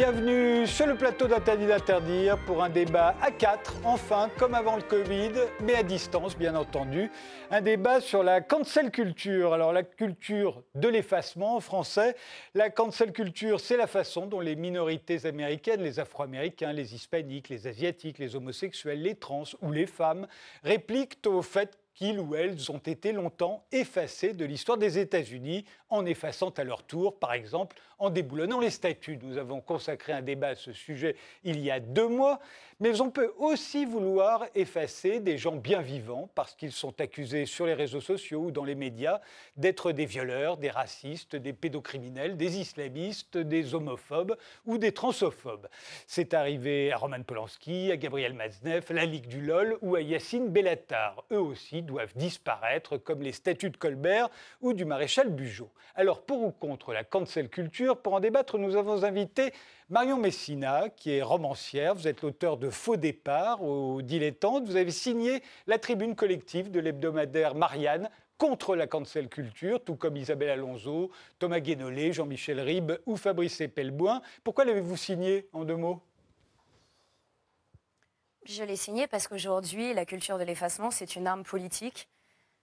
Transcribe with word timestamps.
Bienvenue 0.00 0.66
sur 0.66 0.86
le 0.86 0.94
plateau 0.94 1.26
d'Interdit 1.26 1.66
d'interdire 1.66 2.38
pour 2.46 2.62
un 2.62 2.70
débat 2.70 3.14
à 3.20 3.30
quatre, 3.30 3.74
enfin, 3.84 4.30
comme 4.38 4.54
avant 4.54 4.76
le 4.76 4.82
Covid, 4.82 5.32
mais 5.60 5.74
à 5.74 5.82
distance, 5.82 6.38
bien 6.38 6.54
entendu. 6.54 7.10
Un 7.50 7.60
débat 7.60 8.00
sur 8.00 8.22
la 8.22 8.40
cancel 8.40 8.90
culture. 8.90 9.52
Alors, 9.52 9.74
la 9.74 9.82
culture 9.82 10.62
de 10.74 10.88
l'effacement 10.88 11.56
en 11.56 11.60
français. 11.60 12.16
La 12.54 12.70
cancel 12.70 13.12
culture, 13.12 13.60
c'est 13.60 13.76
la 13.76 13.86
façon 13.86 14.24
dont 14.24 14.40
les 14.40 14.56
minorités 14.56 15.26
américaines, 15.26 15.82
les 15.82 16.00
Afro-Américains, 16.00 16.72
les 16.72 16.94
Hispaniques, 16.94 17.50
les 17.50 17.66
Asiatiques, 17.66 18.18
les 18.18 18.36
homosexuels, 18.36 19.02
les 19.02 19.16
trans 19.16 19.44
ou 19.60 19.70
les 19.70 19.86
femmes 19.86 20.26
répliquent 20.64 21.26
au 21.26 21.42
fait 21.42 21.78
qu'ils 22.00 22.18
ou 22.18 22.34
elles 22.34 22.72
ont 22.72 22.78
été 22.78 23.12
longtemps 23.12 23.62
effacés 23.72 24.32
de 24.32 24.46
l'histoire 24.46 24.78
des 24.78 24.98
États-Unis, 24.98 25.66
en 25.90 26.06
effaçant 26.06 26.48
à 26.48 26.64
leur 26.64 26.82
tour, 26.82 27.18
par 27.18 27.34
exemple, 27.34 27.76
en 27.98 28.08
déboulonnant 28.08 28.58
les 28.58 28.70
statuts. 28.70 29.18
Nous 29.22 29.36
avons 29.36 29.60
consacré 29.60 30.14
un 30.14 30.22
débat 30.22 30.48
à 30.48 30.54
ce 30.54 30.72
sujet 30.72 31.14
il 31.44 31.60
y 31.60 31.70
a 31.70 31.78
deux 31.78 32.08
mois, 32.08 32.40
mais 32.78 33.02
on 33.02 33.10
peut 33.10 33.34
aussi 33.36 33.84
vouloir 33.84 34.46
effacer 34.54 35.20
des 35.20 35.36
gens 35.36 35.56
bien 35.56 35.82
vivants 35.82 36.30
parce 36.34 36.54
qu'ils 36.54 36.72
sont 36.72 36.98
accusés 36.98 37.44
sur 37.44 37.66
les 37.66 37.74
réseaux 37.74 38.00
sociaux 38.00 38.44
ou 38.44 38.50
dans 38.50 38.64
les 38.64 38.74
médias 38.74 39.20
d'être 39.58 39.92
des 39.92 40.06
violeurs, 40.06 40.56
des 40.56 40.70
racistes, 40.70 41.36
des 41.36 41.52
pédocriminels, 41.52 42.38
des 42.38 42.58
islamistes, 42.58 43.36
des 43.36 43.74
homophobes 43.74 44.36
ou 44.64 44.78
des 44.78 44.92
transophobes. 44.92 45.68
C'est 46.06 46.32
arrivé 46.32 46.90
à 46.92 46.96
Roman 46.96 47.22
Polanski, 47.22 47.92
à 47.92 47.98
Gabriel 47.98 48.32
Maznev, 48.32 48.86
à 48.88 48.92
la 48.94 49.04
Ligue 49.04 49.26
du 49.26 49.42
LOL 49.42 49.76
ou 49.82 49.96
à 49.96 50.00
Yacine 50.00 50.48
Bellatar. 50.48 51.24
Eux 51.30 51.40
aussi 51.40 51.82
doivent 51.90 52.16
disparaître 52.16 52.96
comme 52.96 53.22
les 53.22 53.32
statuts 53.32 53.70
de 53.70 53.76
Colbert 53.76 54.30
ou 54.60 54.72
du 54.72 54.84
maréchal 54.84 55.28
Bugeaud. 55.28 55.70
Alors 55.96 56.22
pour 56.22 56.42
ou 56.42 56.50
contre 56.52 56.92
la 56.92 57.02
cancel 57.02 57.48
culture, 57.48 57.96
pour 57.96 58.14
en 58.14 58.20
débattre, 58.20 58.58
nous 58.58 58.76
avons 58.76 59.02
invité 59.02 59.52
Marion 59.88 60.16
Messina, 60.16 60.88
qui 60.88 61.12
est 61.12 61.22
romancière. 61.22 61.96
Vous 61.96 62.06
êtes 62.06 62.22
l'auteur 62.22 62.56
de 62.56 62.70
Faux 62.70 62.96
départ 62.96 63.62
au 63.62 64.02
Dilettante. 64.02 64.64
Vous 64.66 64.76
avez 64.76 64.92
signé 64.92 65.42
la 65.66 65.78
tribune 65.78 66.14
collective 66.14 66.70
de 66.70 66.78
l'hebdomadaire 66.78 67.56
Marianne 67.56 68.08
contre 68.38 68.76
la 68.76 68.86
cancel 68.86 69.28
culture, 69.28 69.84
tout 69.84 69.96
comme 69.96 70.16
Isabelle 70.16 70.50
Alonso, 70.50 71.10
Thomas 71.38 71.60
Guénolé, 71.60 72.12
Jean-Michel 72.12 72.60
Ribes 72.60 72.92
ou 73.04 73.16
Fabrice 73.16 73.60
Epelboin. 73.60 74.22
Pourquoi 74.44 74.64
l'avez-vous 74.64 74.96
signé 74.96 75.48
en 75.52 75.64
deux 75.64 75.76
mots? 75.76 76.00
Je 78.44 78.64
l'ai 78.64 78.76
signé 78.76 79.06
parce 79.06 79.28
qu'aujourd'hui, 79.28 79.94
la 79.94 80.06
culture 80.06 80.38
de 80.38 80.44
l'effacement, 80.44 80.90
c'est 80.90 81.16
une 81.16 81.26
arme 81.26 81.44
politique. 81.44 82.08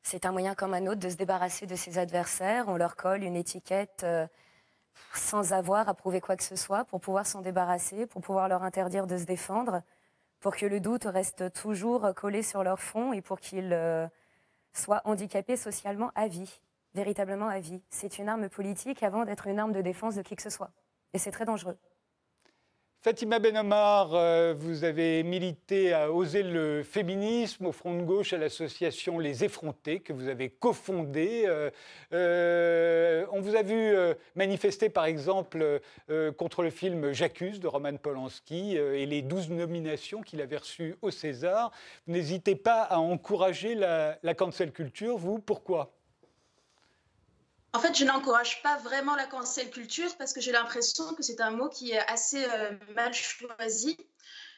C'est 0.03 0.25
un 0.25 0.31
moyen 0.31 0.55
comme 0.55 0.73
un 0.73 0.87
autre 0.87 0.99
de 0.99 1.09
se 1.09 1.15
débarrasser 1.15 1.65
de 1.67 1.75
ses 1.75 1.97
adversaires. 1.97 2.65
On 2.67 2.77
leur 2.77 2.95
colle 2.95 3.23
une 3.23 3.35
étiquette. 3.35 4.01
Euh, 4.03 4.27
sans 5.13 5.53
avoir 5.53 5.89
à 5.89 5.93
prouver 5.93 6.21
quoi 6.21 6.35
que 6.35 6.43
ce 6.43 6.55
soit, 6.55 6.85
pour 6.85 6.99
pouvoir 7.01 7.25
s'en 7.25 7.41
débarrasser, 7.41 8.05
pour 8.05 8.21
pouvoir 8.21 8.47
leur 8.47 8.63
interdire 8.63 9.07
de 9.07 9.17
se 9.17 9.25
défendre, 9.25 9.81
pour 10.39 10.55
que 10.55 10.65
le 10.65 10.79
doute 10.79 11.05
reste 11.05 11.53
toujours 11.53 12.13
collé 12.15 12.43
sur 12.43 12.63
leur 12.63 12.79
front 12.79 13.13
et 13.13 13.21
pour 13.21 13.39
qu'ils 13.39 13.73
euh, 13.73 14.07
soient 14.73 15.01
handicapés 15.05 15.57
socialement 15.57 16.11
à 16.15 16.27
vie, 16.27 16.61
véritablement 16.93 17.47
à 17.47 17.59
vie. 17.59 17.81
C'est 17.89 18.19
une 18.19 18.29
arme 18.29 18.49
politique 18.49 19.03
avant 19.03 19.25
d'être 19.25 19.47
une 19.47 19.59
arme 19.59 19.71
de 19.71 19.81
défense 19.81 20.15
de 20.15 20.21
qui 20.21 20.35
que 20.35 20.43
ce 20.43 20.49
soit. 20.49 20.71
Et 21.13 21.17
c'est 21.17 21.31
très 21.31 21.45
dangereux. 21.45 21.77
Fatima 22.99 23.37
Benomar, 23.37 24.15
euh, 24.15 24.55
vous 24.57 24.83
avez 24.83 25.21
milité 25.21 25.93
à 25.93 26.11
Oser 26.11 26.41
le 26.41 26.81
féminisme 26.81 27.67
au 27.67 27.71
Front 27.71 27.95
de 27.95 28.01
gauche 28.01 28.33
à 28.33 28.37
l'association 28.37 29.19
Les 29.19 29.43
Effrontés 29.43 29.99
que 29.99 30.13
vous 30.13 30.27
avez 30.27 30.49
cofondée. 30.49 31.43
Euh, 31.45 31.69
euh, 32.11 33.25
on 33.31 33.39
vous 33.39 33.55
a 33.55 33.61
vu 33.61 33.95
manifester 34.35 34.89
par 34.89 35.05
exemple 35.05 35.79
contre 36.37 36.63
le 36.63 36.71
film 36.71 37.13
J'accuse 37.13 37.59
de 37.59 37.67
Roman 37.67 37.95
Polanski 37.97 38.75
et 38.75 39.05
les 39.05 39.21
douze 39.21 39.49
nominations 39.49 40.21
qu'il 40.21 40.41
avait 40.41 40.57
reçues 40.57 40.95
au 41.03 41.11
César. 41.11 41.71
N'hésitez 42.07 42.55
pas 42.55 42.81
à 42.81 42.97
encourager 42.97 43.75
la, 43.75 44.17
la 44.23 44.33
cancel 44.33 44.71
culture, 44.71 45.17
vous, 45.17 45.37
pourquoi? 45.39 45.96
En 47.73 47.79
fait, 47.79 47.95
je 47.97 48.05
n'encourage 48.05 48.61
pas 48.63 48.77
vraiment 48.77 49.15
la 49.15 49.25
cancel 49.25 49.69
culture 49.69 50.15
parce 50.17 50.33
que 50.33 50.41
j'ai 50.41 50.51
l'impression 50.51 51.13
que 51.13 51.23
c'est 51.23 51.41
un 51.41 51.51
mot 51.51 51.69
qui 51.69 51.91
est 51.91 52.11
assez 52.11 52.43
euh, 52.45 52.71
mal 52.95 53.13
choisi. 53.13 53.97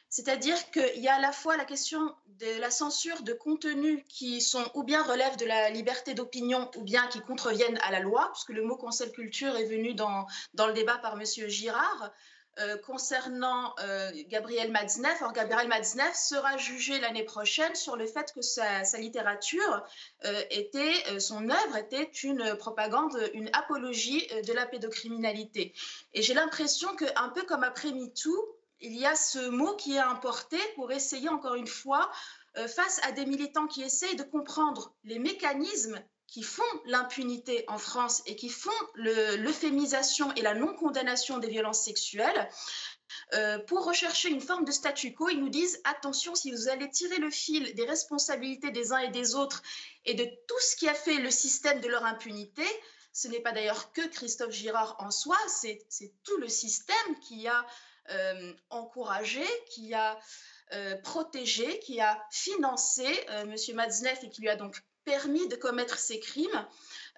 C'est-à-dire 0.08 0.70
qu'il 0.72 1.00
y 1.00 1.08
a 1.08 1.14
à 1.14 1.20
la 1.20 1.30
fois 1.30 1.56
la 1.56 1.64
question 1.64 2.14
de 2.40 2.60
la 2.60 2.70
censure 2.70 3.22
de 3.22 3.32
contenus 3.32 4.02
qui 4.08 4.40
sont 4.40 4.64
ou 4.74 4.82
bien 4.82 5.02
relèvent 5.02 5.36
de 5.36 5.44
la 5.44 5.70
liberté 5.70 6.14
d'opinion 6.14 6.68
ou 6.76 6.82
bien 6.82 7.06
qui 7.08 7.20
contreviennent 7.20 7.78
à 7.82 7.92
la 7.92 8.00
loi, 8.00 8.28
puisque 8.32 8.50
le 8.50 8.64
mot 8.64 8.76
cancel 8.76 9.12
culture 9.12 9.56
est 9.56 9.66
venu 9.66 9.94
dans, 9.94 10.26
dans 10.54 10.66
le 10.66 10.72
débat 10.72 10.98
par 10.98 11.14
M. 11.14 11.24
Girard. 11.48 12.10
Euh, 12.58 12.76
concernant 12.78 13.74
euh, 13.78 14.10
Gabriel 14.26 14.72
Matzneff. 14.72 15.22
Or, 15.22 15.32
Gabriel 15.32 15.68
Matzneff 15.68 16.14
sera 16.14 16.56
jugé 16.56 16.98
l'année 16.98 17.22
prochaine 17.22 17.74
sur 17.76 17.96
le 17.96 18.06
fait 18.06 18.32
que 18.34 18.42
sa, 18.42 18.82
littérature 18.98 19.84
euh, 20.24 20.42
était, 20.50 21.20
son 21.20 21.48
œuvre 21.48 21.76
était 21.76 22.10
une 22.24 22.56
propagande, 22.56 23.16
une 23.34 23.48
apologie 23.52 24.26
de 24.46 24.52
la 24.52 24.66
pédocriminalité. 24.66 25.72
Et 26.12 26.22
j'ai 26.22 26.34
l'impression 26.34 26.94
qu'un 26.96 27.28
peu 27.28 27.42
comme 27.42 27.62
après 27.62 27.92
MeToo, 27.92 28.58
il 28.80 28.96
y 28.98 29.06
a 29.06 29.14
ce 29.14 29.48
mot 29.48 29.76
qui 29.76 29.94
est 29.94 29.98
importé 29.98 30.58
pour 30.74 30.90
essayer 30.90 31.28
encore 31.28 31.54
une 31.54 31.68
fois, 31.68 32.10
face 32.66 33.00
à 33.04 33.12
des 33.12 33.26
militants 33.26 33.68
qui 33.68 33.82
essayent 33.82 34.16
de 34.16 34.24
comprendre 34.24 34.92
les 35.04 35.20
mécanismes 35.20 36.02
qui 36.30 36.44
font 36.44 36.62
l'impunité 36.84 37.64
en 37.66 37.78
France 37.78 38.22
et 38.24 38.36
qui 38.36 38.48
font 38.48 38.70
l'euphémisation 38.94 40.32
et 40.34 40.42
la 40.42 40.54
non-condamnation 40.54 41.38
des 41.38 41.48
violences 41.48 41.82
sexuelles, 41.82 42.48
euh, 43.34 43.58
pour 43.58 43.84
rechercher 43.84 44.28
une 44.28 44.40
forme 44.40 44.64
de 44.64 44.70
statu 44.70 45.12
quo, 45.12 45.28
ils 45.28 45.40
nous 45.40 45.48
disent 45.48 45.80
attention, 45.82 46.36
si 46.36 46.52
vous 46.52 46.68
allez 46.68 46.88
tirer 46.88 47.18
le 47.18 47.30
fil 47.30 47.74
des 47.74 47.84
responsabilités 47.84 48.70
des 48.70 48.92
uns 48.92 48.98
et 48.98 49.10
des 49.10 49.34
autres 49.34 49.62
et 50.04 50.14
de 50.14 50.24
tout 50.24 50.60
ce 50.60 50.76
qui 50.76 50.88
a 50.88 50.94
fait 50.94 51.16
le 51.16 51.30
système 51.30 51.80
de 51.80 51.88
leur 51.88 52.04
impunité, 52.04 52.64
ce 53.12 53.26
n'est 53.26 53.40
pas 53.40 53.50
d'ailleurs 53.50 53.92
que 53.92 54.06
Christophe 54.06 54.52
Girard 54.52 54.94
en 55.00 55.10
soi, 55.10 55.36
c'est 55.48 55.80
tout 56.22 56.36
le 56.36 56.48
système 56.48 57.18
qui 57.20 57.48
a 57.48 57.66
euh, 58.10 58.52
encouragé, 58.70 59.44
qui 59.68 59.94
a 59.94 60.16
euh, 60.72 60.96
protégé, 60.98 61.80
qui 61.80 62.00
a 62.00 62.24
financé 62.30 63.04
M. 63.28 63.56
Matzneff 63.74 64.22
et 64.22 64.30
qui 64.30 64.42
lui 64.42 64.48
a 64.48 64.54
donc 64.54 64.80
permis 65.04 65.48
de 65.48 65.56
commettre 65.56 65.98
ces 65.98 66.20
crimes, 66.20 66.66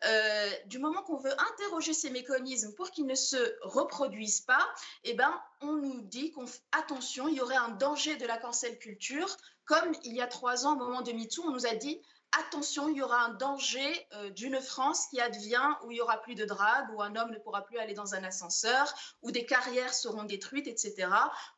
euh, 0.04 0.50
du 0.66 0.78
moment 0.78 1.02
qu'on 1.02 1.16
veut 1.16 1.34
interroger 1.52 1.92
ces 1.92 2.10
mécanismes 2.10 2.74
pour 2.74 2.90
qu'ils 2.90 3.06
ne 3.06 3.14
se 3.14 3.56
reproduisent 3.62 4.40
pas, 4.40 4.66
eh 5.04 5.14
ben, 5.14 5.32
on 5.60 5.72
nous 5.72 6.00
dit 6.02 6.32
qu'attention, 6.32 7.28
il 7.28 7.34
y 7.34 7.40
aurait 7.40 7.56
un 7.56 7.70
danger 7.70 8.16
de 8.16 8.26
la 8.26 8.36
cancel 8.36 8.78
culture, 8.78 9.36
comme 9.64 9.92
il 10.04 10.14
y 10.14 10.20
a 10.20 10.26
trois 10.26 10.66
ans, 10.66 10.72
au 10.72 10.78
moment 10.78 11.02
de 11.02 11.12
MeToo, 11.12 11.42
on 11.44 11.52
nous 11.52 11.66
a 11.66 11.74
dit 11.74 12.00
attention, 12.32 12.88
il 12.88 12.96
y 12.96 13.02
aura 13.02 13.24
un 13.26 13.34
danger 13.34 14.06
euh, 14.14 14.30
d'une 14.30 14.60
France 14.60 15.06
qui 15.08 15.20
advient 15.20 15.68
où 15.84 15.90
il 15.90 15.98
y 15.98 16.00
aura 16.00 16.20
plus 16.22 16.34
de 16.34 16.44
drague, 16.44 16.90
où 16.94 17.02
un 17.02 17.14
homme 17.16 17.30
ne 17.30 17.38
pourra 17.38 17.64
plus 17.64 17.78
aller 17.78 17.94
dans 17.94 18.14
un 18.14 18.24
ascenseur, 18.24 18.92
où 19.22 19.30
des 19.30 19.44
carrières 19.44 19.94
seront 19.94 20.24
détruites, 20.24 20.66
etc. 20.66 21.08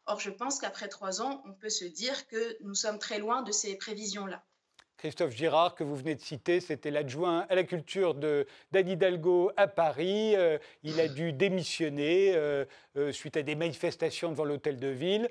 Or, 0.07 0.21
je 0.21 0.31
pense 0.31 0.59
qu'après 0.59 0.89
trois 0.89 1.23
ans, 1.23 1.43
on 1.47 1.53
peut 1.53 1.71
se 1.71 1.85
dire 1.85 2.27
que 2.27 2.57
nous 2.63 2.75
sommes 2.75 2.99
très 2.99 3.19
loin 3.19 3.43
de 3.43 3.53
ces 3.53 3.77
prévisions-là. 3.77 4.43
Christophe 4.97 5.35
Girard, 5.35 5.75
que 5.75 5.85
vous 5.85 5.97
venez 5.97 6.15
de 6.15 6.21
citer, 6.21 6.61
c'était 6.61 6.91
l'adjoint 6.91 7.47
à 7.49 7.55
la 7.55 7.65
culture 7.65 8.15
de 8.15 8.47
d'Anne 8.73 8.89
Hidalgo 8.89 9.51
à 9.57 9.67
Paris. 9.67 10.35
Euh, 10.37 10.59
il 10.83 11.01
a 11.01 11.09
dû 11.09 11.33
démissionner 11.33 12.33
euh, 12.35 12.65
euh, 12.97 13.13
suite 13.13 13.37
à 13.37 13.43
des 13.43 13.55
manifestations 13.55 14.31
devant 14.31 14.45
l'hôtel 14.45 14.79
de 14.79 14.89
ville, 14.89 15.29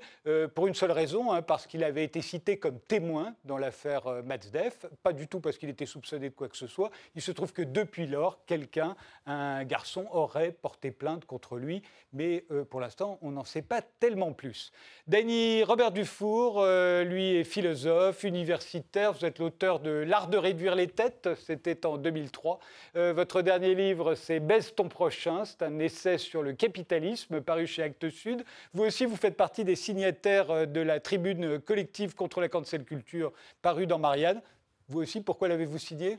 pour 0.54 0.66
une 0.66 0.74
seule 0.74 0.92
raison, 0.92 1.32
hein, 1.32 1.42
parce 1.42 1.66
qu'il 1.66 1.82
avait 1.82 2.04
été 2.04 2.22
cité 2.22 2.58
comme 2.58 2.78
témoin 2.78 3.34
dans 3.44 3.58
l'affaire 3.58 4.22
Matzdeff, 4.24 4.86
pas 5.02 5.12
du 5.12 5.28
tout 5.28 5.40
parce 5.40 5.58
qu'il 5.58 5.68
était 5.68 5.86
soupçonné 5.86 6.30
de 6.30 6.34
quoi 6.34 6.48
que 6.48 6.56
ce 6.56 6.66
soit. 6.66 6.90
Il 7.14 7.22
se 7.22 7.32
trouve 7.32 7.52
que 7.52 7.62
depuis 7.62 8.06
lors, 8.06 8.44
quelqu'un, 8.46 8.96
un 9.26 9.64
garçon, 9.64 10.06
aurait 10.12 10.52
porté 10.52 10.90
plainte 10.90 11.24
contre 11.24 11.56
lui, 11.56 11.82
mais 12.12 12.44
pour 12.70 12.80
l'instant, 12.80 13.18
on 13.22 13.32
n'en 13.32 13.44
sait 13.44 13.62
pas 13.62 13.82
tellement 13.82 14.32
plus. 14.32 14.72
Dany 15.06 15.62
Robert 15.62 15.92
Dufour, 15.92 16.64
lui 16.64 17.36
est 17.36 17.44
philosophe, 17.44 18.24
universitaire, 18.24 19.12
vous 19.12 19.24
êtes 19.24 19.38
l'auteur 19.38 19.63
de 19.64 19.90
L'art 19.90 20.28
de 20.28 20.36
réduire 20.36 20.74
les 20.74 20.88
têtes, 20.88 21.30
c'était 21.46 21.86
en 21.86 21.96
2003. 21.96 22.60
Euh, 22.96 23.14
votre 23.14 23.40
dernier 23.40 23.74
livre, 23.74 24.14
c'est 24.14 24.38
Baisse 24.38 24.74
ton 24.74 24.88
prochain, 24.88 25.46
c'est 25.46 25.62
un 25.62 25.78
essai 25.78 26.18
sur 26.18 26.42
le 26.42 26.52
capitalisme 26.52 27.40
paru 27.40 27.66
chez 27.66 27.82
Actes 27.82 28.10
Sud. 28.10 28.44
Vous 28.74 28.84
aussi, 28.84 29.06
vous 29.06 29.16
faites 29.16 29.38
partie 29.38 29.64
des 29.64 29.74
signataires 29.74 30.50
euh, 30.50 30.66
de 30.66 30.80
la 30.80 31.00
tribune 31.00 31.58
collective 31.58 32.14
contre 32.14 32.42
la 32.42 32.48
cancel 32.48 32.84
culture 32.84 33.32
paru 33.62 33.86
dans 33.86 33.98
Marianne. 33.98 34.42
Vous 34.88 35.00
aussi, 35.00 35.22
pourquoi 35.22 35.48
l'avez-vous 35.48 35.78
signé? 35.78 36.18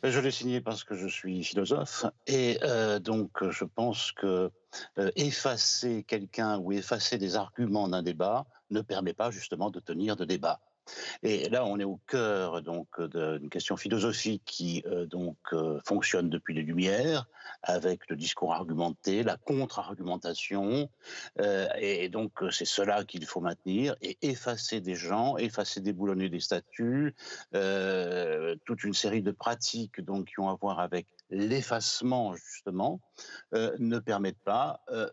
Ben, 0.00 0.10
je 0.10 0.20
l'ai 0.20 0.30
signé 0.30 0.60
parce 0.60 0.84
que 0.84 0.94
je 0.94 1.08
suis 1.08 1.42
philosophe 1.42 2.06
et 2.28 2.60
euh, 2.62 3.00
donc 3.00 3.30
je 3.50 3.64
pense 3.64 4.12
que 4.12 4.52
effacer 5.16 6.04
quelqu'un 6.04 6.58
ou 6.58 6.70
effacer 6.70 7.18
des 7.18 7.34
arguments 7.34 7.88
d'un 7.88 8.02
débat 8.02 8.46
ne 8.70 8.82
permet 8.82 9.14
pas 9.14 9.32
justement 9.32 9.70
de 9.70 9.80
tenir 9.80 10.14
de 10.14 10.24
débat. 10.24 10.60
Et 11.22 11.48
là, 11.48 11.64
on 11.64 11.78
est 11.78 11.84
au 11.84 12.00
cœur 12.06 12.62
donc 12.62 13.00
d'une 13.00 13.48
question 13.50 13.76
philosophique 13.76 14.42
qui 14.44 14.84
donc 15.10 15.36
fonctionne 15.84 16.28
depuis 16.28 16.54
les 16.54 16.62
Lumières, 16.62 17.26
avec 17.62 18.08
le 18.08 18.16
discours 18.16 18.52
argumenté, 18.52 19.22
la 19.22 19.36
contre-argumentation, 19.36 20.88
et 21.80 22.08
donc 22.08 22.32
c'est 22.50 22.64
cela 22.64 23.04
qu'il 23.04 23.26
faut 23.26 23.40
maintenir 23.40 23.96
et 24.02 24.18
effacer 24.22 24.80
des 24.80 24.94
gens, 24.94 25.36
effacer, 25.36 25.80
déboulonner 25.80 26.28
des 26.28 26.40
statuts, 26.40 27.14
toute 27.52 28.84
une 28.84 28.94
série 28.94 29.22
de 29.22 29.32
pratiques 29.32 30.00
donc 30.00 30.26
qui 30.26 30.40
ont 30.40 30.48
à 30.48 30.54
voir 30.54 30.80
avec 30.80 31.06
l'effacement 31.30 32.34
justement 32.34 33.00
euh, 33.54 33.74
ne 33.78 33.98
permettent 33.98 34.42
pas 34.44 34.80
euh, 34.90 35.08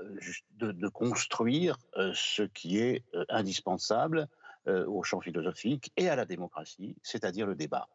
de, 0.57 0.87
construire 0.87 1.77
euh, 1.97 2.11
ce 2.15 2.43
qui 2.43 2.79
est 2.79 3.03
indispensable 3.29 4.27
au 4.67 5.03
champ 5.03 5.21
philosophique 5.21 5.91
et 5.97 6.09
à 6.09 6.15
la 6.15 6.25
démocratie, 6.25 6.95
c'est-à-dire 7.03 7.47
le 7.47 7.55
débat. 7.55 7.87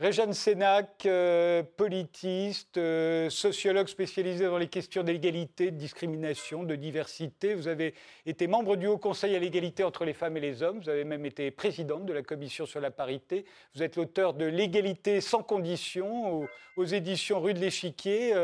Réjeanne 0.00 0.32
Sénac, 0.32 1.06
euh, 1.06 1.64
politiste, 1.76 2.76
euh, 2.76 3.28
sociologue 3.30 3.88
spécialisé 3.88 4.44
dans 4.44 4.56
les 4.56 4.68
questions 4.68 5.02
d'égalité, 5.02 5.72
de 5.72 5.76
discrimination, 5.76 6.62
de 6.62 6.76
diversité. 6.76 7.54
Vous 7.54 7.66
avez 7.66 7.94
été 8.24 8.46
membre 8.46 8.76
du 8.76 8.86
Haut 8.86 8.98
Conseil 8.98 9.34
à 9.34 9.40
l'égalité 9.40 9.82
entre 9.82 10.04
les 10.04 10.12
femmes 10.12 10.36
et 10.36 10.40
les 10.40 10.62
hommes. 10.62 10.78
Vous 10.78 10.88
avez 10.88 11.02
même 11.02 11.26
été 11.26 11.50
présidente 11.50 12.06
de 12.06 12.12
la 12.12 12.22
Commission 12.22 12.64
sur 12.64 12.80
la 12.80 12.92
parité. 12.92 13.44
Vous 13.74 13.82
êtes 13.82 13.96
l'auteur 13.96 14.34
de 14.34 14.44
L'égalité 14.44 15.20
sans 15.20 15.42
condition 15.42 16.46
aux, 16.76 16.84
éditions 16.84 17.40
Rue 17.40 17.54
de 17.54 17.58
l'Échiquier. 17.58 18.34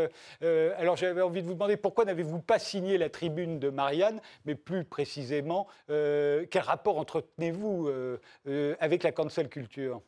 Euh, 0.42 0.74
alors 0.76 0.96
j'avais 0.96 1.22
envie 1.22 1.40
de 1.40 1.46
vous 1.46 1.54
demander 1.54 1.76
pourquoi 1.76 2.04
n'avez-vous 2.04 2.40
pas 2.40 2.58
signé 2.58 2.98
la 2.98 3.10
tribune 3.10 3.60
de 3.60 3.70
Marianne, 3.70 4.20
mais 4.44 4.56
plus 4.56 4.82
précisément, 4.82 5.68
quel 5.86 6.62
rapport 6.62 6.98
entretenez-vous 6.98 7.88
avec 8.80 9.04
la 9.04 9.12
cancel 9.12 9.48
culture? 9.48 10.02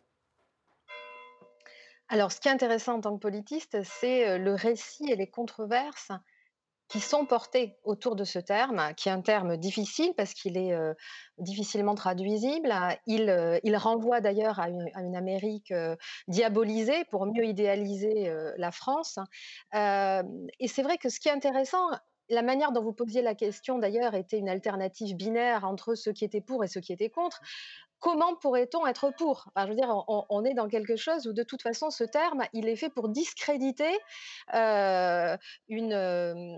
Alors, 2.08 2.30
ce 2.30 2.40
qui 2.40 2.48
est 2.48 2.52
intéressant 2.52 2.94
en 2.94 3.00
tant 3.00 3.14
que 3.16 3.20
politiste, 3.20 3.82
c'est 3.82 4.38
le 4.38 4.54
récit 4.54 5.10
et 5.10 5.16
les 5.16 5.28
controverses 5.28 6.12
qui 6.88 7.00
sont 7.00 7.26
portés 7.26 7.76
autour 7.82 8.14
de 8.14 8.22
ce 8.22 8.38
terme, 8.38 8.94
qui 8.96 9.08
est 9.08 9.12
un 9.12 9.20
terme 9.20 9.56
difficile 9.56 10.12
parce 10.16 10.32
qu'il 10.32 10.56
est 10.56 10.72
difficilement 11.38 11.96
traduisible. 11.96 12.72
Il, 13.06 13.60
il 13.64 13.76
renvoie 13.76 14.20
d'ailleurs 14.20 14.60
à, 14.60 14.68
une, 14.68 15.16
Amérique 15.16 15.74
diabolisée 16.28 17.04
pour 17.06 17.26
mieux 17.26 17.44
idéaliser 17.44 18.32
la 18.56 18.70
France. 18.70 19.18
et 19.74 20.68
c'est 20.68 20.82
vrai 20.82 20.98
que 20.98 21.08
ce 21.08 21.18
qui 21.18 21.28
est 21.28 21.32
intéressant, 21.32 21.88
la 22.28 22.42
manière 22.42 22.72
dont 22.72 22.82
vous 22.82 22.92
posiez 22.92 23.22
la 23.22 23.34
question, 23.34 23.78
d'ailleurs, 23.78 24.14
était 24.14 24.38
une 24.38 24.48
alternative 24.48 25.16
binaire 25.16 25.64
entre 25.64 25.94
ceux 25.94 26.12
qui 26.12 26.24
étaient 26.24 26.40
pour 26.40 26.64
et 26.64 26.68
ceux 26.68 26.80
qui 26.80 26.92
étaient 26.92 27.10
contre. 27.10 27.40
Comment 27.98 28.34
pourrait-on 28.36 28.86
être 28.86 29.10
pour? 29.16 29.48
Je 29.56 29.68
veux 29.68 29.74
dire, 29.74 30.04
on, 30.08 30.44
est 30.44 30.54
dans 30.54 30.68
quelque 30.68 30.96
chose 30.96 31.26
où 31.26 31.32
de 31.32 31.42
toute 31.42 31.62
façon, 31.62 31.90
ce 31.90 32.04
terme, 32.04 32.44
il 32.52 32.68
est 32.68 32.76
fait 32.76 32.90
pour 32.90 33.08
discréditer 33.08 33.98
euh, 34.54 35.36
une, 35.68 35.94
euh, 35.94 36.56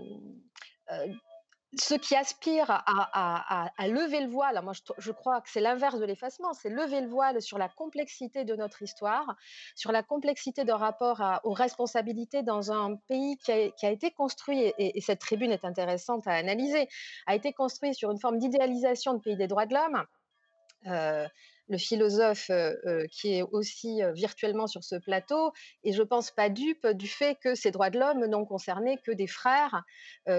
ceux 1.77 1.97
qui 1.97 2.15
aspirent 2.15 2.71
à, 2.71 3.69
lever 3.87 4.21
le 4.21 4.29
voile. 4.29 4.59
Moi, 4.63 4.73
je, 4.97 5.11
crois 5.11 5.41
que 5.41 5.49
c'est 5.49 5.61
l'inverse 5.61 5.99
de 5.99 6.05
l'effacement, 6.05 6.53
c'est 6.53 6.69
lever 6.69 7.01
le 7.01 7.07
voile 7.07 7.41
sur 7.41 7.57
la 7.57 7.69
complexité 7.69 8.43
de 8.43 8.55
notre 8.55 8.81
histoire, 8.81 9.35
sur 9.75 9.91
la 9.91 10.01
complexité 10.01 10.63
de 10.63 10.71
rapport 10.71 11.21
aux 11.43 11.53
responsabilités 11.53 12.41
dans 12.41 12.71
un 12.71 12.95
pays 13.07 13.37
qui 13.37 13.51
a, 13.51 13.89
été 13.89 14.11
construit, 14.11 14.59
et, 14.59 14.97
et, 14.97 15.01
cette 15.01 15.19
tribune 15.19 15.51
est 15.51 15.65
intéressante 15.65 16.27
à 16.27 16.33
analyser, 16.33 16.87
a 17.27 17.35
été 17.35 17.53
construit 17.53 17.93
sur 17.93 18.09
une 18.11 18.19
forme 18.19 18.39
d'idéalisation 18.39 19.13
de 19.13 19.19
pays 19.19 19.37
des 19.37 19.47
droits 19.47 19.65
de 19.65 19.75
l'homme 19.75 20.05
euh, 20.87 21.27
le 21.69 21.77
philosophe 21.77 22.51
qui 23.11 23.33
est 23.35 23.43
aussi 23.43 24.01
virtuellement 24.13 24.67
sur 24.67 24.83
ce 24.83 24.95
plateau, 24.95 25.51
et 25.83 25.93
je 25.93 26.03
pense 26.03 26.31
pas 26.31 26.49
dupe 26.49 26.87
du 26.87 27.07
fait 27.07 27.37
que 27.41 27.55
ces 27.55 27.71
droits 27.71 27.89
de 27.89 27.99
l'homme 27.99 28.25
n'ont 28.25 28.45
concerné 28.45 28.97
que 29.05 29.11
des 29.11 29.27
frères 29.27 29.83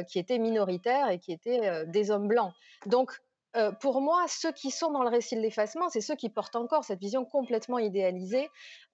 qui 0.09 0.19
étaient 0.19 0.39
minoritaires 0.39 1.09
et 1.09 1.19
qui 1.19 1.33
étaient 1.33 1.87
des 1.87 2.11
hommes 2.11 2.29
blancs. 2.29 2.53
Donc, 2.87 3.13
pour 3.81 4.01
moi, 4.01 4.25
ceux 4.29 4.53
qui 4.53 4.71
sont 4.71 4.91
dans 4.91 5.03
le 5.03 5.09
récit 5.09 5.37
de 5.37 5.41
l'effacement, 5.41 5.89
c'est 5.89 6.01
ceux 6.01 6.17
qui 6.17 6.29
portent 6.29 6.57
encore 6.57 6.85
cette 6.85 7.01
vision 7.01 7.25
complètement 7.25 7.79
idéalisée 7.79 8.49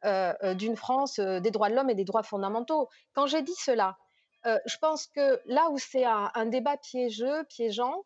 d'une 0.04 0.76
France 0.76 1.18
des 1.18 1.50
droits 1.50 1.70
de 1.70 1.74
l'homme 1.74 1.90
et 1.90 1.94
des 1.94 2.04
droits 2.04 2.22
fondamentaux. 2.22 2.88
Quand 3.14 3.26
j'ai 3.26 3.42
dit 3.42 3.56
cela, 3.58 3.96
je 4.44 4.76
pense 4.80 5.06
que 5.08 5.40
là 5.46 5.70
où 5.70 5.78
c'est 5.78 6.04
un, 6.04 6.30
un, 6.34 6.46
débat 6.46 6.76
piégeux, 6.76 7.44
piégeant, 7.48 8.04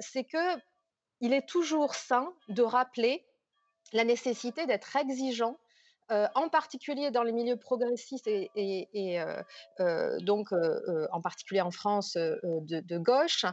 c'est 0.00 0.24
que 0.24 0.60
il 1.20 1.32
est 1.32 1.48
toujours 1.48 1.94
sain 1.94 2.32
de 2.48 2.62
rappeler 2.62 3.24
la 3.92 4.04
nécessité 4.04 4.66
d'être 4.66 4.96
exigeant 4.96 5.56
euh, 6.12 6.26
en 6.34 6.48
particulier 6.48 7.10
dans 7.10 7.22
les 7.22 7.32
milieux 7.32 7.56
progressistes 7.56 8.26
et, 8.26 8.50
euh, 9.20 9.42
euh, 9.80 10.18
donc 10.20 10.52
en 11.12 11.20
particulier 11.22 11.62
en 11.62 11.70
France 11.70 12.16
de, 12.16 12.98
gauche, 12.98 13.46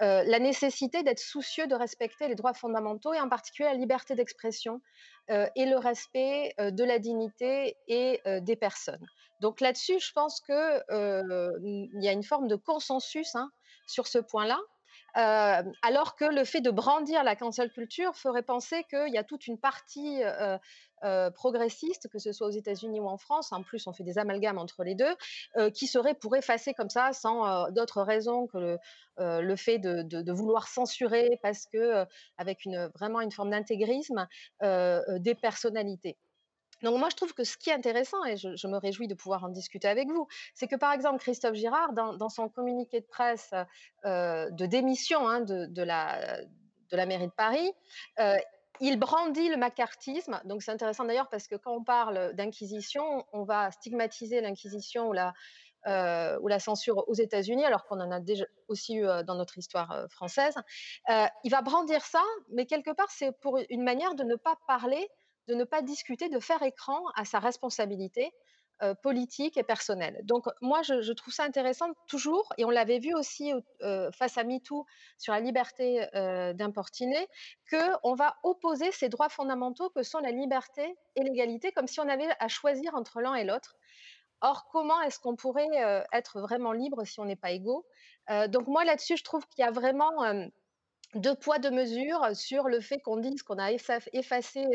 la 0.00 0.38
nécessité 0.38 1.02
d'être 1.02 1.18
soucieux 1.18 1.66
de 1.66 1.74
respecter 1.74 2.28
les 2.28 2.34
droits 2.34 2.54
fondamentaux 2.54 3.12
et 3.12 3.20
en 3.20 3.28
particulier 3.28 3.68
la 3.68 3.74
liberté 3.74 4.14
d'expression 4.14 4.80
et 5.28 5.66
le 5.66 5.76
respect 5.76 6.54
de 6.58 6.84
la 6.84 6.98
dignité 6.98 7.76
et 7.88 8.22
des 8.40 8.56
personnes. 8.56 9.06
Donc 9.40 9.60
là-dessus, 9.60 9.98
je 10.00 10.12
pense 10.12 10.40
qu'il 10.40 10.54
y 12.00 12.08
a 12.08 12.12
une 12.12 12.22
forme 12.22 12.48
de 12.48 12.56
consensus 12.56 13.34
hein, 13.34 13.50
sur 13.86 14.06
ce 14.06 14.18
point-là. 14.18 14.58
Euh, 15.16 15.62
alors 15.82 16.14
que 16.14 16.26
le 16.26 16.44
fait 16.44 16.60
de 16.60 16.70
brandir 16.70 17.24
la 17.24 17.36
cancel 17.36 17.70
culture 17.70 18.14
ferait 18.16 18.42
penser 18.42 18.84
qu'il 18.90 19.12
y 19.12 19.16
a 19.16 19.24
toute 19.24 19.46
une 19.46 19.58
partie 19.58 20.22
euh, 20.22 20.58
euh, 21.04 21.30
progressiste, 21.30 22.08
que 22.08 22.18
ce 22.18 22.32
soit 22.32 22.48
aux 22.48 22.50
États-Unis 22.50 23.00
ou 23.00 23.08
en 23.08 23.16
France, 23.16 23.50
en 23.52 23.62
plus 23.62 23.86
on 23.86 23.94
fait 23.94 24.04
des 24.04 24.18
amalgames 24.18 24.58
entre 24.58 24.84
les 24.84 24.94
deux, 24.94 25.14
qui 25.72 25.86
serait 25.86 26.14
pour 26.14 26.36
effacer 26.36 26.74
comme 26.74 26.90
ça, 26.90 27.12
sans 27.12 27.70
d'autres 27.70 28.02
raisons 28.02 28.46
que 28.46 28.78
le, 29.18 29.56
fait 29.56 29.78
de, 29.78 30.32
vouloir 30.32 30.68
censurer, 30.68 31.38
parce 31.42 31.66
que 31.66 32.04
avec 32.36 32.66
vraiment 32.94 33.20
une 33.20 33.32
forme 33.32 33.50
d'intégrisme, 33.50 34.26
des 34.62 35.34
personnalités. 35.34 36.16
Donc 36.82 36.98
moi, 36.98 37.08
je 37.10 37.16
trouve 37.16 37.32
que 37.32 37.44
ce 37.44 37.56
qui 37.56 37.70
est 37.70 37.74
intéressant, 37.74 38.22
et 38.24 38.36
je, 38.36 38.66
me 38.66 38.76
réjouis 38.76 39.08
de 39.08 39.14
pouvoir 39.14 39.44
en 39.44 39.48
discuter 39.48 39.88
avec 39.88 40.08
vous, 40.08 40.28
c'est 40.54 40.66
que 40.66 40.76
par 40.76 40.92
exemple, 40.92 41.18
Christophe 41.18 41.54
Girard, 41.54 41.92
dans, 41.92 42.28
son 42.28 42.48
communiqué 42.48 43.00
de 43.00 43.06
presse 43.06 43.54
euh, 44.04 44.50
de 44.50 44.66
démission 44.66 45.26
hein, 45.28 45.40
de, 45.40 45.82
la, 45.82 46.40
de 46.42 46.96
la 46.96 47.06
mairie 47.06 47.28
de 47.28 47.32
Paris, 47.32 47.72
euh, 48.20 48.36
il 48.80 48.98
brandit 48.98 49.48
le 49.48 49.56
macartisme. 49.56 50.38
Donc 50.44 50.62
c'est 50.62 50.70
intéressant 50.70 51.04
d'ailleurs 51.04 51.30
parce 51.30 51.48
que 51.48 51.56
quand 51.56 51.74
on 51.74 51.82
parle 51.82 52.34
d'inquisition, 52.34 53.24
on 53.32 53.44
va 53.44 53.70
stigmatiser 53.70 54.42
l'inquisition 54.42 55.08
ou 55.08 55.14
la, 55.14 55.32
euh, 55.86 56.38
ou 56.42 56.48
la 56.48 56.58
censure 56.58 57.08
aux 57.08 57.14
États-Unis, 57.14 57.64
alors 57.64 57.86
qu'on 57.86 58.00
en 58.00 58.10
a 58.10 58.20
déjà 58.20 58.44
aussi 58.68 58.96
eu 58.96 59.06
dans 59.24 59.34
notre 59.34 59.56
histoire 59.56 60.06
française. 60.10 60.54
il 61.08 61.50
va 61.50 61.62
brandir 61.62 62.04
ça, 62.04 62.22
mais 62.50 62.66
quelque 62.66 62.90
part, 62.90 63.10
c'est 63.10 63.32
pour 63.40 63.58
une 63.70 63.82
manière 63.82 64.14
de 64.14 64.24
ne 64.24 64.34
pas 64.34 64.58
parler 64.66 65.08
de 65.48 65.54
ne 65.54 65.64
pas 65.64 65.82
discuter, 65.82 66.28
de 66.28 66.40
faire 66.40 66.62
écran 66.62 67.00
à 67.14 67.24
sa 67.24 67.38
responsabilité 67.38 68.32
politique 69.02 69.56
et 69.56 69.62
personnelle. 69.62 70.20
Donc 70.24 70.46
moi, 70.60 70.82
je, 70.82 71.12
trouve 71.12 71.32
ça 71.32 71.44
intéressant 71.44 71.86
toujours, 72.08 72.52
et 72.58 72.64
on 72.64 72.70
l'avait 72.70 72.98
vu 72.98 73.14
aussi 73.14 73.52
face 74.12 74.36
à 74.36 74.44
MeToo 74.44 74.84
sur 75.18 75.32
la 75.32 75.40
liberté 75.40 76.06
euh, 76.14 76.52
d'importiner, 76.52 77.26
qu'on 77.70 78.14
va 78.14 78.36
opposer 78.42 78.92
ces 78.92 79.08
droits 79.08 79.30
fondamentaux 79.30 79.88
que 79.90 80.02
sont 80.02 80.18
la 80.18 80.30
liberté 80.30 80.94
et 81.14 81.22
l'égalité, 81.22 81.72
comme 81.72 81.86
si 81.86 82.00
on 82.00 82.08
avait 82.08 82.28
à 82.38 82.48
choisir 82.48 82.94
entre 82.94 83.20
l'un 83.20 83.34
et 83.34 83.44
l'autre. 83.44 83.76
Or, 84.42 84.68
comment 84.70 85.00
est-ce 85.00 85.18
qu'on 85.18 85.36
pourrait 85.36 86.04
être 86.12 86.40
vraiment 86.40 86.72
libre 86.72 87.04
si 87.04 87.18
on 87.20 87.24
n'est 87.24 87.36
pas 87.36 87.52
égaux? 87.52 87.86
Donc 88.48 88.66
moi, 88.66 88.84
là-dessus, 88.84 89.16
je 89.16 89.24
trouve 89.24 89.46
qu'il 89.48 89.64
y 89.64 89.66
a 89.66 89.70
vraiment 89.70 90.12
deux 91.14 91.34
poids, 91.34 91.58
deux 91.58 91.70
mesures 91.70 92.36
sur 92.36 92.68
le 92.68 92.80
fait 92.80 93.00
qu'on 93.00 93.16
dise 93.16 93.42
qu'on 93.42 93.58
a 93.58 93.72
effacé 93.72 94.66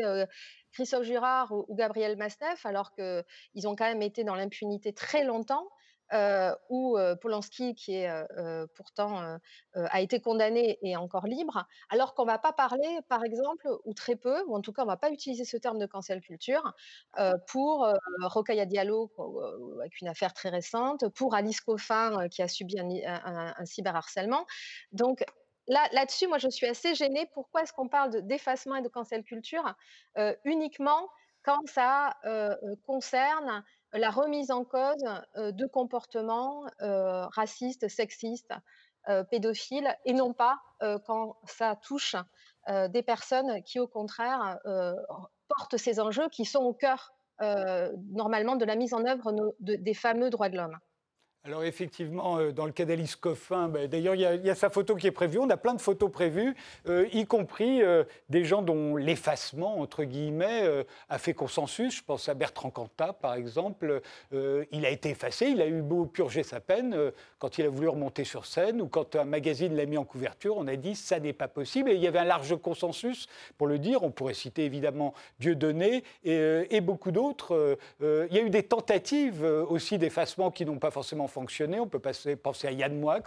Christophe 0.72 1.04
Girard 1.04 1.52
ou, 1.52 1.74
Gabriel 1.74 2.16
Mastef, 2.16 2.66
alors 2.66 2.92
qu'ils 2.94 3.68
ont 3.68 3.76
quand 3.76 3.86
même 3.86 4.02
été 4.02 4.24
dans 4.24 4.34
l'impunité 4.34 4.92
très 4.92 5.24
longtemps. 5.24 5.68
Euh, 6.12 6.54
ou 6.68 6.98
Polanski, 7.22 7.74
qui 7.74 7.94
est 7.94 8.10
pourtant 8.74 9.38
a 9.74 10.00
été 10.02 10.20
condamné 10.20 10.78
et 10.82 10.94
encore 10.94 11.26
libre, 11.26 11.64
alors 11.88 12.12
qu'on 12.12 12.26
ne 12.26 12.30
va 12.30 12.38
pas 12.38 12.52
parler, 12.52 12.98
par 13.08 13.24
exemple, 13.24 13.66
ou 13.86 13.94
très 13.94 14.16
peu, 14.16 14.44
ou 14.46 14.54
en 14.54 14.60
tout 14.60 14.74
cas 14.74 14.82
on 14.82 14.84
ne 14.84 14.90
va 14.90 14.98
pas 14.98 15.10
utiliser 15.10 15.46
ce 15.46 15.56
terme 15.56 15.78
de 15.78 15.86
cancel 15.86 16.20
culture 16.20 16.74
pour 17.46 17.88
Rokhaya 18.20 18.66
Diallo, 18.66 19.10
avec 19.80 20.02
une 20.02 20.08
affaire 20.08 20.34
très 20.34 20.50
récente, 20.50 21.08
pour 21.14 21.34
Alice 21.34 21.62
Coffin, 21.62 22.28
qui 22.28 22.42
a 22.42 22.48
subi 22.48 22.78
un, 22.78 22.90
un, 23.06 23.54
un 23.56 23.64
cyberharcèlement. 23.64 24.44
Donc 24.92 25.24
là, 25.72 26.06
dessus 26.06 26.26
moi, 26.28 26.38
je 26.38 26.48
suis 26.48 26.66
assez 26.66 26.94
gênée. 26.94 27.28
Pourquoi 27.34 27.62
est-ce 27.62 27.72
qu'on 27.72 27.88
parle 27.88 28.22
d'effacement 28.22 28.76
et 28.76 28.82
de 28.82 28.88
cancel 28.88 29.24
culture 29.24 29.74
euh, 30.18 30.34
uniquement 30.44 31.08
quand 31.42 31.66
ça 31.66 32.16
euh, 32.24 32.56
euh, 32.62 32.76
concerne 32.86 33.64
la 33.92 34.10
remise 34.10 34.50
en 34.50 34.64
cause 34.64 35.04
de 35.36 35.66
comportements 35.66 36.64
racistes, 36.78 37.88
sexistes, 37.88 38.54
pédophiles, 39.30 39.94
et 40.06 40.14
non 40.14 40.32
pas 40.32 40.62
quand 41.04 41.36
ça 41.44 41.76
touche 41.76 42.16
des 42.88 43.02
personnes 43.02 43.62
qui, 43.64 43.78
au 43.78 43.86
contraire, 43.86 44.58
portent 45.46 45.76
ces 45.76 46.00
enjeux 46.00 46.30
qui 46.30 46.46
sont 46.46 46.64
au 46.64 46.72
cœur 46.72 47.12
normalement 47.38 48.56
de 48.56 48.64
la 48.64 48.76
mise 48.76 48.94
en 48.94 49.04
œuvre 49.04 49.54
des 49.60 49.92
fameux 49.92 50.30
droits 50.30 50.48
de 50.48 50.56
l'homme? 50.56 50.78
Alors 51.44 51.64
effectivement, 51.64 52.38
euh, 52.38 52.52
dans 52.52 52.66
le 52.66 52.70
cas 52.70 52.84
d'Alice 52.84 53.16
Coffin, 53.16 53.66
ben, 53.66 53.88
d'ailleurs, 53.88 54.14
il 54.14 54.20
y, 54.20 54.50
a 54.50 54.54
sa 54.54 54.70
photo 54.70 54.94
qui 54.94 55.08
est 55.08 55.12
prévue. 55.12 55.40
On 55.40 55.50
a 55.50 55.56
plein 55.56 55.74
de 55.74 55.80
photos 55.80 56.08
prévues, 56.08 56.54
euh, 56.86 57.08
y 57.12 57.26
compris 57.26 57.82
euh, 57.82 58.04
des 58.28 58.44
gens 58.44 58.62
dont 58.62 58.94
l'effacement, 58.94 59.80
entre 59.80 60.04
guillemets, 60.04 60.84
a 61.08 61.18
fait 61.18 61.34
consensus. 61.34 61.96
Je 61.96 62.04
pense 62.04 62.28
à 62.28 62.34
Bertrand 62.34 62.70
Cantat, 62.70 63.14
par 63.14 63.34
exemple. 63.34 64.00
il 64.32 64.86
a 64.86 64.90
été 64.90 65.10
effacé, 65.10 65.46
il 65.46 65.60
a 65.60 65.66
eu 65.66 65.82
beau 65.82 66.06
purger 66.06 66.44
sa 66.44 66.60
peine 66.60 66.96
quand 67.40 67.58
il 67.58 67.66
a 67.66 67.68
voulu 67.68 67.88
remonter 67.88 68.22
sur 68.22 68.46
scène 68.46 68.80
ou 68.80 68.86
quand 68.86 69.16
un 69.16 69.24
magazine 69.24 69.74
l'a 69.74 69.86
mis 69.86 69.98
en 69.98 70.04
couverture. 70.04 70.56
On 70.56 70.68
a 70.68 70.76
dit 70.76 70.94
ça 70.94 71.18
n'est 71.18 71.32
pas 71.32 71.48
possible. 71.48 71.90
Et 71.90 71.94
il 71.94 72.00
y 72.00 72.06
avait 72.06 72.20
un 72.20 72.24
large 72.24 72.56
consensus 72.60 73.26
pour 73.58 73.66
le 73.66 73.78
dire. 73.78 74.04
On 74.04 74.10
pourrait 74.10 74.34
citer 74.34 74.64
évidemment 74.64 75.12
Dieudonné 75.40 76.04
et, 76.24 76.66
et 76.70 76.80
beaucoup 76.80 77.10
d'autres. 77.10 77.78
il 78.00 78.34
y 78.34 78.38
a 78.38 78.42
eu 78.42 78.50
des 78.50 78.62
tentatives 78.62 79.42
aussi 79.42 79.98
d'effacement 79.98 80.50
qui 80.50 80.64
n'ont 80.64 80.78
pas 80.78 80.90
forcément 80.90 81.28
On 81.36 81.86
peut 81.86 81.98
penser 81.98 82.66
à 82.66 82.72
Yann 82.72 82.98
Moix, 82.98 83.20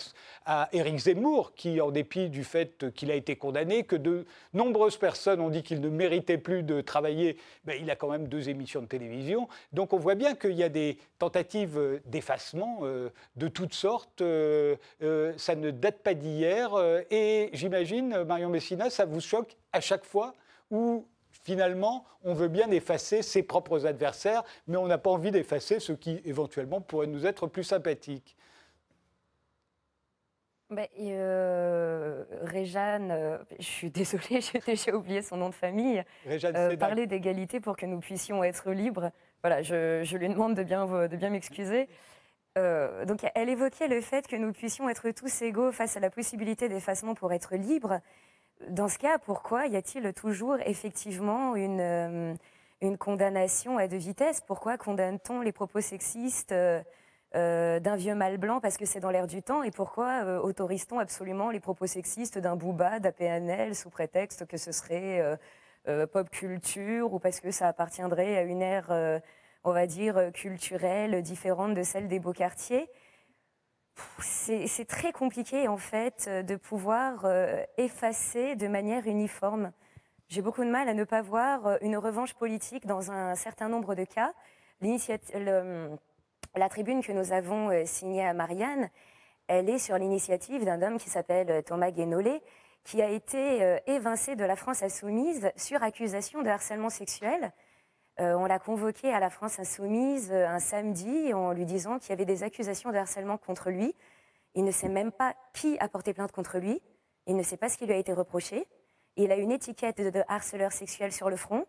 à 0.45 0.69
Éric 0.71 0.97
Zemmour, 0.97 1.53
qui, 1.55 1.79
en 1.81 1.91
dépit 1.91 2.29
du 2.29 2.43
fait 2.43 2.91
qu'il 2.93 3.11
a 3.11 3.15
été 3.15 3.35
condamné, 3.35 3.83
que 3.83 3.95
de 3.95 4.25
nombreuses 4.53 4.97
personnes 4.97 5.41
ont 5.41 5.49
dit 5.49 5.63
qu'il 5.63 5.81
ne 5.81 5.89
méritait 5.89 6.37
plus 6.37 6.63
de 6.63 6.81
travailler, 6.81 7.37
ben, 7.63 7.77
il 7.79 7.89
a 7.89 7.95
quand 7.95 8.09
même 8.09 8.27
deux 8.27 8.49
émissions 8.49 8.81
de 8.81 8.87
télévision. 8.87 9.47
Donc 9.73 9.93
on 9.93 9.97
voit 9.97 10.15
bien 10.15 10.35
qu'il 10.35 10.53
y 10.53 10.63
a 10.63 10.69
des 10.69 10.97
tentatives 11.19 12.01
d'effacement 12.05 12.79
euh, 12.83 13.09
de 13.35 13.47
toutes 13.47 13.73
sortes. 13.73 14.21
Euh, 14.21 14.75
euh, 15.01 15.33
ça 15.37 15.55
ne 15.55 15.71
date 15.71 15.99
pas 15.99 16.13
d'hier. 16.13 16.71
et 17.11 17.49
j'imagine, 17.53 18.23
Marion 18.23 18.49
Messina, 18.49 18.89
ça 18.89 19.05
vous 19.05 19.21
choque 19.21 19.55
à 19.71 19.81
chaque 19.81 20.05
fois 20.05 20.33
où 20.71 21.05
finalement, 21.45 22.05
on 22.23 22.33
veut 22.33 22.47
bien 22.47 22.69
effacer 22.71 23.21
ses 23.21 23.43
propres 23.43 23.85
adversaires, 23.85 24.43
mais 24.67 24.77
on 24.77 24.87
n'a 24.87 24.97
pas 24.97 25.11
envie 25.11 25.31
d'effacer 25.31 25.79
ceux 25.79 25.95
qui 25.95 26.19
éventuellement 26.25 26.81
pourraient 26.81 27.07
nous 27.07 27.25
être 27.25 27.47
plus 27.47 27.63
sympathiques. 27.63 28.35
Ben, 30.71 30.87
euh, 30.99 32.23
Réjeanne, 32.41 33.11
euh, 33.11 33.37
je 33.59 33.65
suis 33.65 33.91
désolée, 33.91 34.41
j'ai 34.41 34.59
déjà 34.59 34.95
oublié 34.95 35.21
son 35.21 35.37
nom 35.37 35.49
de 35.49 35.55
famille. 35.55 36.03
Réjeanne 36.25 36.55
euh, 36.55 36.75
parler 36.75 37.05
d'égalité 37.05 37.59
pour 37.59 37.77
que 37.77 37.85
nous 37.85 37.99
puissions 37.99 38.43
être 38.43 38.71
libres. 38.71 39.11
Voilà, 39.43 39.61
je, 39.61 40.17
lui 40.17 40.27
demande 40.27 40.55
de 40.55 40.63
bien, 40.63 40.87
de 40.87 41.15
bien 41.15 41.29
m'excuser. 41.29 41.87
donc, 42.55 43.19
elle 43.35 43.49
évoquait 43.49 43.87
le 43.87 44.01
fait 44.01 44.25
que 44.27 44.35
nous 44.35 44.51
puissions 44.51 44.89
être 44.89 45.11
tous 45.11 45.43
égaux 45.43 45.71
face 45.71 45.97
à 45.97 45.99
la 45.99 46.09
possibilité 46.09 46.67
d'effacement 46.67 47.13
pour 47.13 47.31
être 47.31 47.55
libres. 47.55 47.99
Dans 48.69 48.87
ce 48.87 48.97
cas, 48.97 49.17
pourquoi 49.17 49.67
y 49.67 49.75
a-t-il 49.75 50.13
toujours 50.13 50.57
effectivement 50.65 51.55
une, 51.55 51.81
euh, 51.81 52.33
une 52.81 52.97
condamnation 52.97 53.77
à 53.77 53.87
deux 53.87 53.97
vitesses? 53.97 54.41
Pourquoi 54.41 54.77
condamne-t-on 54.77 55.41
les 55.41 55.51
propos 55.51 55.81
sexistes 55.81 56.53
euh, 56.53 56.81
euh, 57.35 57.79
d'un 57.81 57.97
vieux 57.97 58.15
mâle 58.15 58.37
blanc 58.37 58.61
parce 58.61 58.77
que 58.77 58.85
c'est 58.85 59.01
dans 59.01 59.11
l'air 59.11 59.27
du 59.27 59.43
temps? 59.43 59.61
Et 59.61 59.71
pourquoi 59.71 60.39
autorise-t-on 60.41 60.99
absolument 60.99 61.51
les 61.51 61.59
propos 61.59 61.85
sexistes 61.85 62.37
d'un 62.37 62.55
Booba, 62.55 62.99
d'APNL, 62.99 63.75
sous 63.75 63.89
prétexte 63.89 64.45
que 64.45 64.57
ce 64.57 64.71
serait 64.71 65.37
pop 66.13 66.29
culture 66.29 67.13
ou 67.13 67.19
parce 67.19 67.41
que 67.41 67.51
ça 67.51 67.67
appartiendrait 67.67 68.37
à 68.37 68.43
une 68.43 68.61
ère, 68.61 69.21
on 69.65 69.71
va 69.73 69.85
dire, 69.85 70.31
culturelle 70.33 71.21
différente 71.21 71.73
de 71.73 71.83
celle 71.83 72.07
des 72.07 72.19
beaux 72.19 72.33
quartiers? 72.33 72.89
C'est 74.19 74.87
très 74.87 75.11
compliqué 75.11 75.67
en 75.67 75.77
fait 75.77 76.25
euh, 76.27 76.43
de 76.43 76.55
pouvoir 76.55 77.25
euh, 77.25 77.63
effacer 77.77 78.55
de 78.55 78.67
manière 78.67 79.07
uniforme. 79.07 79.71
J'ai 80.27 80.41
beaucoup 80.41 80.63
de 80.63 80.69
mal 80.69 80.89
à 80.89 80.93
ne 80.93 81.03
pas 81.03 81.21
voir 81.21 81.67
euh, 81.67 81.77
une 81.81 81.97
revanche 81.97 82.33
politique 82.33 82.85
dans 82.85 83.11
un 83.11 83.35
certain 83.35 83.69
nombre 83.69 83.95
de 83.95 84.03
cas. 84.03 84.33
la 86.55 86.69
tribune 86.69 87.03
que 87.03 87.11
nous 87.11 87.31
avons 87.31 87.85
signée 87.85 88.25
à 88.25 88.33
Marianne, 88.33 88.89
elle 89.47 89.69
est 89.69 89.79
sur 89.79 89.97
l'initiative 89.97 90.63
d'un 90.65 90.81
homme 90.81 90.97
qui 90.97 91.09
s'appelle 91.09 91.63
Thomas 91.63 91.91
Guénolé, 91.91 92.41
qui 92.83 93.01
a 93.01 93.09
été 93.09 93.79
évincé 93.87 94.35
de 94.35 94.43
la 94.45 94.55
France 94.55 94.83
insoumise 94.83 95.51
sur 95.55 95.83
accusation 95.83 96.41
de 96.43 96.49
harcèlement 96.49 96.89
sexuel. 96.89 97.51
Euh, 98.19 98.33
on 98.35 98.45
l'a 98.45 98.59
convoqué 98.59 99.11
à 99.11 99.19
la 99.19 99.29
France 99.29 99.59
insoumise 99.59 100.31
euh, 100.31 100.47
un 100.47 100.59
samedi 100.59 101.33
en 101.33 101.51
lui 101.51 101.65
disant 101.65 101.99
qu'il 101.99 102.11
y 102.11 102.13
avait 102.13 102.25
des 102.25 102.43
accusations 102.43 102.91
de 102.91 102.97
harcèlement 102.97 103.37
contre 103.37 103.69
lui. 103.69 103.93
Il 104.53 104.63
ne 104.63 104.71
sait 104.71 104.87
même 104.87 105.11
pas 105.11 105.35
qui 105.53 105.77
a 105.79 105.89
porté 105.89 106.13
plainte 106.13 106.31
contre 106.31 106.57
lui. 106.57 106.81
Il 107.27 107.35
ne 107.35 107.43
sait 107.43 107.57
pas 107.57 107.67
ce 107.67 107.77
qui 107.77 107.85
lui 107.85 107.93
a 107.93 107.97
été 107.97 108.13
reproché. 108.13 108.67
Il 109.17 109.31
a 109.31 109.35
une 109.35 109.51
étiquette 109.51 109.99
de, 109.99 110.23
harceleur 110.29 110.71
sexuel 110.71 111.11
sur 111.11 111.29
le 111.29 111.35
front. 111.35 111.65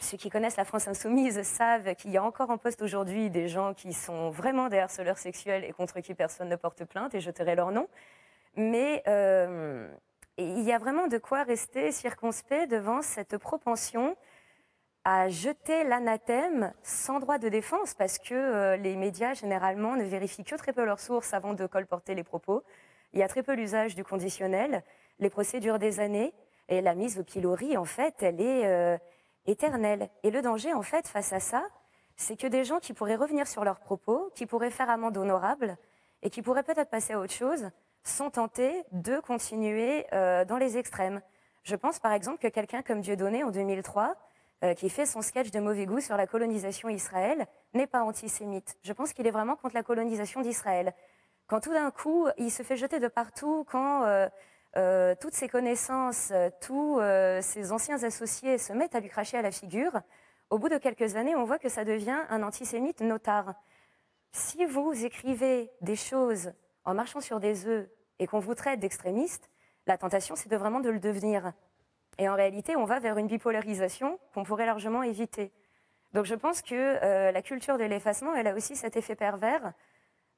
Ceux 0.00 0.16
qui 0.16 0.28
connaissent 0.30 0.56
la 0.56 0.64
France 0.64 0.88
insoumise 0.88 1.42
savent 1.42 1.94
qu'il 1.94 2.10
y 2.10 2.16
a 2.16 2.24
encore 2.24 2.50
en 2.50 2.58
poste 2.58 2.82
aujourd'hui 2.82 3.30
des 3.30 3.48
gens 3.48 3.74
qui 3.74 3.92
sont 3.92 4.30
vraiment 4.30 4.68
des 4.68 4.78
harceleurs 4.78 5.18
sexuels 5.18 5.62
et 5.62 5.72
contre 5.72 6.00
qui 6.00 6.14
personne 6.14 6.48
ne 6.48 6.56
porte 6.56 6.84
plainte, 6.84 7.14
et 7.14 7.20
je 7.20 7.30
leur 7.54 7.70
nom. 7.70 7.86
Mais 8.56 9.02
euh, 9.06 9.92
il 10.38 10.62
y 10.62 10.72
a 10.72 10.78
vraiment 10.78 11.06
de 11.06 11.18
quoi 11.18 11.42
rester 11.42 11.92
circonspect 11.92 12.70
devant 12.70 13.02
cette 13.02 13.36
propension 13.36 14.16
à 15.04 15.28
jeter 15.28 15.84
l'anathème 15.84 16.72
sans 16.82 17.20
droit 17.20 17.38
de 17.38 17.48
défense 17.48 17.94
parce 17.94 18.18
que 18.18 18.34
euh, 18.34 18.76
les 18.76 18.96
médias 18.96 19.34
généralement 19.34 19.96
ne 19.96 20.04
vérifient 20.04 20.44
que 20.44 20.54
très 20.56 20.72
peu 20.72 20.84
leurs 20.84 21.00
sources 21.00 21.32
avant 21.32 21.54
de 21.54 21.66
colporter 21.66 22.14
les 22.14 22.24
propos. 22.24 22.62
Il 23.12 23.18
y 23.18 23.22
a 23.22 23.28
très 23.28 23.42
peu 23.42 23.54
l'usage 23.54 23.94
du 23.94 24.04
conditionnel, 24.04 24.84
les 25.18 25.30
procédures 25.30 25.78
des 25.78 26.00
années 26.00 26.34
et 26.68 26.80
la 26.82 26.94
mise 26.94 27.18
au 27.18 27.24
pilori 27.24 27.76
en 27.76 27.84
fait, 27.84 28.22
elle 28.22 28.40
est 28.40 28.66
euh, 28.66 28.98
éternelle. 29.46 30.10
Et 30.22 30.30
le 30.30 30.42
danger 30.42 30.74
en 30.74 30.82
fait 30.82 31.08
face 31.08 31.32
à 31.32 31.40
ça, 31.40 31.64
c'est 32.16 32.38
que 32.38 32.46
des 32.46 32.64
gens 32.64 32.78
qui 32.78 32.92
pourraient 32.92 33.16
revenir 33.16 33.46
sur 33.46 33.64
leurs 33.64 33.80
propos, 33.80 34.30
qui 34.34 34.44
pourraient 34.44 34.70
faire 34.70 34.90
amende 34.90 35.16
honorable 35.16 35.78
et 36.22 36.28
qui 36.28 36.42
pourraient 36.42 36.62
peut-être 36.62 36.90
passer 36.90 37.14
à 37.14 37.20
autre 37.20 37.32
chose, 37.32 37.70
sont 38.04 38.30
tentés 38.30 38.84
de 38.92 39.18
continuer 39.20 40.06
euh, 40.12 40.44
dans 40.44 40.58
les 40.58 40.76
extrêmes. 40.76 41.22
Je 41.62 41.76
pense 41.76 41.98
par 41.98 42.12
exemple 42.12 42.38
que 42.38 42.48
quelqu'un 42.48 42.82
comme 42.82 43.00
Dieudonné 43.00 43.42
en 43.44 43.50
2003 43.50 44.14
euh, 44.62 44.74
qui 44.74 44.90
fait 44.90 45.06
son 45.06 45.22
sketch 45.22 45.50
de 45.50 45.60
mauvais 45.60 45.86
goût 45.86 46.00
sur 46.00 46.16
la 46.16 46.26
colonisation 46.26 46.88
d'Israël, 46.88 47.46
n'est 47.74 47.86
pas 47.86 48.02
antisémite. 48.02 48.76
Je 48.82 48.92
pense 48.92 49.12
qu'il 49.12 49.26
est 49.26 49.30
vraiment 49.30 49.56
contre 49.56 49.74
la 49.74 49.82
colonisation 49.82 50.40
d'Israël. 50.42 50.92
Quand 51.46 51.60
tout 51.60 51.72
d'un 51.72 51.90
coup, 51.90 52.28
il 52.38 52.50
se 52.50 52.62
fait 52.62 52.76
jeter 52.76 53.00
de 53.00 53.08
partout, 53.08 53.64
quand 53.70 54.04
euh, 54.04 54.28
euh, 54.76 55.14
toutes 55.20 55.34
ses 55.34 55.48
connaissances, 55.48 56.32
tous 56.60 57.00
ses 57.40 57.72
anciens 57.72 58.02
associés 58.04 58.58
se 58.58 58.72
mettent 58.72 58.94
à 58.94 59.00
lui 59.00 59.08
cracher 59.08 59.38
à 59.38 59.42
la 59.42 59.50
figure, 59.50 60.00
au 60.50 60.58
bout 60.58 60.68
de 60.68 60.78
quelques 60.78 61.16
années, 61.16 61.36
on 61.36 61.44
voit 61.44 61.58
que 61.58 61.68
ça 61.68 61.84
devient 61.84 62.18
un 62.28 62.42
antisémite 62.42 63.00
notard. 63.00 63.54
Si 64.32 64.64
vous 64.64 65.04
écrivez 65.04 65.70
des 65.80 65.96
choses 65.96 66.52
en 66.84 66.94
marchant 66.94 67.20
sur 67.20 67.40
des 67.40 67.66
œufs 67.66 67.88
et 68.18 68.26
qu'on 68.26 68.40
vous 68.40 68.54
traite 68.54 68.80
d'extrémiste, 68.80 69.48
la 69.86 69.96
tentation, 69.96 70.36
c'est 70.36 70.48
de 70.48 70.56
vraiment 70.56 70.80
de 70.80 70.90
le 70.90 71.00
devenir. 71.00 71.52
Et 72.20 72.28
en 72.28 72.36
réalité, 72.36 72.76
on 72.76 72.84
va 72.84 73.00
vers 73.00 73.16
une 73.16 73.28
bipolarisation 73.28 74.20
qu'on 74.34 74.44
pourrait 74.44 74.66
largement 74.66 75.02
éviter. 75.02 75.50
Donc 76.12 76.26
je 76.26 76.34
pense 76.34 76.60
que 76.60 76.74
euh, 76.74 77.32
la 77.32 77.40
culture 77.40 77.78
de 77.78 77.84
l'effacement, 77.84 78.34
elle 78.34 78.46
a 78.46 78.54
aussi 78.54 78.76
cet 78.76 78.94
effet 78.98 79.14
pervers 79.14 79.72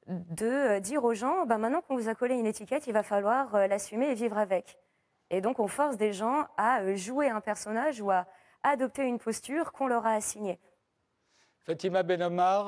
de 0.07 0.45
euh, 0.45 0.79
dire 0.79 1.03
aux 1.03 1.13
gens, 1.13 1.45
ben 1.45 1.57
maintenant 1.57 1.81
qu'on 1.81 1.97
vous 1.97 2.07
a 2.07 2.15
collé 2.15 2.35
une 2.35 2.45
étiquette, 2.45 2.87
il 2.87 2.93
va 2.93 3.03
falloir 3.03 3.53
euh, 3.55 3.67
l'assumer 3.67 4.05
et 4.09 4.13
vivre 4.13 4.37
avec. 4.37 4.79
Et 5.29 5.41
donc 5.41 5.59
on 5.59 5.67
force 5.67 5.97
des 5.97 6.13
gens 6.13 6.47
à 6.55 6.95
jouer 6.95 7.27
un 7.27 7.41
personnage 7.41 7.99
ou 7.99 8.11
à 8.11 8.27
adopter 8.63 9.03
une 9.03 9.19
posture 9.19 9.73
qu'on 9.73 9.87
leur 9.87 10.05
a 10.05 10.13
assignée. 10.13 10.61
Fatima 11.65 12.01
Benomar, 12.03 12.67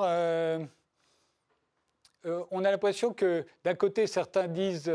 on 2.26 2.66
a 2.66 2.72
l'impression 2.72 3.14
que 3.14 3.46
d'un 3.64 3.76
côté, 3.76 4.08
certains 4.08 4.48
disent 4.48 4.92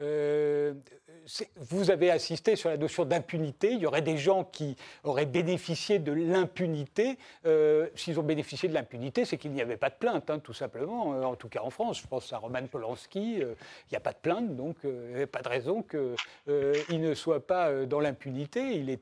vous 0.00 1.90
avez 1.90 2.10
assisté 2.10 2.54
sur 2.54 2.68
la 2.68 2.76
notion 2.76 3.04
d'impunité. 3.04 3.72
Il 3.72 3.80
y 3.80 3.86
aurait 3.86 4.02
des 4.02 4.16
gens 4.16 4.44
qui 4.44 4.76
auraient 5.02 5.26
bénéficié 5.26 5.98
de 5.98 6.12
l'impunité. 6.12 7.18
Euh, 7.46 7.88
s'ils 7.96 8.20
ont 8.20 8.22
bénéficié 8.22 8.68
de 8.68 8.74
l'impunité, 8.74 9.24
c'est 9.24 9.36
qu'il 9.38 9.50
n'y 9.50 9.60
avait 9.60 9.76
pas 9.76 9.90
de 9.90 9.96
plainte, 9.96 10.30
hein, 10.30 10.38
tout 10.38 10.52
simplement. 10.52 11.14
Euh, 11.14 11.24
en 11.24 11.34
tout 11.34 11.48
cas 11.48 11.62
en 11.62 11.70
France, 11.70 12.00
je 12.00 12.06
pense 12.06 12.32
à 12.32 12.38
Roman 12.38 12.64
Polanski. 12.70 13.42
Euh, 13.42 13.54
il 13.90 13.92
n'y 13.92 13.96
a 13.96 14.00
pas 14.00 14.12
de 14.12 14.18
plainte, 14.18 14.54
donc 14.54 14.76
il 14.84 14.90
n'y 14.90 15.14
avait 15.14 15.26
pas 15.26 15.42
de 15.42 15.48
raison 15.48 15.82
qu'il 15.82 17.00
ne 17.00 17.14
soit 17.14 17.44
pas 17.44 17.84
dans 17.86 18.00
l'impunité. 18.00 18.76
Il, 18.76 18.96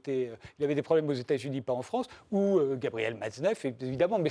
avait 0.64 0.74
des 0.74 0.82
problèmes 0.82 1.08
aux 1.08 1.12
États-Unis, 1.12 1.60
pas 1.60 1.74
en 1.74 1.82
France. 1.82 2.06
Ou 2.32 2.58
Gabriel 2.76 3.16
Matzneff, 3.16 3.66
évidemment. 3.66 4.18
Mais 4.18 4.30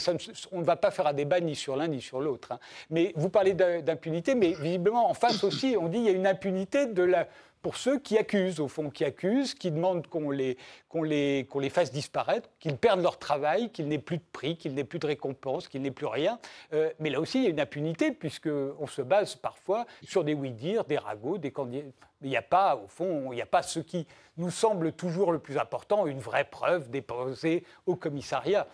on 0.52 0.60
ne 0.60 0.66
va 0.66 0.76
pas 0.76 0.90
faire 0.90 1.06
un 1.06 1.14
débat 1.14 1.40
ni 1.40 1.56
sur 1.56 1.76
l'un 1.76 1.88
ni 1.88 2.02
sur 2.02 2.20
l'autre. 2.20 2.54
Hein. 2.54 2.60
Mais 2.90 3.14
vous 3.16 3.30
parlez 3.30 3.54
d'impunité, 3.54 4.34
mais 4.34 4.54
visiblement, 4.54 5.10
en 5.10 5.14
face 5.14 5.44
aussi, 5.44 5.76
on 5.80 5.88
dit 5.88 5.98
qu'il 5.98 6.06
y 6.08 6.10
a 6.10 6.12
une 6.12 6.28
impunité 6.28 6.55
de 6.56 7.04
la, 7.04 7.28
pour 7.66 7.78
ceux 7.78 7.98
qui 7.98 8.16
accusent, 8.18 8.60
au 8.60 8.68
fond, 8.68 8.92
qui 8.92 9.04
accusent, 9.04 9.56
qui 9.56 9.72
demandent 9.72 10.06
qu'on 10.06 10.30
les, 10.30 10.56
qu'on 10.88 11.02
les, 11.02 11.48
qu'on 11.50 11.58
les 11.58 11.72
fasse 11.72 11.92
disparaître, 11.92 12.48
qu'ils 12.60 12.78
perdent 12.78 13.02
leur 13.02 13.18
travail, 13.18 13.72
qu'il 13.72 13.88
n'ait 13.88 13.98
plus 13.98 14.18
de 14.18 14.24
prix, 14.32 14.56
qu'il 14.56 14.76
n'ait 14.76 14.84
plus 14.84 15.00
de 15.00 15.08
récompense, 15.08 15.68
qu'il 15.68 15.82
n'ait 15.82 15.90
plus 15.90 16.06
rien. 16.06 16.40
Euh, 16.74 16.92
mais 17.00 17.10
là 17.10 17.20
aussi, 17.20 17.40
il 17.40 17.44
y 17.46 17.48
a 17.48 17.50
une 17.50 17.60
impunité, 17.60 18.12
puisqu'on 18.12 18.86
se 18.86 19.02
base 19.02 19.36
parfois 19.36 19.88
sur 20.04 20.24
des 20.24 20.36
oui-dire, 20.36 20.86
des 20.86 21.00
ragots, 21.00 21.40
des 21.40 21.52
candidats. 21.52 21.90
Il 22.22 22.30
n'y 22.30 22.38
a 22.38 22.44
pas, 22.44 22.76
au 22.76 22.88
fond, 22.88 23.32
il 23.32 23.36
n'y 23.38 23.42
a 23.42 23.48
pas 23.48 23.64
ce 23.64 23.80
qui 23.80 24.06
nous 24.38 24.52
semble 24.52 24.92
toujours 24.92 25.32
le 25.32 25.40
plus 25.40 25.58
important, 25.58 26.06
une 26.06 26.20
vraie 26.20 26.46
preuve 26.48 26.92
déposée 26.92 27.64
au 27.88 27.96
commissariat. 27.96 28.68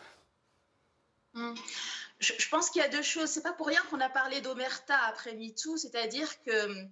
Hum. 1.34 1.56
Je, 2.20 2.50
pense 2.50 2.70
qu'il 2.70 2.82
y 2.82 2.86
a 2.86 2.90
deux 2.90 3.02
choses. 3.02 3.30
C'est 3.30 3.42
pas 3.42 3.54
pour 3.54 3.68
rien 3.68 3.82
qu'on 3.90 4.00
a 4.00 4.10
parlé 4.10 4.42
d'Omerta 4.42 4.96
après 5.08 5.34
MeToo, 5.34 5.78
c'est-à-dire 5.78 6.30
que 6.44 6.86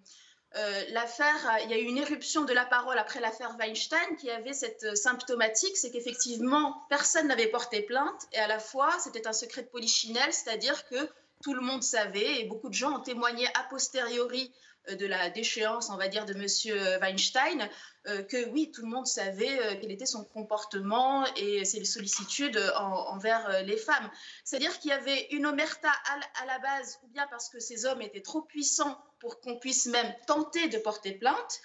euh, 0.56 0.84
l'affaire, 0.90 1.60
il 1.64 1.70
y 1.70 1.74
a 1.76 1.78
eu 1.78 1.84
une 1.84 2.00
éruption 2.00 2.44
de 2.44 2.54
la 2.54 2.66
parole 2.66 2.98
après 2.98 3.20
l'affaire 3.20 3.56
Weinstein 3.60 4.16
qui 4.18 4.32
avait 4.32 4.54
cette 4.54 4.84
euh, 4.84 4.96
symptomatique, 4.96 5.78
c'est 5.78 5.92
qu'effectivement, 5.92 6.88
personne 6.90 7.28
n'avait 7.28 7.48
porté 7.48 7.84
plainte 7.84 8.28
et 8.34 8.40
à 8.40 8.48
la 8.48 8.58
fois, 8.58 8.92
c'était 9.00 9.28
un 9.28 9.34
secret 9.34 9.62
de 9.62 9.68
polichinelle, 9.68 10.34
c'est-à-dire 10.34 10.88
que 10.88 11.08
tout 11.44 11.54
le 11.54 11.62
monde 11.62 11.84
savait 11.84 12.42
et 12.42 12.46
beaucoup 12.46 12.70
de 12.70 12.74
gens 12.74 12.98
ont 12.98 13.02
témoigné 13.02 13.46
a 13.54 13.64
posteriori 13.70 14.52
euh, 14.90 14.96
de 14.96 15.06
la 15.06 15.30
déchéance, 15.30 15.92
on 15.92 15.98
va 15.98 16.08
dire, 16.08 16.26
de 16.26 16.34
M. 16.34 17.00
Weinstein, 17.00 17.70
que 18.28 18.50
oui, 18.50 18.72
tout 18.72 18.82
le 18.82 18.88
monde 18.88 19.06
savait 19.06 19.78
quel 19.80 19.92
était 19.92 20.08
son 20.08 20.24
comportement 20.24 21.28
et 21.36 21.64
ses 21.64 21.86
sollicitudes 21.86 22.58
envers 22.76 23.62
les 23.66 23.78
femmes. 23.78 24.10
C'est-à-dire 24.44 24.80
qu'il 24.80 24.90
y 24.90 24.94
avait 24.94 25.28
une 25.30 25.46
omerta 25.46 25.92
à 26.42 26.46
la 26.48 26.58
base, 26.58 26.98
ou 27.04 27.08
bien 27.10 27.28
parce 27.30 27.50
que 27.50 27.60
ces 27.60 27.86
hommes 27.86 28.02
étaient 28.02 28.22
trop 28.22 28.42
puissants 28.42 28.98
pour 29.20 29.40
qu'on 29.42 29.58
puisse 29.58 29.86
même 29.86 30.14
tenter 30.28 30.68
de 30.70 30.78
porter 30.78 31.14
plainte. 31.14 31.60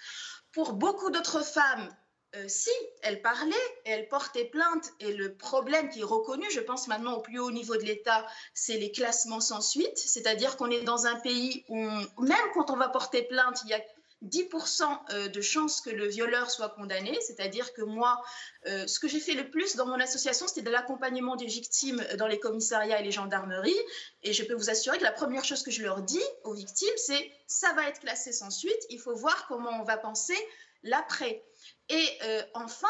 Pour 0.51 0.73
beaucoup 0.73 1.09
d'autres 1.09 1.43
femmes, 1.43 1.89
euh, 2.35 2.45
si, 2.47 2.71
elles 3.01 3.21
parlaient 3.21 3.55
elles 3.85 4.07
portaient 4.09 4.45
plainte. 4.45 4.91
Et 4.99 5.13
le 5.13 5.35
problème 5.35 5.89
qui 5.89 6.01
est 6.01 6.03
reconnu, 6.03 6.45
je 6.51 6.59
pense 6.59 6.87
maintenant 6.87 7.13
au 7.13 7.21
plus 7.21 7.39
haut 7.39 7.51
niveau 7.51 7.77
de 7.77 7.83
l'État, 7.83 8.25
c'est 8.53 8.77
les 8.77 8.91
classements 8.91 9.41
sans 9.41 9.61
suite. 9.61 9.97
C'est-à-dire 9.97 10.57
qu'on 10.57 10.69
est 10.69 10.81
dans 10.81 11.05
un 11.05 11.15
pays 11.15 11.63
où, 11.69 11.77
même 11.77 12.51
quand 12.53 12.71
on 12.71 12.75
va 12.75 12.89
porter 12.89 13.23
plainte, 13.23 13.61
il 13.65 13.69
y 13.69 13.73
a 13.73 13.81
10% 14.25 14.83
euh, 15.11 15.27
de 15.27 15.41
chances 15.41 15.81
que 15.81 15.89
le 15.89 16.07
violeur 16.07 16.49
soit 16.49 16.69
condamné, 16.69 17.17
c'est-à-dire 17.21 17.73
que 17.73 17.81
moi, 17.81 18.21
euh, 18.67 18.87
ce 18.87 18.99
que 18.99 19.07
j'ai 19.07 19.19
fait 19.19 19.33
le 19.33 19.49
plus 19.49 19.75
dans 19.75 19.85
mon 19.85 19.99
association, 19.99 20.47
c'était 20.47 20.61
de 20.61 20.69
l'accompagnement 20.69 21.35
des 21.35 21.45
victimes 21.45 22.03
dans 22.17 22.27
les 22.27 22.39
commissariats 22.39 22.99
et 22.99 23.03
les 23.03 23.11
gendarmeries. 23.11 23.79
Et 24.23 24.33
je 24.33 24.43
peux 24.43 24.53
vous 24.53 24.69
assurer 24.69 24.97
que 24.97 25.03
la 25.03 25.11
première 25.11 25.45
chose 25.45 25.63
que 25.63 25.71
je 25.71 25.83
leur 25.83 26.01
dis 26.01 26.23
aux 26.43 26.53
victimes, 26.53 26.97
c'est 26.97 27.31
ça 27.47 27.73
va 27.73 27.87
être 27.87 28.01
classé 28.01 28.31
sans 28.31 28.49
suite, 28.49 28.85
il 28.89 28.99
faut 28.99 29.15
voir 29.15 29.47
comment 29.47 29.79
on 29.79 29.83
va 29.83 29.97
penser 29.97 30.37
l'après. 30.83 31.43
Et 31.89 32.07
euh, 32.23 32.41
enfin, 32.53 32.87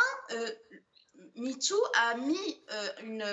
MeToo 1.35 1.81
a 1.95 2.15
mis 2.15 2.63
une 3.03 3.23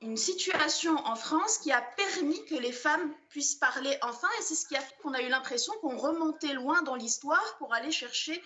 une 0.00 0.16
situation 0.16 0.94
en 1.06 1.16
France 1.16 1.58
qui 1.58 1.72
a 1.72 1.80
permis 1.80 2.44
que 2.44 2.54
les 2.54 2.72
femmes 2.72 3.12
puissent 3.28 3.56
parler 3.56 3.96
enfin, 4.02 4.28
et 4.38 4.42
c'est 4.42 4.54
ce 4.54 4.66
qui 4.66 4.76
a 4.76 4.80
fait 4.80 4.94
qu'on 5.02 5.14
a 5.14 5.20
eu 5.20 5.28
l'impression 5.28 5.72
qu'on 5.80 5.96
remontait 5.96 6.52
loin 6.52 6.82
dans 6.82 6.94
l'histoire 6.94 7.56
pour 7.58 7.74
aller 7.74 7.90
chercher 7.90 8.40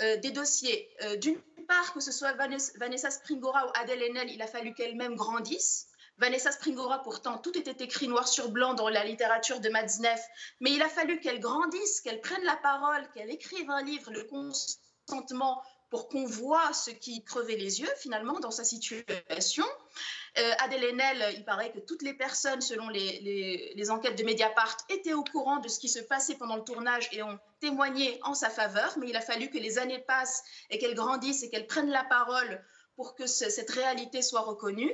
euh, 0.00 0.16
des 0.16 0.32
dossiers. 0.32 0.88
Euh, 1.02 1.16
d'une 1.16 1.40
part, 1.68 1.92
que 1.92 2.00
ce 2.00 2.10
soit 2.10 2.32
Vanessa 2.32 3.10
Springora 3.10 3.66
ou 3.66 3.70
Adèle 3.74 4.02
Haenel, 4.02 4.30
il 4.30 4.42
a 4.42 4.46
fallu 4.46 4.74
qu'elles-mêmes 4.74 5.14
grandissent. 5.14 5.86
Vanessa 6.18 6.52
Springora, 6.52 7.02
pourtant, 7.02 7.38
tout 7.38 7.56
était 7.58 7.84
écrit 7.84 8.08
noir 8.08 8.26
sur 8.26 8.50
blanc 8.50 8.74
dans 8.74 8.88
la 8.88 9.04
littérature 9.04 9.60
de 9.60 9.68
Matzneff, 9.68 10.24
mais 10.60 10.72
il 10.72 10.82
a 10.82 10.88
fallu 10.88 11.20
qu'elle 11.20 11.40
grandisse, 11.40 12.00
qu'elle 12.00 12.20
prenne 12.20 12.44
la 12.44 12.56
parole, 12.56 13.08
qu'elle 13.14 13.30
écrive 13.30 13.68
un 13.70 13.82
livre, 13.82 14.12
le 14.12 14.24
consentement, 14.24 15.62
pour 15.94 16.08
qu'on 16.08 16.24
voit 16.24 16.72
ce 16.72 16.90
qui 16.90 17.22
crevait 17.22 17.54
les 17.54 17.80
yeux, 17.80 17.90
finalement, 17.98 18.40
dans 18.40 18.50
sa 18.50 18.64
situation. 18.64 19.64
Euh, 20.38 20.52
Adèle 20.58 20.86
Haenel, 20.86 21.34
il 21.36 21.44
paraît 21.44 21.70
que 21.70 21.78
toutes 21.78 22.02
les 22.02 22.14
personnes, 22.14 22.60
selon 22.60 22.88
les, 22.88 23.90
enquêtes 23.90 24.18
de 24.18 24.24
Mediapart, 24.24 24.76
étaient 24.88 25.12
au 25.12 25.22
courant 25.22 25.58
de 25.58 25.68
ce 25.68 25.78
qui 25.78 25.88
se 25.88 26.00
passait 26.00 26.34
pendant 26.34 26.56
le 26.56 26.64
tournage 26.64 27.08
et 27.12 27.22
ont 27.22 27.38
témoigné 27.60 28.18
en 28.24 28.34
sa 28.34 28.50
faveur, 28.50 28.98
mais 28.98 29.08
il 29.08 29.14
a 29.14 29.20
fallu 29.20 29.50
que 29.50 29.58
les 29.58 29.78
années 29.78 30.00
passent 30.00 30.42
et 30.68 30.78
qu'elle 30.78 30.96
grandisse 30.96 31.44
et 31.44 31.48
qu'elle 31.48 31.68
prenne 31.68 31.90
la 31.90 32.02
parole 32.02 32.60
pour 32.96 33.14
que 33.14 33.28
cette 33.28 33.70
réalité 33.70 34.20
soit 34.20 34.40
reconnue. 34.40 34.92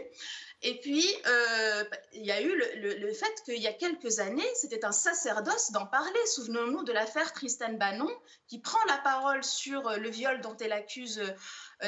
Et 0.62 0.78
puis, 0.80 1.06
euh, 1.26 1.84
il 2.12 2.24
y 2.24 2.30
a 2.30 2.42
eu 2.42 2.54
le, 2.54 3.12
fait 3.14 3.32
qu'il 3.46 3.60
y 3.62 3.66
a 3.66 3.72
quelques 3.72 4.18
années, 4.18 4.46
c'était 4.54 4.84
un 4.84 4.92
sacerdoce 4.92 5.70
d'en 5.72 5.86
parler. 5.86 6.26
Souvenons-nous 6.26 6.84
de 6.84 6.92
l'affaire 6.92 7.32
Tristan 7.32 7.72
Bannon, 7.72 8.10
qui 8.46 8.58
prend 8.58 8.78
la 8.86 8.98
parole 8.98 9.42
sur 9.42 9.90
le 9.98 10.10
viol 10.10 10.40
dont 10.42 10.56
elle 10.58 10.72
accuse 10.72 11.18
euh, 11.18 11.30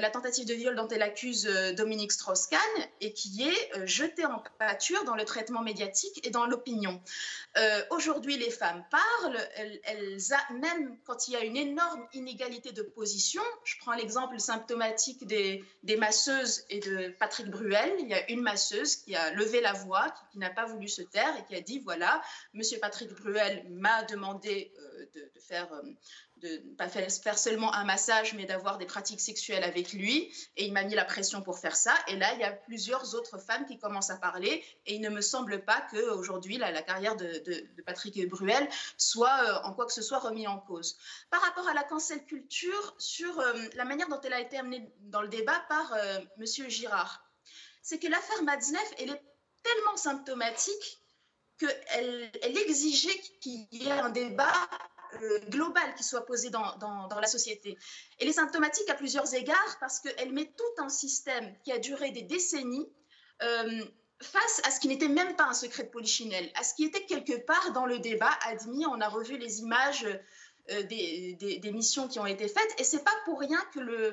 la 0.00 0.11
tentative 0.11 0.46
de 0.46 0.55
viol 0.55 0.74
dont 0.74 0.88
elle 0.88 1.02
accuse 1.02 1.46
euh, 1.46 1.72
Dominique 1.72 2.12
Strauss-Kahn 2.12 2.61
et 3.00 3.12
qui 3.12 3.42
est 3.42 3.76
euh, 3.76 3.87
jetée 3.87 4.24
en 4.24 4.42
pâture 4.59 5.05
dans 5.05 5.14
le 5.14 5.24
traitement 5.24 5.62
médiatique 5.62 6.26
et 6.26 6.31
dans 6.31 6.46
l'opinion. 6.46 7.00
Aujourd'hui, 7.90 8.38
les 8.38 8.50
femmes 8.50 8.83
parlent, 8.90 9.38
elles, 9.85 10.18
même 10.59 10.96
quand 11.05 11.28
il 11.28 11.33
y 11.33 11.37
a 11.37 11.44
une 11.44 11.57
énorme 11.57 12.07
inégalité 12.14 12.72
de 12.72 12.83
position, 12.83 13.42
je 13.64 13.76
prends 13.78 13.92
l'exemple 13.92 14.40
symptomatique 14.40 15.26
des, 15.26 15.62
masseuses 15.98 16.64
et 16.70 16.81
de 16.81 17.14
Patrick 17.18 17.48
Bruel, 17.48 17.92
il 17.98 18.09
y 18.09 18.14
a 18.14 18.31
une 18.31 18.40
masseuse 18.40 18.96
qui 18.96 19.14
a 19.14 19.33
levé 19.33 19.61
la 19.61 19.74
voix, 19.74 20.14
qui, 20.33 20.38
n'a 20.38 20.48
pas 20.48 20.64
voulu 20.64 20.88
se 20.88 21.02
taire 21.02 21.37
et 21.38 21.44
qui 21.44 21.55
a 21.55 21.61
dit, 21.61 21.81
voilà, 21.81 22.22
Monsieur 22.55 22.78
Patrick 22.78 23.12
Bruel 23.12 23.66
m'a 23.68 24.02
demandé 24.05 24.72
de, 25.14 25.20
de, 25.20 25.40
faire 25.40 25.68
de 26.42 26.48
ne 26.48 26.74
pas 26.74 26.88
faire 26.88 27.38
seulement 27.38 27.72
un 27.72 27.85
massage, 27.85 28.35
mais 28.35 28.44
d'avoir 28.46 28.78
des 28.78 28.87
pratiques 28.87 29.20
sexuelles 29.20 29.62
avec 29.62 29.92
lui. 29.92 30.33
Et 30.57 30.66
il 30.66 30.72
m'a 30.72 30.83
mis 30.83 30.94
la 30.94 31.05
pression 31.05 31.40
pour 31.40 31.59
faire 31.59 31.76
ça. 31.76 31.94
Et 32.09 32.16
là, 32.16 32.33
il 32.35 32.40
y 32.40 32.44
a 32.44 32.52
plusieurs 32.52 33.14
autres 33.14 33.38
femmes 33.38 33.64
qui 33.66 33.78
commencent 33.78 34.11
à 34.11 34.16
parler. 34.16 34.64
Et 34.87 34.94
il 34.94 35.00
ne 35.00 35.09
me 35.09 35.20
semble 35.20 35.64
pas 35.64 35.87
qu'aujourd'hui, 35.90 36.59
la, 36.59 36.72
la 36.72 36.83
carrière 36.83 37.16
de, 37.16 37.42
Patrick 37.87 38.28
Bruel 38.28 38.68
soit 38.96 39.38
euh, 39.44 39.68
en 39.68 39.72
quoi 39.72 39.87
que 39.87 39.92
ce 39.92 40.02
soit 40.02 40.18
remis 40.18 40.46
en 40.46 40.59
cause. 40.59 40.96
Par 41.31 41.40
rapport 41.42 41.68
à 41.68 41.74
la 41.74 41.85
cancel 41.85 42.24
culture, 42.24 42.94
sur 42.98 43.38
euh, 43.38 43.52
la 43.74 43.85
manière 43.85 44.09
dont 44.09 44.20
elle 44.22 44.33
a 44.33 44.40
été 44.40 44.59
amenée 44.59 44.92
dans 45.00 45.22
le 45.22 45.28
débat 45.28 45.64
par 45.68 45.92
euh, 45.92 46.18
Monsieur 46.38 46.68
Girard, 46.68 47.24
c'est 47.83 47.98
que 47.98 48.09
l'affaire 48.09 48.42
Matzneff, 48.42 48.94
elle 48.98 49.11
est 49.11 49.22
tellement 49.62 49.96
symptomatique 49.96 51.00
qu'elle 51.59 52.31
elle 52.42 52.59
exigeait 52.59 53.20
qu'il 53.40 53.66
y 53.70 53.87
ait 53.87 53.92
un 53.92 54.11
débat 54.11 54.52
euh, 55.20 55.38
globale 55.48 55.94
qui 55.96 56.05
soit 56.05 56.25
posée 56.25 56.51
dans, 56.51 56.77
dans, 56.79 57.20
la 57.20 57.27
société. 57.27 57.77
Elle 58.18 58.29
est 58.29 58.33
symptomatique 58.33 58.88
à 58.88 58.94
plusieurs 58.94 59.33
égards 59.35 59.77
parce 59.81 60.01
qu'elle 60.01 60.33
met 60.33 60.53
tout 60.57 60.83
un 60.83 60.88
système 60.88 61.55
qui 61.64 61.72
a 61.72 61.79
duré 61.79 62.11
des 62.11 62.22
décennies 62.22 62.88
euh, 63.42 63.85
face 64.20 64.61
à 64.64 64.70
ce 64.70 64.81
qui 64.81 64.88
n'était 64.88 65.09
même 65.09 65.37
pas 65.37 65.44
un 65.44 65.55
secret 65.55 65.85
de 65.85 65.88
polichinelle, 65.90 66.51
à 66.55 66.62
ce 66.62 66.75
qui 66.75 66.85
était 66.85 67.05
quelque 67.05 67.37
part 67.44 67.72
dans 67.72 67.87
le 67.87 67.98
débat 67.98 68.31
admis. 68.46 68.87
On 68.87 69.01
a 69.01 69.09
revu 69.09 69.37
les 69.37 69.61
images 69.61 70.07
euh, 70.70 70.83
des, 70.85 71.35
des, 71.35 71.72
missions 71.72 72.09
qui 72.09 72.18
ont 72.18 72.27
été 72.27 72.48
faites 72.48 72.75
et 72.79 72.85
c'est 72.85 73.05
pas 73.05 73.14
pour 73.25 73.40
rien 73.40 73.61
que 73.75 73.81
le 73.81 74.12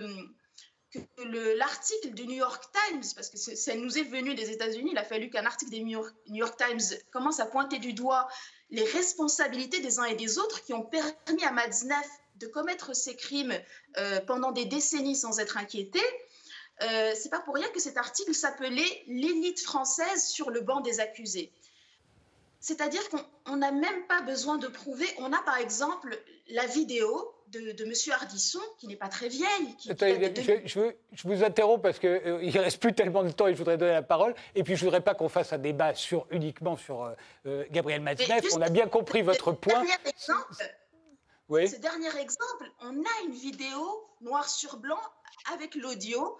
que 0.91 1.55
l'article 1.55 2.15
du 2.15 2.25
New 2.25 2.37
York 2.37 2.63
Times, 2.73 3.03
parce 3.15 3.29
que 3.29 3.37
ça 3.37 3.75
nous 3.75 3.97
est 3.99 4.03
venu 4.03 4.33
des 4.33 4.49
États-Unis, 4.49 4.89
il 4.91 4.97
a 4.97 5.03
fallu 5.03 5.29
qu'un 5.29 5.45
article 5.45 5.71
des 5.71 5.81
New 5.81 6.03
York 6.25 6.57
Times 6.57 6.97
commence 7.11 7.39
à 7.39 7.45
pointer 7.45 7.77
du 7.77 7.93
doigt 7.93 8.27
les 8.71 8.83
responsabilités 8.83 9.79
des 9.79 9.99
uns 9.99 10.05
et 10.05 10.15
des 10.15 10.37
autres 10.37 10.63
qui 10.63 10.73
ont 10.73 10.83
permis 10.83 11.43
à 11.43 11.51
Matzneff 11.51 12.07
de 12.35 12.47
commettre 12.47 12.95
ces 12.95 13.15
crimes 13.15 13.53
euh, 13.97 14.21
pendant 14.21 14.51
des 14.51 14.65
décennies 14.65 15.15
sans 15.15 15.39
être 15.39 15.57
inquiété, 15.57 15.99
euh, 16.81 17.13
c'est 17.15 17.29
pas 17.29 17.39
pour 17.39 17.55
rien 17.55 17.67
que 17.69 17.79
cet 17.79 17.97
article 17.97 18.33
s'appelait 18.33 19.03
L'élite 19.07 19.61
française 19.61 20.25
sur 20.25 20.49
le 20.49 20.61
banc 20.61 20.81
des 20.81 20.99
accusés. 20.99 21.51
C'est-à-dire 22.61 23.01
qu'on 23.09 23.55
n'a 23.55 23.71
même 23.71 24.07
pas 24.07 24.21
besoin 24.21 24.57
de 24.57 24.67
prouver. 24.67 25.07
On 25.17 25.31
a 25.33 25.41
par 25.41 25.57
exemple 25.57 26.17
la 26.49 26.65
vidéo 26.65 27.33
de, 27.51 27.71
de 27.71 27.83
M. 27.83 27.93
Hardisson, 28.13 28.59
qui 28.77 28.87
n'est 28.87 28.95
pas 28.95 29.07
très 29.07 29.27
vieille. 29.27 29.75
je, 30.65 30.93
vous 31.23 31.43
interromps 31.43 31.81
parce 31.81 31.99
qu'il 31.99 32.09
euh, 32.09 32.41
ne 32.41 32.59
reste 32.59 32.79
plus 32.79 32.93
tellement 32.93 33.23
de 33.23 33.31
temps 33.31 33.47
et 33.47 33.53
je 33.53 33.57
voudrais 33.57 33.77
donner 33.77 33.93
la 33.93 34.01
parole. 34.01 34.35
Et 34.55 34.63
puis 34.63 34.75
je 34.75 34.81
ne 34.81 34.85
voudrais 34.85 35.01
pas 35.01 35.15
qu'on 35.15 35.29
fasse 35.29 35.53
un 35.53 35.57
débat 35.57 35.95
sur, 35.95 36.27
uniquement 36.31 36.77
sur 36.77 37.03
euh, 37.03 37.13
euh, 37.45 37.65
Gabriel 37.71 38.01
Matzneff. 38.01 38.45
On 38.53 38.61
a 38.61 38.69
bien 38.69 38.87
compris 38.87 39.21
votre 39.21 39.51
point. 39.51 39.83
Exemple, 40.05 40.53
oui. 41.49 41.67
Ce 41.67 41.77
dernier 41.77 42.15
exemple, 42.19 42.71
on 42.81 43.01
a 43.01 43.25
une 43.25 43.33
vidéo 43.33 44.07
noir 44.21 44.47
sur 44.47 44.77
blanc 44.77 44.99
avec 45.53 45.75
l'audio 45.75 46.37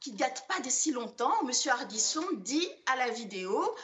qui 0.00 0.12
date 0.12 0.44
pas 0.48 0.60
de 0.60 0.68
si 0.68 0.92
longtemps. 0.92 1.32
Monsieur 1.44 1.70
Hardisson 1.70 2.24
dit 2.38 2.68
à 2.86 2.96
la 2.96 3.10
vidéo 3.10 3.74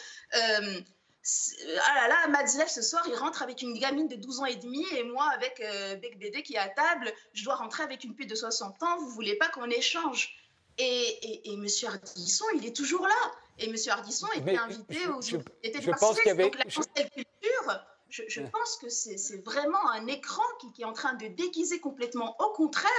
ah 1.83 1.95
là 1.95 2.09
là, 2.09 2.29
Matzneff 2.29 2.69
ce 2.69 2.83
soir, 2.83 3.03
il 3.09 3.15
rentre 3.15 3.43
avec 3.43 3.63
une 3.63 3.79
gamine 3.79 4.07
de 4.07 4.17
12 4.17 4.41
ans 4.41 4.47
et 4.47 4.57
demi 4.57 4.85
et 4.93 5.03
moi 5.03 5.29
avec 5.31 5.61
euh, 5.61 5.97
Bec 5.97 6.19
Bédé 6.19 6.43
qui 6.43 6.55
est 6.55 6.59
à 6.59 6.69
table, 6.69 7.13
je 7.33 7.45
dois 7.45 7.57
rentrer 7.57 7.83
avec 7.83 8.05
une 8.05 8.15
pute 8.15 8.31
de 8.31 8.35
60 8.35 8.83
ans, 8.83 8.99
vous 8.99 9.09
voulez 9.11 9.37
pas 9.37 9.49
qu'on 9.49 9.69
échange? 9.71 10.37
Et, 10.79 10.85
et, 10.85 11.53
et, 11.53 11.57
Monsieur 11.57 11.89
Ardisson, 11.89 12.45
il 12.55 12.67
est 12.67 12.77
toujours 12.77 13.07
là. 13.07 13.33
Et 13.59 13.67
M. 13.67 13.77
Hardisson 13.89 14.27
était 14.35 14.59
invité 14.59 15.09
aux. 15.09 15.23
Je, 15.23 15.39
était 15.63 15.81
je 15.81 15.91
pense 15.91 16.17
qu'il 16.19 16.27
y 16.27 16.31
avait. 16.31 16.45
Donc, 16.45 16.59
la 16.59 16.65
cancel 16.65 17.11
culture, 17.11 17.87
je, 18.11 18.23
je 18.29 18.43
pense 18.43 18.77
que 18.77 18.91
c'est 18.91 19.43
vraiment 19.43 19.91
un 19.93 20.07
écran 20.07 20.45
qui, 20.61 20.71
qui, 20.73 20.83
est 20.83 20.85
en 20.85 20.93
train 20.93 21.15
de 21.15 21.29
déguiser 21.29 21.81
complètement, 21.81 22.37
au 22.41 22.51
contraire, 22.51 22.91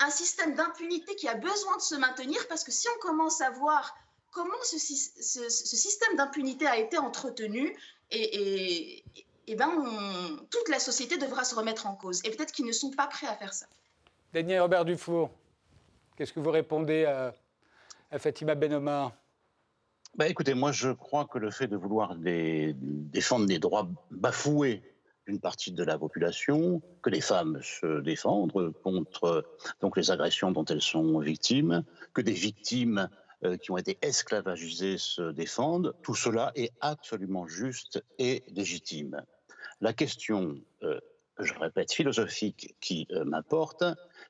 un 0.00 0.10
système 0.10 0.54
d'impunité 0.54 1.14
qui 1.14 1.28
a 1.28 1.34
besoin 1.34 1.76
de 1.76 1.82
se 1.82 1.94
maintenir 1.94 2.46
parce 2.48 2.64
que 2.64 2.72
si 2.72 2.88
on 2.88 2.98
commence 2.98 3.40
à 3.40 3.50
voir 3.50 3.94
comment 4.34 4.52
ce, 4.64 4.78
ce, 4.78 5.48
ce 5.48 5.76
système 5.76 6.16
d'impunité 6.16 6.66
a 6.66 6.76
été 6.76 6.98
entretenu, 6.98 7.74
et, 8.10 8.18
et, 8.18 9.04
et 9.46 9.54
ben 9.54 9.68
on, 9.68 10.36
toute 10.50 10.68
la 10.68 10.78
société 10.78 11.16
devra 11.16 11.44
se 11.44 11.54
remettre 11.54 11.86
en 11.86 11.94
cause. 11.94 12.20
Et 12.24 12.30
peut-être 12.30 12.52
qu'ils 12.52 12.66
ne 12.66 12.72
sont 12.72 12.90
pas 12.90 13.06
prêts 13.06 13.28
à 13.28 13.36
faire 13.36 13.54
ça. 13.54 13.66
Daniel 14.32 14.60
Robert 14.62 14.84
Dufour, 14.84 15.30
qu'est-ce 16.16 16.32
que 16.32 16.40
vous 16.40 16.50
répondez 16.50 17.04
à, 17.04 17.34
à 18.10 18.18
Fatima 18.18 18.54
Benomar 18.54 19.12
bah, 20.16 20.28
écoutez, 20.28 20.54
moi 20.54 20.70
je 20.70 20.90
crois 20.90 21.24
que 21.24 21.38
le 21.38 21.50
fait 21.50 21.66
de 21.66 21.76
vouloir 21.76 22.14
des, 22.14 22.72
défendre 22.76 23.46
des 23.46 23.58
droits 23.58 23.88
bafoués 24.12 24.80
d'une 25.26 25.40
partie 25.40 25.72
de 25.72 25.82
la 25.82 25.98
population, 25.98 26.80
que 27.02 27.10
les 27.10 27.20
femmes 27.20 27.58
se 27.62 28.00
défendent 28.00 28.72
contre 28.84 29.44
donc 29.80 29.96
les 29.96 30.12
agressions 30.12 30.52
dont 30.52 30.64
elles 30.66 30.82
sont 30.82 31.18
victimes, 31.18 31.82
que 32.12 32.20
des 32.20 32.32
victimes 32.32 33.08
qui 33.60 33.70
ont 33.70 33.76
été 33.76 33.98
esclavagisées 34.02 34.98
se 34.98 35.30
défendent, 35.30 35.94
tout 36.02 36.14
cela 36.14 36.52
est 36.54 36.72
absolument 36.80 37.46
juste 37.46 38.02
et 38.18 38.42
légitime. 38.48 39.22
La 39.80 39.92
question, 39.92 40.56
euh, 40.82 41.00
je 41.38 41.52
répète, 41.54 41.92
philosophique 41.92 42.74
qui 42.80 43.06
euh, 43.10 43.24
m'importe, 43.24 43.84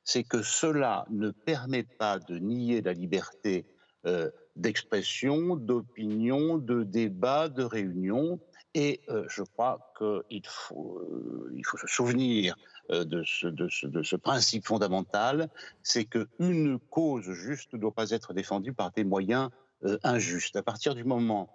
c'est 0.04 0.24
que 0.24 0.42
cela 0.42 1.06
ne 1.10 1.30
permet 1.30 1.84
pas 1.84 2.18
de 2.18 2.38
nier 2.38 2.80
la 2.80 2.92
liberté 2.92 3.66
euh, 4.06 4.30
d'expression, 4.56 5.56
d'opinion, 5.56 6.58
de 6.58 6.82
débat, 6.82 7.48
de 7.48 7.64
réunion. 7.64 8.40
Et 8.74 9.00
euh, 9.08 9.24
je 9.28 9.42
crois 9.42 9.92
qu'il 9.98 10.46
faut, 10.46 10.98
euh, 10.98 11.52
il 11.54 11.64
faut 11.64 11.76
se 11.76 11.86
souvenir 11.86 12.56
de 12.90 13.22
ce, 13.24 13.46
de, 13.46 14.02
ce, 14.02 14.16
principe 14.16 14.66
fondamental, 14.66 15.48
c'est 15.82 16.04
qu'une 16.04 16.78
cause 16.90 17.30
juste 17.30 17.72
ne 17.72 17.78
doit 17.78 17.94
pas 17.94 18.10
être 18.10 18.34
défendue 18.34 18.72
par 18.72 18.90
des 18.92 19.04
moyens 19.04 19.50
injustes. 20.02 20.56
À 20.56 20.62
partir 20.62 20.94
du 20.94 21.04
moment 21.04 21.48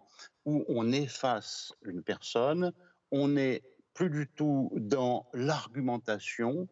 où 0.45 0.65
on 0.67 0.91
efface 0.91 1.73
une 1.85 2.01
personne, 2.01 2.71
on 3.11 3.29
n'est 3.29 3.63
plus 3.93 4.09
du 4.09 4.27
tout 4.27 4.71
dans 4.75 5.27
l'argumentation 5.33 6.67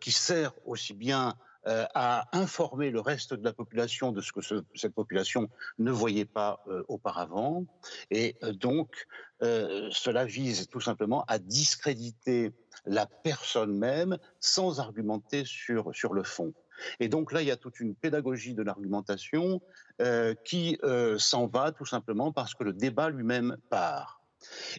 qui 0.00 0.12
sert 0.12 0.52
aussi 0.64 0.94
bien 0.94 1.34
euh, 1.66 1.84
à 1.94 2.28
informer 2.38 2.90
le 2.90 3.00
reste 3.00 3.34
de 3.34 3.44
la 3.44 3.52
population 3.52 4.12
de 4.12 4.20
ce 4.20 4.32
que 4.32 4.40
ce, 4.40 4.62
cette 4.76 4.94
population 4.94 5.50
ne 5.80 5.90
voyait 5.90 6.24
pas 6.24 6.62
euh, 6.68 6.84
auparavant. 6.86 7.66
Et 8.12 8.36
euh, 8.44 8.52
donc, 8.52 9.06
cela 9.40 10.24
vise 10.24 10.66
tout 10.66 10.80
simplement 10.80 11.24
à 11.28 11.38
discréditer 11.38 12.52
la 12.86 13.06
personne 13.06 13.76
même 13.76 14.18
sans 14.40 14.80
argumenter 14.80 15.44
sur, 15.44 15.94
sur 15.94 16.12
le 16.12 16.24
fond. 16.24 16.54
Et 16.98 17.08
donc 17.08 17.30
là, 17.30 17.40
il 17.40 17.46
y 17.46 17.52
a 17.52 17.56
toute 17.56 17.78
une 17.78 17.94
pédagogie 17.94 18.54
de 18.54 18.64
l'argumentation 18.64 19.60
qui 20.44 20.76
s'en 21.18 21.46
va 21.46 21.70
tout 21.70 21.84
simplement 21.84 22.32
parce 22.32 22.54
que 22.54 22.64
le 22.64 22.72
débat 22.72 23.10
lui-même 23.10 23.58
part. 23.70 24.22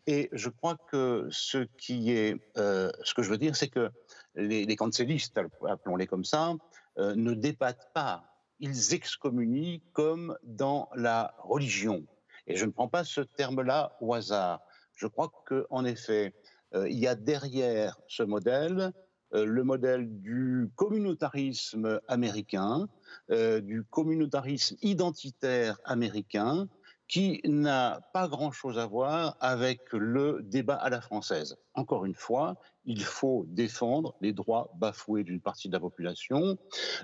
Et 0.07 0.27
je 0.33 0.49
crois 0.49 0.75
que 0.91 1.29
ce 1.31 1.59
qui 1.77 2.11
est, 2.11 2.35
ce 2.57 3.13
que 3.13 3.23
je 3.23 3.29
veux 3.29 3.37
dire, 3.37 3.55
c'est 3.55 3.69
que 3.69 3.89
les, 4.35 4.65
les 4.65 4.75
cancellistes, 4.75 5.39
appelons-les 5.65 6.07
comme 6.07 6.25
ça, 6.25 6.53
euh, 6.99 7.15
ne 7.15 7.33
débattent 7.33 7.91
pas, 7.93 8.25
ils 8.59 8.93
excommunient 8.93 9.81
comme 9.93 10.37
dans 10.43 10.89
la 10.95 11.33
religion. 11.39 12.05
Et 12.45 12.57
je 12.57 12.65
ne 12.65 12.71
prends 12.71 12.89
pas 12.89 13.05
ce 13.05 13.21
terme-là 13.21 13.95
au 14.01 14.13
hasard. 14.13 14.61
Je 14.95 15.07
crois 15.07 15.31
qu'en 15.45 15.85
effet, 15.85 16.33
euh, 16.75 16.89
il 16.89 16.99
y 16.99 17.07
a 17.07 17.15
derrière 17.15 17.97
ce 18.07 18.23
modèle 18.23 18.91
euh, 19.33 19.45
le 19.45 19.63
modèle 19.63 20.21
du 20.21 20.71
communautarisme 20.75 22.01
américain, 22.07 22.87
du 23.29 23.83
communautarisme 23.83 24.75
identitaire 24.81 25.77
américain, 25.85 26.67
qui 27.09 27.41
n'a 27.43 28.01
pas 28.13 28.27
grand-chose 28.27 28.77
à 28.77 28.85
voir 28.85 29.35
avec 29.41 29.81
le 29.91 30.41
débat 30.43 30.75
à 30.75 30.89
la 30.89 31.01
française. 31.01 31.57
Encore 31.73 32.05
une 32.05 32.13
fois, 32.13 32.55
il 32.85 33.03
faut 33.03 33.45
défendre 33.47 34.15
les 34.21 34.31
droits 34.31 34.71
bafoués 34.77 35.23
d'une 35.23 35.41
partie 35.41 35.67
de 35.69 35.73
la 35.73 35.79
population 35.79 36.57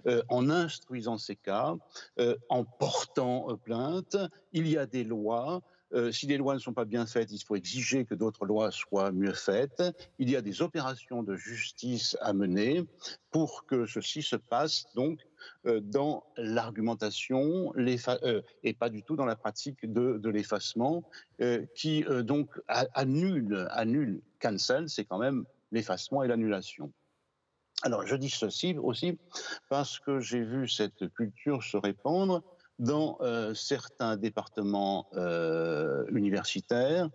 euh, 0.06 0.22
en 0.30 0.50
instruisant 0.52 1.18
ces 1.18 1.36
cas, 1.36 1.76
euh, 2.20 2.36
en 2.50 2.64
portant 2.64 3.50
euh, 3.50 3.58
plainte. 3.58 4.16
Il 4.54 4.68
y 4.68 4.78
a 4.78 4.86
des 4.86 5.04
lois. 5.04 5.62
Euh, 5.94 6.12
si 6.12 6.28
les 6.28 6.38
lois 6.38 6.54
ne 6.54 6.60
sont 6.60 6.74
pas 6.74 6.86
bien 6.86 7.06
faites, 7.06 7.32
il 7.32 7.44
faut 7.44 7.56
exiger 7.56 8.06
que 8.06 8.16
d'autres 8.16 8.46
lois 8.46 8.72
soient 8.72 9.12
mieux 9.12 9.34
faites. 9.34 9.82
Il 10.20 10.30
y 10.30 10.36
a 10.36 10.42
des 10.42 10.62
opérations 10.62 11.24
de 11.24 11.36
justice 11.36 12.16
à 12.22 12.34
mener 12.34 12.86
pour 13.32 13.66
que 13.66 13.86
ceci 13.86 14.22
se 14.22 14.36
passe 14.36 14.86
donc 14.94 15.20
dans 15.66 16.24
l'argumentation 16.38 17.74
euh, 17.78 18.42
et 18.64 18.74
pas 18.74 18.90
du 18.90 19.04
tout 19.04 19.16
dans 19.16 19.26
la 19.26 19.36
pratique 19.36 19.92
de, 19.92 20.18
de 20.18 20.30
l'effacement 20.30 21.04
euh, 21.42 21.66
qui 21.76 22.06
donc 22.24 22.50
annule, 22.68 23.68
annule, 23.72 24.22
cancel, 24.40 24.90
c'est 24.90 25.06
quand 25.06 25.20
même 25.20 25.46
l'effacement 25.72 26.24
et 26.24 26.28
l'annulation. 26.28 26.92
Alors 27.82 28.06
je 28.06 28.16
dis 28.16 28.30
ceci 28.30 28.78
aussi 28.78 29.18
parce 29.70 30.00
que 30.00 30.20
j'ai 30.20 30.42
vu 30.42 30.68
cette 30.68 31.14
culture 31.14 31.64
se 31.64 31.78
répandre 31.78 32.42
dans 32.80 33.18
euh, 33.22 33.54
certains 33.54 34.18
départements 34.18 35.08
euh, 35.14 36.06
universitaires 36.12 37.10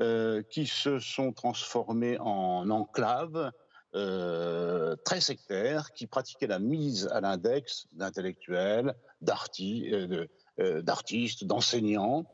euh, 0.00 0.42
qui 0.42 0.66
se 0.66 0.98
sont 1.00 1.32
transformés 1.32 2.18
en 2.20 2.70
enclaves 2.70 3.50
euh, 3.94 4.96
très 5.04 5.20
sectaires 5.20 5.92
qui 5.92 6.06
pratiquaient 6.06 6.46
la 6.46 6.58
mise 6.58 7.08
à 7.08 7.20
l'index 7.20 7.86
d'intellectuels, 7.92 8.94
euh, 9.28 10.26
d'artistes, 10.82 11.44
d'enseignants, 11.44 12.24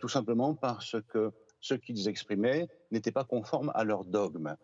tout 0.00 0.08
simplement 0.08 0.54
parce 0.54 0.96
que 1.08 1.32
ce 1.60 1.74
qu'ils 1.74 2.08
exprimaient 2.08 2.68
n'était 2.90 3.12
pas 3.12 3.24
conforme 3.24 3.72
à 3.74 3.84
leur 3.84 4.04
dogme. 4.04 4.54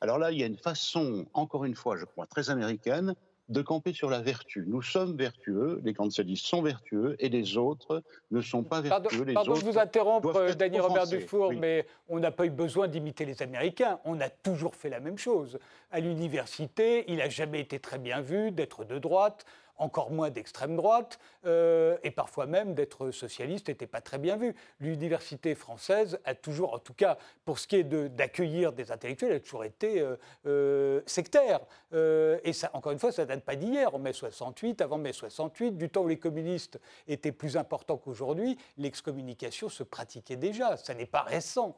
Alors 0.00 0.18
là, 0.18 0.32
il 0.32 0.38
y 0.38 0.42
a 0.42 0.46
une 0.46 0.58
façon, 0.58 1.26
encore 1.32 1.64
une 1.64 1.76
fois, 1.76 1.96
je 1.96 2.04
crois, 2.04 2.26
très 2.26 2.50
américaine, 2.50 3.14
de 3.50 3.62
camper 3.62 3.92
sur 3.92 4.08
la 4.08 4.20
vertu. 4.20 4.64
Nous 4.66 4.80
sommes 4.80 5.16
vertueux, 5.16 5.80
les 5.84 5.92
cancellistes 5.92 6.46
sont 6.46 6.62
vertueux, 6.62 7.16
et 7.18 7.28
les 7.28 7.56
autres 7.56 8.02
ne 8.30 8.40
sont 8.40 8.62
pas 8.62 8.80
vertueux. 8.80 9.08
Pardon, 9.18 9.24
les 9.26 9.34
pardon 9.34 9.52
autres 9.52 9.64
de 9.66 9.70
vous 9.72 9.78
interrompre, 9.78 10.54
Daniel 10.54 10.82
Robert 10.82 11.02
offensés. 11.02 11.18
Dufour, 11.18 11.48
Oui. 11.48 11.56
mais 11.56 11.86
on 12.08 12.20
n'a 12.20 12.30
pas 12.30 12.46
eu 12.46 12.50
besoin 12.50 12.86
d'imiter 12.88 13.24
les 13.24 13.42
Américains. 13.42 13.98
On 14.04 14.20
a 14.20 14.30
toujours 14.30 14.74
fait 14.76 14.88
la 14.88 15.00
même 15.00 15.18
chose. 15.18 15.58
À 15.90 15.98
l'université, 16.00 17.04
il 17.08 17.16
n'a 17.16 17.28
jamais 17.28 17.60
été 17.60 17.80
très 17.80 17.98
bien 17.98 18.20
vu 18.20 18.52
d'être 18.52 18.84
de 18.84 18.98
droite, 18.98 19.44
encore 19.80 20.10
moins 20.10 20.30
d'extrême 20.30 20.76
droite, 20.76 21.18
euh, 21.46 21.96
et 22.04 22.10
parfois 22.10 22.46
même 22.46 22.74
d'être 22.74 23.10
socialiste 23.10 23.68
n'était 23.68 23.86
pas 23.86 24.00
très 24.00 24.18
bien 24.18 24.36
vu. 24.36 24.54
L'université 24.78 25.54
française 25.54 26.20
a 26.24 26.34
toujours, 26.34 26.74
en 26.74 26.78
tout 26.78 26.94
cas 26.94 27.16
pour 27.44 27.58
ce 27.58 27.66
qui 27.66 27.76
est 27.76 27.84
d'accueillir 27.84 28.72
des 28.72 28.92
intellectuels, 28.92 29.32
a 29.32 29.40
toujours 29.40 29.64
été 29.64 30.00
euh, 30.00 30.16
euh, 30.46 31.00
sectaire. 31.06 31.60
Et 31.92 32.52
ça, 32.52 32.70
encore 32.74 32.92
une 32.92 32.98
fois, 32.98 33.10
ça 33.10 33.24
date 33.24 33.44
pas 33.44 33.56
d'hier, 33.56 33.94
en 33.94 33.98
mai 33.98 34.12
68, 34.12 34.80
avant 34.80 34.98
mai 34.98 35.12
68, 35.12 35.76
du 35.76 35.88
temps 35.88 36.02
où 36.02 36.08
les 36.08 36.18
communistes 36.18 36.78
étaient 37.08 37.32
plus 37.32 37.56
importants 37.56 37.96
qu'aujourd'hui, 37.96 38.56
l'excommunication 38.76 39.68
se 39.68 39.82
pratiquait 39.82 40.36
déjà. 40.36 40.76
Ça 40.76 40.94
n'est 40.94 41.06
pas 41.06 41.22
récent. 41.22 41.76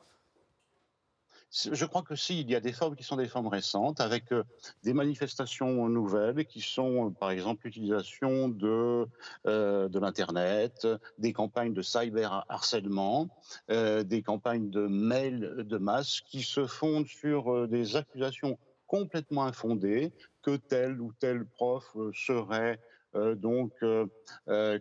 Je 1.53 1.85
crois 1.85 2.01
que 2.01 2.17
si, 2.17 2.41
il 2.41 2.51
y 2.51 2.55
a 2.55 2.61
des 2.61 2.73
formes 2.73 2.97
qui 2.97 3.05
sont 3.05 3.17
des 3.17 3.29
formes 3.29 3.49
récentes, 3.49 4.01
avec 4.01 4.33
euh, 4.33 4.43
des 4.85 4.95
manifestations 4.95 5.87
nouvelles 5.87 6.47
qui 6.47 6.63
sont, 6.63 7.09
euh, 7.09 7.11
par 7.11 7.31
exemple, 7.31 7.67
l'utilisation 7.67 8.49
de, 8.49 9.07
euh, 9.47 9.89
de 9.89 9.99
l'Internet, 9.99 10.87
des 11.19 11.35
campagnes 11.35 11.75
de 11.75 11.83
cyberharcèlement, 11.83 13.29
euh, 13.71 14.03
des 14.03 14.23
campagnes 14.23 14.71
de 14.71 14.87
mails 14.87 15.67
de 15.69 15.77
masse 15.77 16.23
qui 16.23 16.43
se 16.43 16.67
fondent 16.67 17.07
sur 17.07 17.69
des 17.69 17.97
accusations 17.97 18.59
complètement 18.87 19.45
infondées 19.45 20.11
que 20.41 20.57
tel 20.57 21.03
ou 21.03 21.13
tel 21.19 21.45
prof 21.45 21.95
serait 22.15 22.81
donc 23.15 23.73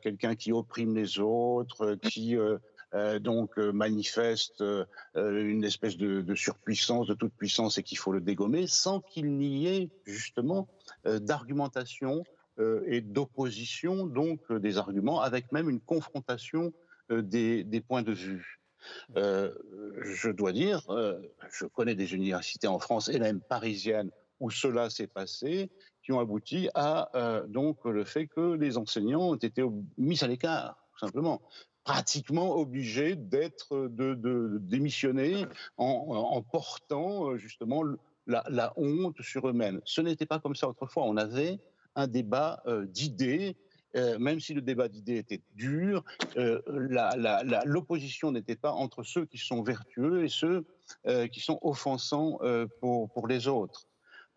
quelqu'un 0.01 0.35
qui 0.35 0.53
opprime 0.53 0.95
les 0.95 1.19
autres, 1.19 1.95
qui 1.95 2.37
euh, 2.93 3.19
donc 3.19 3.57
euh, 3.57 3.71
manifeste 3.71 4.61
euh, 4.61 4.85
une 5.15 5.63
espèce 5.63 5.95
de, 5.95 6.35
surpuissance, 6.35 7.07
de 7.07 7.13
toute 7.13 7.33
puissance 7.33 7.77
et 7.77 7.83
qu'il 7.83 7.97
faut 7.97 8.11
le 8.11 8.19
dégommer, 8.19 8.67
sans 8.67 8.99
qu'il 8.99 9.37
n'y 9.37 9.67
ait 9.67 9.89
justement 10.05 10.67
d'argumentation 11.05 12.23
et 12.85 13.01
d'opposition, 13.01 14.05
donc 14.05 14.51
des 14.53 14.77
arguments, 14.77 15.21
avec 15.21 15.51
même 15.51 15.67
une 15.67 15.79
confrontation 15.79 16.73
des, 17.09 17.83
points 17.87 18.03
de 18.03 18.11
vue. 18.11 18.61
Je 19.15 20.29
dois 20.29 20.51
dire, 20.51 20.81
je 21.51 21.65
connais 21.65 21.95
des 21.95 22.13
universités 22.13 22.67
en 22.67 22.77
France 22.77 23.09
et 23.09 23.17
même 23.17 23.41
parisiennes 23.41 24.11
où 24.39 24.51
cela 24.51 24.91
s'est 24.91 25.07
passé, 25.07 25.71
qui 26.03 26.11
ont 26.11 26.19
abouti 26.19 26.69
à 26.75 27.09
donc 27.47 27.83
le 27.85 28.03
fait 28.03 28.27
que 28.27 28.53
les 28.53 28.77
enseignants 28.77 29.29
ont 29.29 29.35
été 29.35 29.63
mis 29.97 30.23
à 30.23 30.27
l'écart, 30.27 30.77
tout 30.93 31.05
simplement 31.05 31.41
pratiquement 31.83 32.55
obligé 32.55 33.15
d'être 33.15 33.87
de, 33.87 34.59
démissionner 34.61 35.45
en, 35.77 36.41
portant 36.41 37.37
justement 37.37 37.83
la, 38.27 38.73
honte 38.77 39.21
sur 39.21 39.47
eux-mêmes. 39.47 39.81
Ce 39.85 40.01
n'était 40.01 40.25
pas 40.25 40.39
comme 40.39 40.55
ça 40.55 40.67
autrefois. 40.67 41.03
On 41.05 41.17
avait 41.17 41.59
un 41.95 42.07
débat 42.07 42.63
d'idées 42.85 43.55
euh, 43.95 44.17
même 44.19 44.39
si 44.39 44.53
le 44.53 44.61
débat 44.61 44.87
d'idées 44.87 45.17
était 45.17 45.41
dur, 45.55 46.03
euh, 46.37 46.61
l'opposition 47.65 48.31
n'était 48.31 48.55
pas 48.55 48.71
entre 48.71 49.03
ceux 49.03 49.25
qui 49.25 49.37
sont 49.37 49.63
vertueux 49.63 50.23
et 50.23 50.29
ceux 50.29 50.65
euh, 51.07 51.27
qui 51.27 51.39
sont 51.41 51.59
offensants 51.61 52.39
pour, 52.79 53.09
pour, 53.09 53.27
les 53.27 53.47
autres. 53.47 53.87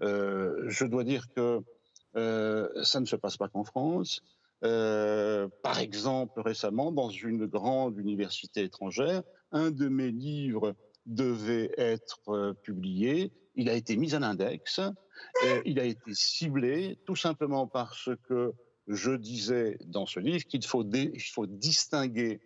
je 0.00 0.85
dois 0.85 1.04
dire 1.04 1.26
que 1.35 1.61
ça 2.14 3.00
ne 3.00 3.07
se 3.07 3.16
passe 3.16 3.37
pas 3.37 3.48
qu'en 3.48 3.64
France. 3.64 4.22
Par 5.62 5.79
exemple, 5.79 6.40
récemment, 6.40 6.90
dans 6.90 7.11
une 7.11 7.46
grande 7.46 7.98
université 7.98 8.62
étrangère, 8.62 9.22
un 9.53 9.70
de 9.70 9.88
mes 9.88 10.11
livres 10.11 10.74
devait 11.07 11.70
être 11.77 12.55
publié. 12.62 13.31
Il 13.57 13.68
a 13.68 13.74
été 13.74 13.96
mis 13.96 14.14
à 14.14 14.18
l'index. 14.18 14.81
il 15.64 15.79
a 15.79 15.85
été 15.85 16.14
ciblé 16.14 16.98
tout 17.05 17.16
simplement 17.16 17.66
parce 17.66 18.11
que 18.29 18.55
je 18.88 19.12
disais 19.12 19.79
dans 19.87 20.07
ce 20.07 20.20
livre 20.20 20.44
qu'il 20.44 20.64
faut, 20.64 20.85
faut 21.33 21.46
distinguer 21.46 22.40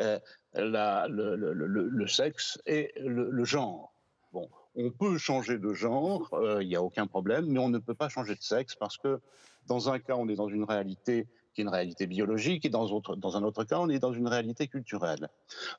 euh, 0.00 0.18
le, 0.54 2.06
sexe 2.06 2.58
et 2.66 2.92
le, 2.98 3.44
genre. 3.44 3.92
Bon, 4.32 4.48
on 4.74 4.90
peut 4.90 5.18
changer 5.18 5.58
de 5.58 5.74
genre, 5.74 6.32
euh, 6.32 6.62
il 6.62 6.68
n'y 6.68 6.76
a 6.76 6.82
aucun 6.82 7.06
problème, 7.06 7.46
mais 7.46 7.58
on 7.58 7.68
ne 7.68 7.78
peut 7.78 7.94
pas 7.94 8.08
changer 8.08 8.34
de 8.34 8.42
sexe 8.42 8.74
parce 8.74 8.96
que 8.96 9.20
dans 9.66 9.90
un 9.90 9.98
cas, 9.98 10.14
on 10.16 10.28
est 10.28 10.34
dans 10.34 10.48
une 10.48 10.64
réalité 10.64 11.26
qui 11.56 11.62
est 11.62 11.64
une 11.64 11.70
réalité 11.70 12.06
biologique 12.06 12.64
et 12.66 12.68
dans, 12.68 13.00
dans 13.00 13.36
un 13.36 13.42
autre 13.42 13.64
cas, 13.64 13.80
on 13.80 13.88
est 13.88 13.98
dans 13.98 14.12
une 14.12 14.28
réalité 14.28 14.68
culturelle. 14.68 15.28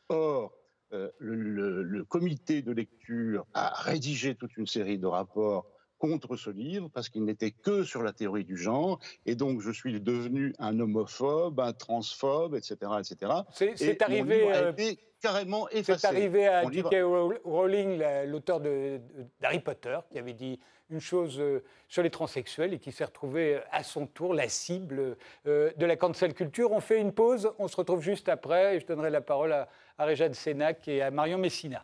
Or, 0.10 0.52
euh, 0.92 1.12
le, 1.20 2.04
comité 2.04 2.62
de 2.62 2.72
lecture 2.72 3.46
a 3.54 3.70
rédigé 3.70 4.36
toute 4.36 4.58
une 4.58 4.66
série 4.66 4.98
de 4.98 5.06
rapports 5.06 5.66
contre 6.00 6.36
ce 6.36 6.50
livre 6.50 6.90
parce 6.94 7.10
qu'il 7.10 7.26
n'était 7.26 7.52
que 7.52 7.84
sur 7.84 8.02
la 8.02 8.14
théorie 8.14 8.46
du 8.46 8.58
genre 8.58 9.00
et 9.26 9.36
donc 9.36 9.62
je 9.62 9.72
suis 9.72 10.00
devenu 10.00 10.54
un 10.60 10.80
homophobe, 10.80 11.60
un 11.60 11.74
transphobe, 11.74 12.56
etc., 12.56 12.76
etc. 13.00 13.32
C'est 13.76 14.02
arrivé. 14.02 14.52
Euh, 14.54 14.74
carrément 15.20 15.68
effacé. 15.70 16.02
C'est 16.02 16.08
arrivé 16.08 16.48
à 16.48 16.70
J.K. 16.72 16.96
Rowling, 17.44 18.02
l'auteur 18.28 18.62
d'Harry 18.62 19.60
Potter, 19.60 19.98
qui 20.12 20.20
avait 20.20 20.34
dit 20.34 20.60
une 20.90 21.00
chose 21.00 21.40
euh, 21.40 21.64
sur 21.88 22.04
les 22.04 22.10
transsexuels 22.10 22.74
et 22.74 22.80
qui 22.80 22.92
s'est 22.92 23.06
retrouvé 23.06 23.60
à 23.72 23.84
son 23.84 24.08
tour 24.08 24.34
la 24.34 24.48
cible 24.48 25.18
euh, 25.46 25.72
de 25.76 25.86
la 25.86 25.96
cancel 25.96 26.34
culture. 26.34 26.72
On 26.72 26.80
fait 26.80 27.00
une 27.00 27.12
pause, 27.12 27.52
on 27.60 27.68
se 27.68 27.76
retrouve 27.76 28.02
juste 28.02 28.30
après 28.30 28.76
et 28.76 28.80
je 28.80 28.86
donnerai 28.86 29.10
la 29.10 29.22
parole 29.22 29.54
à, 29.54 29.68
à 29.98 30.06
Réjeanne 30.06 30.34
Sénac 30.34 30.88
et 30.88 31.02
à 31.02 31.12
Marion 31.12 31.38
Messina. 31.38 31.84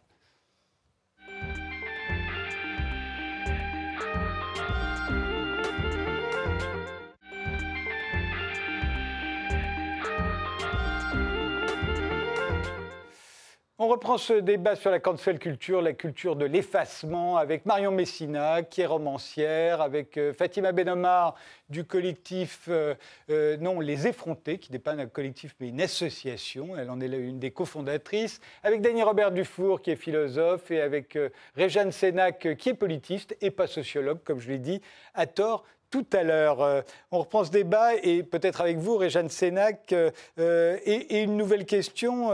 On 13.84 13.90
reprend 13.90 14.18
ce 14.18 14.32
débat 14.32 14.78
sur 14.78 14.92
la 14.92 15.02
cancel 15.02 15.40
culture, 15.40 15.82
la 15.82 15.92
culture 15.92 16.38
de 16.38 16.46
l'effacement, 16.46 17.36
avec 17.36 17.66
Marion 17.66 17.92
Messina, 17.92 18.64
qui 18.64 18.80
est 18.80 18.86
romancière, 18.86 19.82
avec 19.82 20.16
euh, 20.16 20.32
Fatima 20.32 20.72
Benomar 20.72 21.36
du 21.68 21.84
collectif, 21.84 22.68
euh, 22.70 22.96
euh, 23.30 23.58
non, 23.58 23.82
Les 23.82 24.08
Effrontés, 24.08 24.58
qui 24.58 24.72
n'est 24.72 24.80
pas 24.80 24.94
un 24.94 25.06
collectif 25.08 25.54
mais 25.60 25.68
une 25.68 25.82
association, 25.82 26.78
elle 26.78 26.90
en 26.90 27.02
est 27.02 27.08
une 27.08 27.40
des 27.40 27.52
cofondatrices, 27.52 28.40
avec 28.64 28.80
Dany 28.80 29.04
Robert 29.04 29.34
Dufour, 29.34 29.82
qui 29.82 29.92
est 29.92 29.98
philosophe, 29.98 30.72
et 30.72 30.80
avec 30.80 31.20
Réjeanne 31.58 31.92
Sénac, 31.92 32.56
qui 32.58 32.70
est 32.70 32.76
politiste 32.76 33.36
et 33.42 33.52
pas 33.52 33.68
sociologue, 33.68 34.20
comme 34.24 34.40
je 34.40 34.48
l'ai 34.48 34.60
dit, 34.60 34.82
à 35.14 35.26
tort 35.26 35.66
tout 35.94 36.08
à 36.14 36.24
l'heure. 36.24 36.64
Euh, 36.64 36.82
on 37.12 37.20
reprend 37.20 37.44
ce 37.44 37.52
débat 37.52 37.94
et 38.02 38.24
peut-être 38.24 38.62
avec 38.62 38.78
vous, 38.78 38.98
Réjeanne 38.98 39.30
Sénac, 39.30 39.94
euh, 39.94 40.10
euh, 40.40 40.80
et, 40.86 41.22
une 41.22 41.38
nouvelle 41.38 41.66
question. 41.66 42.32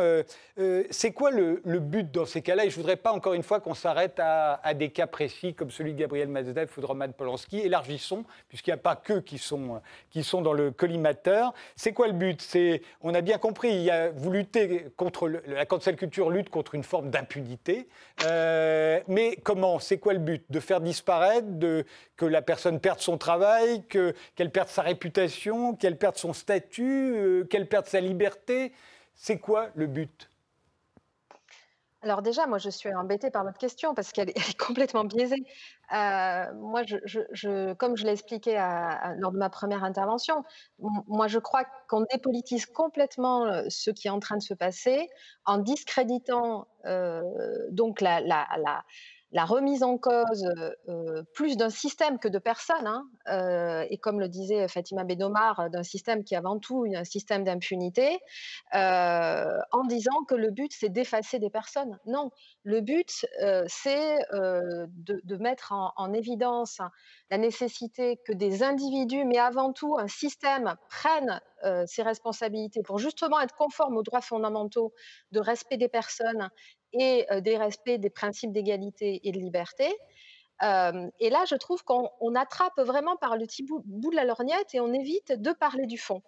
c'est 0.89 1.11
quoi 1.11 1.31
le, 1.31 1.61
but 1.79 2.09
dans 2.09 2.25
ces 2.25 2.41
cas-là? 2.41 2.63
Et 2.63 2.69
je 2.69 2.77
ne 2.77 2.81
voudrais 2.81 2.95
pas 2.95 3.11
encore 3.11 3.33
une 3.33 3.43
fois 3.43 3.59
qu'on 3.59 3.73
s'arrête 3.73 4.17
à, 4.19 4.73
des 4.75 4.89
cas 4.91 5.07
précis 5.07 5.53
comme 5.53 5.71
celui 5.71 5.93
de 5.93 5.99
Gabriel 5.99 6.29
Mazdev 6.29 6.69
ou 6.77 6.81
de 6.81 6.85
Roman 6.85 7.11
Polanski. 7.11 7.59
Élargissons, 7.59 8.23
puisqu'il 8.47 8.69
n'y 8.69 8.75
a 8.75 8.77
pas 8.77 8.95
que 8.95 9.19
qui 9.19 9.37
sont, 9.37 9.81
qui 10.09 10.23
sont 10.23 10.41
dans 10.41 10.53
le 10.53 10.71
collimateur. 10.71 11.53
C'est 11.75 11.91
quoi 11.91 12.07
le 12.07 12.13
but? 12.13 12.41
On 13.01 13.13
a 13.13 13.19
bien 13.19 13.37
compris, 13.37 13.71
il 13.71 13.81
y 13.81 13.91
a, 13.91 14.09
vous 14.11 14.31
luttez 14.31 14.87
contre 14.95 15.27
la 15.27 15.65
cancel 15.65 15.97
culture 15.97 16.29
lutte 16.29 16.49
contre 16.49 16.75
une 16.75 16.83
forme 16.83 17.09
d'impunité. 17.09 17.89
mais 18.25 19.37
comment? 19.43 19.79
C'est 19.79 19.97
quoi 19.97 20.13
le 20.13 20.19
but? 20.19 20.45
De 20.49 20.61
faire 20.61 20.79
disparaître, 20.79 21.47
de, 21.47 21.85
que 22.15 22.25
la 22.25 22.41
personne 22.41 22.79
perde 22.79 22.99
son 22.99 23.17
travail 23.17 23.48
qu'elle 23.89 24.51
perde 24.51 24.69
sa 24.69 24.81
réputation, 24.81 25.75
qu'elle 25.75 25.97
perde 25.97 26.17
son 26.17 26.33
statut, 26.33 27.13
euh, 27.15 27.43
qu'elle 27.45 27.67
perde 27.67 27.85
sa 27.85 28.01
liberté. 28.01 28.73
C'est 29.15 29.39
quoi 29.39 29.69
le 29.75 29.87
but? 29.87 30.29
Alors 32.01 32.21
déjà, 32.21 32.47
moi, 32.47 32.59
je 32.59 32.69
suis 32.69 32.93
embêtée 32.93 33.29
par 33.29 33.43
votre 33.43 33.57
question 33.57 33.93
parce 33.93 34.13
qu'elle 34.13 34.29
est, 34.29 34.33
complètement 34.57 35.03
biaisée. 35.03 35.43
Euh, 35.93 36.53
moi, 36.53 36.83
comme 37.77 37.97
je 37.97 38.05
l'ai 38.05 38.11
expliqué 38.11 38.53
lors 39.17 39.31
de 39.31 39.37
ma 39.37 39.49
première 39.49 39.83
intervention, 39.83 40.43
moi, 40.79 41.27
je 41.27 41.39
crois 41.39 41.65
qu'on 41.89 42.05
dépolitise 42.11 42.65
complètement 42.67 43.45
euh, 43.45 43.63
ce 43.67 43.91
qui 43.91 44.07
est 44.07 44.11
en 44.11 44.21
train 44.21 44.37
de 44.37 44.43
se 44.43 44.53
passer 44.53 45.09
en 45.45 45.57
discréditant 45.57 46.67
donc 47.71 47.99
la 47.99 48.21
remise 49.37 49.83
en 49.83 49.97
cause 49.97 50.47
plus 51.33 51.57
d'un 51.57 51.69
système 51.69 52.19
que 52.19 52.27
de 52.27 52.39
personnes, 52.39 52.87
hein, 52.87 53.85
et 53.89 53.97
comme 53.97 54.19
le 54.19 54.27
disait 54.27 54.67
Fatima 54.67 55.03
Bedomar, 55.03 55.69
d'un 55.69 55.83
système 55.83 56.23
qui 56.23 56.33
est 56.33 56.37
avant 56.37 56.59
tout 56.59 56.85
un 56.95 57.03
système 57.03 57.43
d'impunité, 57.43 58.19
en 58.73 59.83
disant 59.87 60.23
que 60.27 60.35
le 60.35 60.51
but 60.51 60.71
c'est 60.73 60.89
d'effacer 60.89 61.39
des 61.39 61.49
personnes. 61.49 61.99
Non, 62.05 62.31
le 62.63 62.81
but 62.81 63.25
c'est 63.67 64.17
de, 64.31 65.37
mettre 65.37 65.73
en, 65.73 66.13
évidence 66.13 66.79
la 67.29 67.37
nécessité 67.37 68.19
que 68.25 68.33
des 68.33 68.63
individus, 68.63 69.25
mais 69.25 69.37
avant 69.37 69.73
tout 69.73 69.97
un 69.97 70.07
système, 70.07 70.75
prennent 70.89 71.39
ses 71.85 72.03
responsabilités 72.03 72.81
pour 72.83 72.97
justement 72.97 73.39
être 73.41 73.55
conforme 73.55 73.97
aux 73.97 74.03
droits 74.03 74.21
fondamentaux 74.21 74.93
de 75.31 75.39
respect 75.39 75.77
des 75.77 75.89
personnes 75.89 76.49
et 76.93 77.25
des 77.41 77.57
respects 77.57 77.99
des 77.99 78.09
principes 78.09 78.51
d'égalité 78.51 79.21
et 79.23 79.31
de 79.31 79.39
liberté. 79.39 79.85
et 80.61 81.29
là, 81.29 81.45
je 81.49 81.55
trouve 81.55 81.83
qu'on 81.83 82.35
attrape 82.35 82.79
vraiment 82.79 83.15
par 83.17 83.37
le 83.37 83.45
petit 83.45 83.63
bout, 83.63 83.83
de 83.85 84.15
la 84.15 84.25
lorgnette 84.25 84.73
et 84.73 84.79
on 84.79 84.93
évite 84.93 85.33
de 85.33 85.51
parler 85.51 85.85
du 85.85 85.97
fond. 85.97 86.21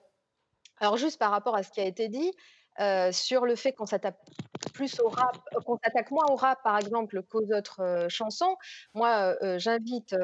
Alors 0.77 0.97
juste 0.97 1.19
par 1.19 1.31
rapport 1.31 1.55
à 1.55 1.63
ce 1.63 1.71
qui 1.71 1.81
a 1.81 1.85
été 1.85 2.07
dit, 2.09 2.31
sur 3.11 3.45
le 3.45 3.55
fait 3.55 3.73
qu'on 3.73 3.85
s'attaque 3.85 4.17
plus 4.73 4.99
au 4.99 5.09
rap, 5.09 5.37
qu'on 5.65 5.77
s'attaque 5.83 6.11
moins 6.11 6.25
au 6.29 6.35
rap 6.35 6.59
par 6.63 6.77
exemple 6.77 7.21
qu'aux 7.23 7.51
autres 7.53 8.07
chansons. 8.09 8.55
Moi, 8.93 9.35
j'invite 9.57 10.15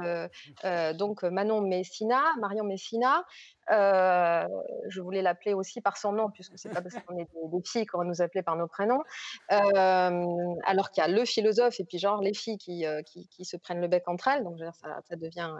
donc 0.95 1.23
Manon 1.23 1.61
Messina, 1.61 2.21
Marion 2.39 2.63
Messina. 2.63 3.23
je 3.69 5.01
voulais 5.01 5.21
l'appeler 5.21 5.53
aussi 5.53 5.81
par 5.81 5.97
son 5.97 6.11
nom 6.13 6.29
puisque 6.29 6.57
c'est 6.57 6.69
pas 6.69 6.81
parce 6.81 6.95
qu'on 7.03 7.17
est 7.17 7.27
des, 7.33 7.61
filles 7.65 7.85
qu'on 7.85 7.99
va 7.99 8.05
nous 8.05 8.21
appeler 8.21 8.43
par 8.43 8.55
nos 8.55 8.67
prénoms. 8.67 9.03
alors 9.49 10.91
qu'il 10.91 11.01
y 11.01 11.05
a 11.05 11.09
le 11.09 11.25
philosophe 11.25 11.79
et 11.79 11.85
puis 11.85 11.99
genre 11.99 12.21
les 12.21 12.33
filles 12.33 12.57
qui, 12.57 12.85
qui, 13.05 13.45
se 13.45 13.57
prennent 13.57 13.81
le 13.81 13.87
bec 13.87 14.07
entre 14.07 14.27
elles, 14.27 14.43
donc 14.43 14.59
ça 14.73 15.15
devient 15.15 15.51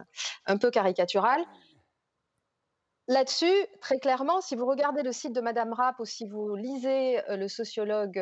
un 0.45 0.57
peu 0.57 0.71
caricatural. 0.71 1.41
Là-dessus, 3.09 3.65
très 3.79 3.99
clairement, 3.99 4.41
si 4.41 4.55
vous 4.57 4.65
regardez 4.65 5.01
le 5.01 5.13
site 5.13 5.33
de 5.33 5.39
Madame 5.39 5.71
Rapp 5.71 5.97
ou 5.99 6.05
si 6.05 6.27
vous 6.27 6.55
lisez 6.55 7.21
le 7.29 7.47
sociologue 7.47 8.21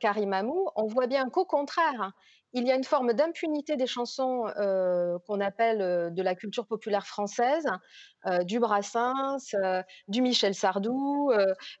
Karim 0.00 0.32
Amou, 0.32 0.66
on 0.74 0.86
voit 0.86 1.06
bien 1.06 1.28
qu'au 1.30 1.44
contraire, 1.44 2.10
il 2.52 2.66
y 2.66 2.72
a 2.72 2.74
une 2.74 2.82
forme 2.82 3.12
d'impunité 3.12 3.76
des 3.76 3.86
chansons 3.86 4.42
qu'on 5.24 5.40
appelle 5.40 6.12
de 6.12 6.22
la 6.22 6.34
culture 6.34 6.66
populaire 6.66 7.06
française, 7.06 7.64
du 8.42 8.58
Brassens, 8.58 9.54
du 10.08 10.20
Michel 10.20 10.56
Sardou 10.56 11.30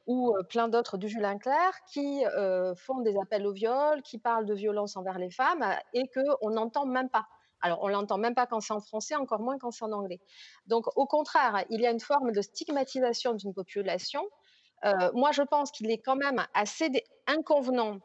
ou 0.06 0.32
plein 0.48 0.68
d'autres 0.68 0.98
du 0.98 1.08
Julien 1.08 1.38
Clerc, 1.38 1.74
qui 1.92 2.22
font 2.76 3.00
des 3.00 3.16
appels 3.20 3.48
au 3.48 3.52
viol, 3.52 4.00
qui 4.02 4.18
parlent 4.20 4.46
de 4.46 4.54
violence 4.54 4.96
envers 4.96 5.18
les 5.18 5.30
femmes 5.32 5.64
et 5.92 6.04
qu'on 6.14 6.50
n'entend 6.50 6.86
même 6.86 7.10
pas. 7.10 7.26
Alors, 7.62 7.78
on 7.82 7.88
l'entend 7.88 8.18
même 8.18 8.34
pas 8.34 8.46
quand 8.46 8.60
c'est 8.60 8.72
en 8.72 8.80
français, 8.80 9.14
encore 9.14 9.40
moins 9.40 9.58
quand 9.58 9.70
c'est 9.70 9.84
en 9.84 9.92
anglais. 9.92 10.20
Donc, 10.66 10.86
au 10.96 11.06
contraire, 11.06 11.64
il 11.70 11.80
y 11.80 11.86
a 11.86 11.90
une 11.90 12.00
forme 12.00 12.32
de 12.32 12.42
stigmatisation 12.42 13.34
d'une 13.34 13.54
population. 13.54 14.22
Euh, 14.84 15.10
moi, 15.14 15.30
je 15.32 15.42
pense 15.42 15.70
qu'il 15.70 15.90
est 15.90 15.98
quand 15.98 16.16
même 16.16 16.44
assez 16.54 16.90
inconvenant 17.26 17.98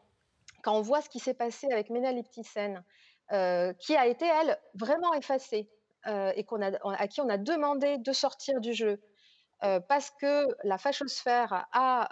quand 0.63 0.76
on 0.76 0.82
voit 0.82 1.02
ce 1.02 1.10
qui 1.10 1.20
s'est 1.20 1.34
passé 1.34 1.67
avec 1.72 1.89
Mena 1.89 2.12
euh, 3.34 3.74
qui 3.74 3.96
a 3.96 4.08
été, 4.08 4.26
elle, 4.26 4.58
vraiment 4.76 5.13
effacée 5.13 5.70
euh, 6.06 6.32
et 6.36 6.46
à 6.98 7.08
qui 7.08 7.22
on 7.22 7.30
a 7.30 7.38
demandé 7.38 7.98
de 7.98 8.12
sortir 8.12 8.62
du 8.62 8.74
jeu. 8.74 9.02
Parce 9.60 10.12
que 10.12 10.48
la 10.63 10.78
fachosphère 10.78 11.65
a 11.72 12.10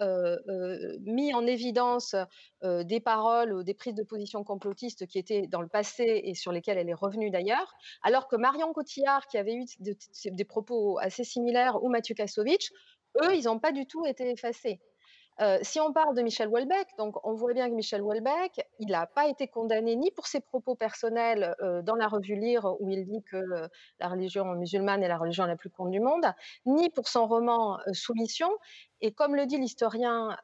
mis 1.01 1.33
en 1.33 1.45
évidence 1.45 2.15
des 2.63 2.99
paroles 2.99 3.53
ou 3.53 3.63
des 3.63 3.73
prises 3.73 3.93
de 3.93 4.03
position 4.03 4.43
complotistes 4.43 5.05
qui 5.05 5.19
étaient 5.19 5.47
dans 5.47 5.61
le 5.61 5.67
passé 5.67 6.21
et 6.23 6.33
sur 6.33 6.51
lesquelles 6.51 6.77
elle 6.77 6.89
est 6.89 6.93
revenue 6.93 7.29
d'ailleurs, 7.29 7.73
alors 8.01 8.27
que 8.27 8.35
Marion 8.35 8.73
Cotillard, 8.73 9.27
qui 9.27 9.37
avait 9.37 9.53
eu 9.53 9.65
des 9.79 10.45
propos 10.45 10.97
assez 10.99 11.23
similaires, 11.23 11.83
ou 11.83 11.89
Mathieu 11.89 12.15
Kassovitch, 12.15 12.71
eux, 13.21 13.35
ils 13.35 13.45
n'ont 13.45 13.59
pas 13.59 13.71
du 13.71 13.85
tout 13.85 14.05
été 14.05 14.29
effacés 14.29 14.79
si 15.61 15.79
on 15.79 15.91
parle 15.91 16.15
de 16.15 16.21
Michel 16.21 16.47
Houellebecq, 16.47 16.87
donc 16.97 17.15
on 17.25 17.33
voit 17.33 17.53
bien 17.53 17.69
que 17.69 17.75
Michel 17.75 18.01
Houellebecq, 18.01 18.65
il 18.79 18.87
n'a 18.89 19.05
pas 19.05 19.27
été 19.27 19.47
condamné 19.47 19.95
ni 19.95 20.11
pour 20.11 20.27
ses 20.27 20.39
propos 20.39 20.75
personnels 20.75 21.55
dans 21.83 21.95
la 21.95 22.07
revue 22.07 22.35
Lire 22.35 22.65
où 22.79 22.89
il 22.89 23.05
dit 23.05 23.21
que 23.23 23.69
la 23.99 24.07
religion 24.07 24.45
musulmane 24.55 25.03
est 25.03 25.07
la 25.07 25.17
religion 25.17 25.45
la 25.45 25.57
plus 25.57 25.69
contre 25.69 25.91
du 25.91 25.99
monde, 25.99 26.25
ni 26.65 26.89
pour 26.89 27.07
son 27.07 27.27
roman 27.27 27.79
Soumission. 27.91 28.49
Et 29.01 29.11
comme 29.11 29.35
le 29.35 29.45
dit 29.45 29.57
l'historien 29.57 30.37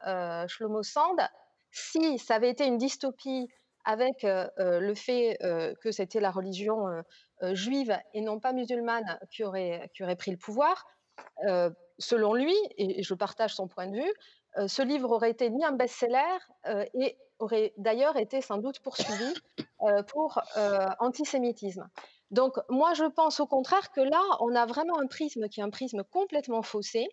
Shlomo 0.46 0.82
Sand, 0.82 1.20
si 1.70 2.18
ça 2.18 2.34
avait 2.34 2.50
été 2.50 2.66
une 2.66 2.76
dystopie 2.76 3.48
avec 3.84 4.22
le 4.24 4.94
fait 4.94 5.38
que 5.80 5.90
c'était 5.90 6.20
la 6.20 6.30
religion 6.30 6.84
juive 7.40 7.98
et 8.12 8.20
non 8.20 8.40
pas 8.40 8.52
musulmane 8.52 9.18
qui 9.30 9.42
aurait 9.42 9.88
pris 10.18 10.32
le 10.32 10.36
pouvoir, 10.36 10.86
selon 11.98 12.34
lui, 12.34 12.56
et 12.76 13.02
je 13.02 13.14
partage 13.14 13.54
son 13.54 13.68
point 13.68 13.86
de 13.86 13.96
vue, 13.96 14.12
ce 14.66 14.82
livre 14.82 15.10
aurait 15.10 15.30
été 15.30 15.50
ni 15.50 15.64
un 15.64 15.72
best-seller 15.72 16.38
et 16.94 17.16
aurait 17.38 17.72
d'ailleurs 17.76 18.16
été 18.16 18.40
sans 18.40 18.58
doute 18.58 18.80
poursuivi 18.80 19.34
pour 20.08 20.40
antisémitisme. 21.00 21.88
Donc 22.30 22.58
moi, 22.68 22.94
je 22.94 23.04
pense 23.04 23.40
au 23.40 23.46
contraire 23.46 23.92
que 23.92 24.00
là, 24.00 24.22
on 24.40 24.54
a 24.54 24.64
vraiment 24.66 24.98
un 24.98 25.06
prisme 25.06 25.48
qui 25.48 25.60
est 25.60 25.64
un 25.64 25.70
prisme 25.70 26.02
complètement 26.04 26.62
faussé. 26.62 27.08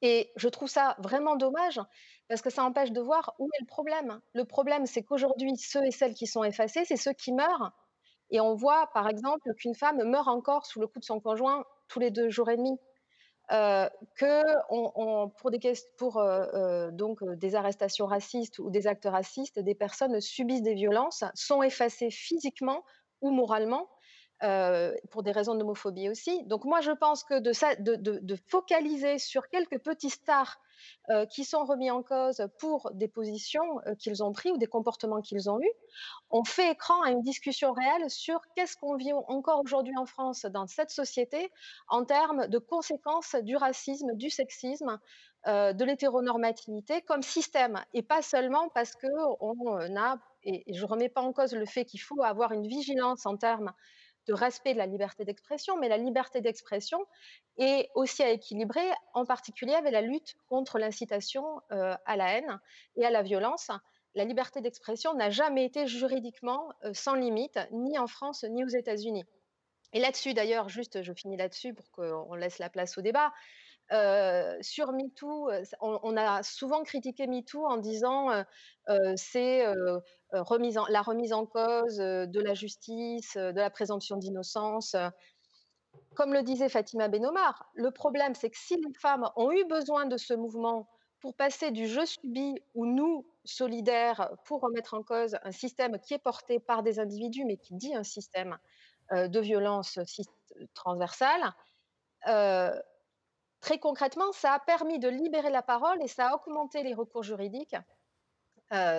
Et 0.00 0.30
je 0.36 0.48
trouve 0.48 0.68
ça 0.68 0.94
vraiment 1.00 1.34
dommage 1.34 1.80
parce 2.28 2.40
que 2.40 2.50
ça 2.50 2.62
empêche 2.62 2.92
de 2.92 3.00
voir 3.00 3.34
où 3.40 3.46
est 3.46 3.60
le 3.60 3.66
problème. 3.66 4.20
Le 4.32 4.44
problème, 4.44 4.86
c'est 4.86 5.02
qu'aujourd'hui, 5.02 5.56
ceux 5.56 5.84
et 5.84 5.90
celles 5.90 6.14
qui 6.14 6.28
sont 6.28 6.44
effacés, 6.44 6.84
c'est 6.84 6.96
ceux 6.96 7.14
qui 7.14 7.32
meurent. 7.32 7.72
Et 8.30 8.40
on 8.40 8.54
voit, 8.54 8.88
par 8.94 9.08
exemple, 9.08 9.52
qu'une 9.54 9.74
femme 9.74 10.04
meurt 10.04 10.28
encore 10.28 10.66
sous 10.66 10.78
le 10.78 10.86
coup 10.86 11.00
de 11.00 11.04
son 11.04 11.18
conjoint 11.18 11.64
tous 11.88 11.98
les 11.98 12.12
deux 12.12 12.28
jours 12.28 12.48
et 12.48 12.56
demi. 12.56 12.78
Que 13.48 14.42
pour, 15.96 16.22
des 17.36 17.54
arrestations 17.54 18.06
racistes 18.06 18.58
ou 18.58 18.70
des 18.70 18.86
actes 18.86 19.08
racistes, 19.10 19.58
des 19.58 19.74
personnes 19.74 20.20
subissent 20.20 20.62
des 20.62 20.74
violences, 20.74 21.24
sont 21.34 21.62
effacées 21.62 22.10
physiquement 22.10 22.84
ou 23.20 23.30
moralement, 23.30 23.88
pour 25.10 25.22
des 25.22 25.32
raisons 25.32 25.54
d'homophobie 25.54 26.08
aussi. 26.08 26.44
Donc 26.44 26.64
moi, 26.64 26.80
je 26.80 26.92
pense 26.92 27.24
que 27.24 27.38
de, 27.40 28.36
focaliser 28.48 29.18
sur 29.18 29.48
quelques 29.48 29.78
petits 29.78 30.10
stars 30.10 30.58
euh, 31.10 31.24
qui 31.26 31.44
sont 31.44 31.64
remis 31.64 31.90
en 31.90 32.02
cause 32.02 32.46
pour 32.58 32.90
des 32.92 33.08
positions 33.08 33.80
euh, 33.86 33.94
qu'ils 33.94 34.22
ont 34.22 34.32
prises 34.32 34.52
ou 34.52 34.58
des 34.58 34.66
comportements 34.66 35.22
qu'ils 35.22 35.50
ont 35.50 35.60
eus. 35.60 35.72
On 36.30 36.44
fait 36.44 36.70
écran 36.70 37.00
à 37.02 37.10
une 37.10 37.22
discussion 37.22 37.72
réelle 37.72 38.10
sur 38.10 38.40
qu'est-ce 38.54 38.76
qu'on 38.76 38.94
vit 38.96 39.12
encore 39.12 39.60
aujourd'hui 39.64 39.96
en 39.96 40.04
France 40.04 40.44
dans 40.44 40.66
cette 40.66 40.90
société 40.90 41.50
en 41.88 42.04
termes 42.04 42.46
de 42.48 42.58
conséquences 42.58 43.34
du 43.36 43.56
racisme, 43.56 44.14
du 44.14 44.28
sexisme, 44.28 45.00
euh, 45.46 45.72
de 45.72 45.84
l'hétéronormativité 45.84 47.00
comme 47.02 47.22
système 47.22 47.82
et 47.94 48.02
pas 48.02 48.22
seulement 48.22 48.68
parce 48.74 48.94
qu'on 48.94 49.96
a, 49.96 50.18
et 50.42 50.64
je 50.74 50.80
ne 50.80 50.86
remets 50.86 51.08
pas 51.08 51.22
en 51.22 51.32
cause 51.32 51.54
le 51.54 51.64
fait 51.64 51.86
qu'il 51.86 52.00
faut 52.00 52.22
avoir 52.22 52.52
une 52.52 52.66
vigilance 52.66 53.24
en 53.24 53.36
termes 53.36 53.72
de 54.28 54.34
respect 54.34 54.74
de 54.74 54.78
la 54.78 54.86
liberté 54.86 55.24
d'expression, 55.24 55.78
mais 55.78 55.88
la 55.88 55.96
liberté 55.96 56.40
d'expression 56.40 57.04
est 57.56 57.88
aussi 57.94 58.22
à 58.22 58.30
équilibrer, 58.30 58.86
en 59.14 59.24
particulier 59.24 59.74
avec 59.74 59.92
la 59.92 60.02
lutte 60.02 60.36
contre 60.48 60.78
l'incitation 60.78 61.60
euh, 61.72 61.96
à 62.04 62.16
la 62.16 62.36
haine 62.36 62.60
et 62.96 63.04
à 63.04 63.10
la 63.10 63.22
violence. 63.22 63.70
La 64.14 64.24
liberté 64.24 64.60
d'expression 64.60 65.14
n'a 65.14 65.30
jamais 65.30 65.64
été 65.64 65.86
juridiquement 65.86 66.70
euh, 66.84 66.92
sans 66.92 67.14
limite, 67.14 67.58
ni 67.72 67.98
en 67.98 68.06
France, 68.06 68.44
ni 68.44 68.64
aux 68.64 68.68
États-Unis. 68.68 69.24
Et 69.94 70.00
là-dessus, 70.00 70.34
d'ailleurs, 70.34 70.68
juste, 70.68 71.02
je 71.02 71.12
finis 71.14 71.38
là-dessus 71.38 71.72
pour 71.72 71.90
qu'on 71.90 72.34
laisse 72.34 72.58
la 72.58 72.68
place 72.68 72.98
au 72.98 73.00
débat. 73.00 73.32
Euh, 73.92 74.56
sur 74.60 74.92
MeToo, 74.92 75.50
on, 75.80 76.16
a 76.16 76.42
souvent 76.42 76.82
critiqué 76.82 77.26
MeToo 77.26 77.64
en 77.64 77.78
disant 77.78 78.44
c'est 79.16 79.64
la 79.66 81.02
remise 81.02 81.32
en 81.32 81.46
cause 81.46 81.96
de 81.96 82.40
la 82.40 82.54
justice, 82.54 83.36
de 83.36 83.58
la 83.58 83.70
présomption 83.70 84.16
d'innocence. 84.16 84.94
Comme 86.14 86.32
le 86.32 86.42
disait 86.42 86.68
Fatima 86.68 87.08
Benomar, 87.08 87.70
le 87.74 87.90
problème 87.90 88.34
c'est 88.34 88.50
que 88.50 88.58
si 88.58 88.76
les 88.76 88.92
femmes 89.00 89.28
ont 89.36 89.50
eu 89.52 89.64
besoin 89.64 90.06
de 90.06 90.16
ce 90.16 90.34
mouvement 90.34 90.88
pour 91.20 91.34
passer 91.34 91.70
du 91.70 91.88
je 91.88 92.04
subis 92.04 92.62
ou 92.74 92.86
nous 92.86 93.26
solidaires 93.44 94.30
pour 94.44 94.60
remettre 94.60 94.94
en 94.94 95.02
cause 95.02 95.36
un 95.42 95.52
système 95.52 95.98
qui 95.98 96.14
est 96.14 96.18
porté 96.18 96.60
par 96.60 96.82
des 96.82 97.00
individus 97.00 97.44
mais 97.44 97.56
qui 97.56 97.74
dit 97.74 97.94
un 97.94 98.04
système 98.04 98.58
de 99.10 99.40
violence 99.40 99.98
transversale, 100.74 101.54
Très 103.60 103.78
concrètement, 103.78 104.32
ça 104.32 104.54
a 104.54 104.58
permis 104.58 104.98
de 104.98 105.08
libérer 105.08 105.50
la 105.50 105.62
parole 105.62 106.02
et 106.02 106.08
ça 106.08 106.30
a 106.30 106.34
augmenté 106.34 106.82
les 106.82 106.94
recours 106.94 107.22
juridiques 107.22 107.76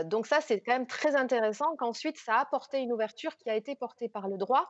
donc 0.05 0.25
ça, 0.25 0.41
c'est 0.41 0.61
quand 0.61 0.73
même 0.73 0.87
très 0.87 1.15
intéressant 1.15 1.75
qu'ensuite, 1.77 2.17
ça 2.17 2.35
a 2.35 2.41
apporté 2.41 2.79
une 2.79 2.91
ouverture 2.91 3.35
qui 3.37 3.49
a 3.49 3.55
été 3.55 3.75
portée 3.75 4.09
par 4.09 4.27
le 4.27 4.37
droit. 4.37 4.67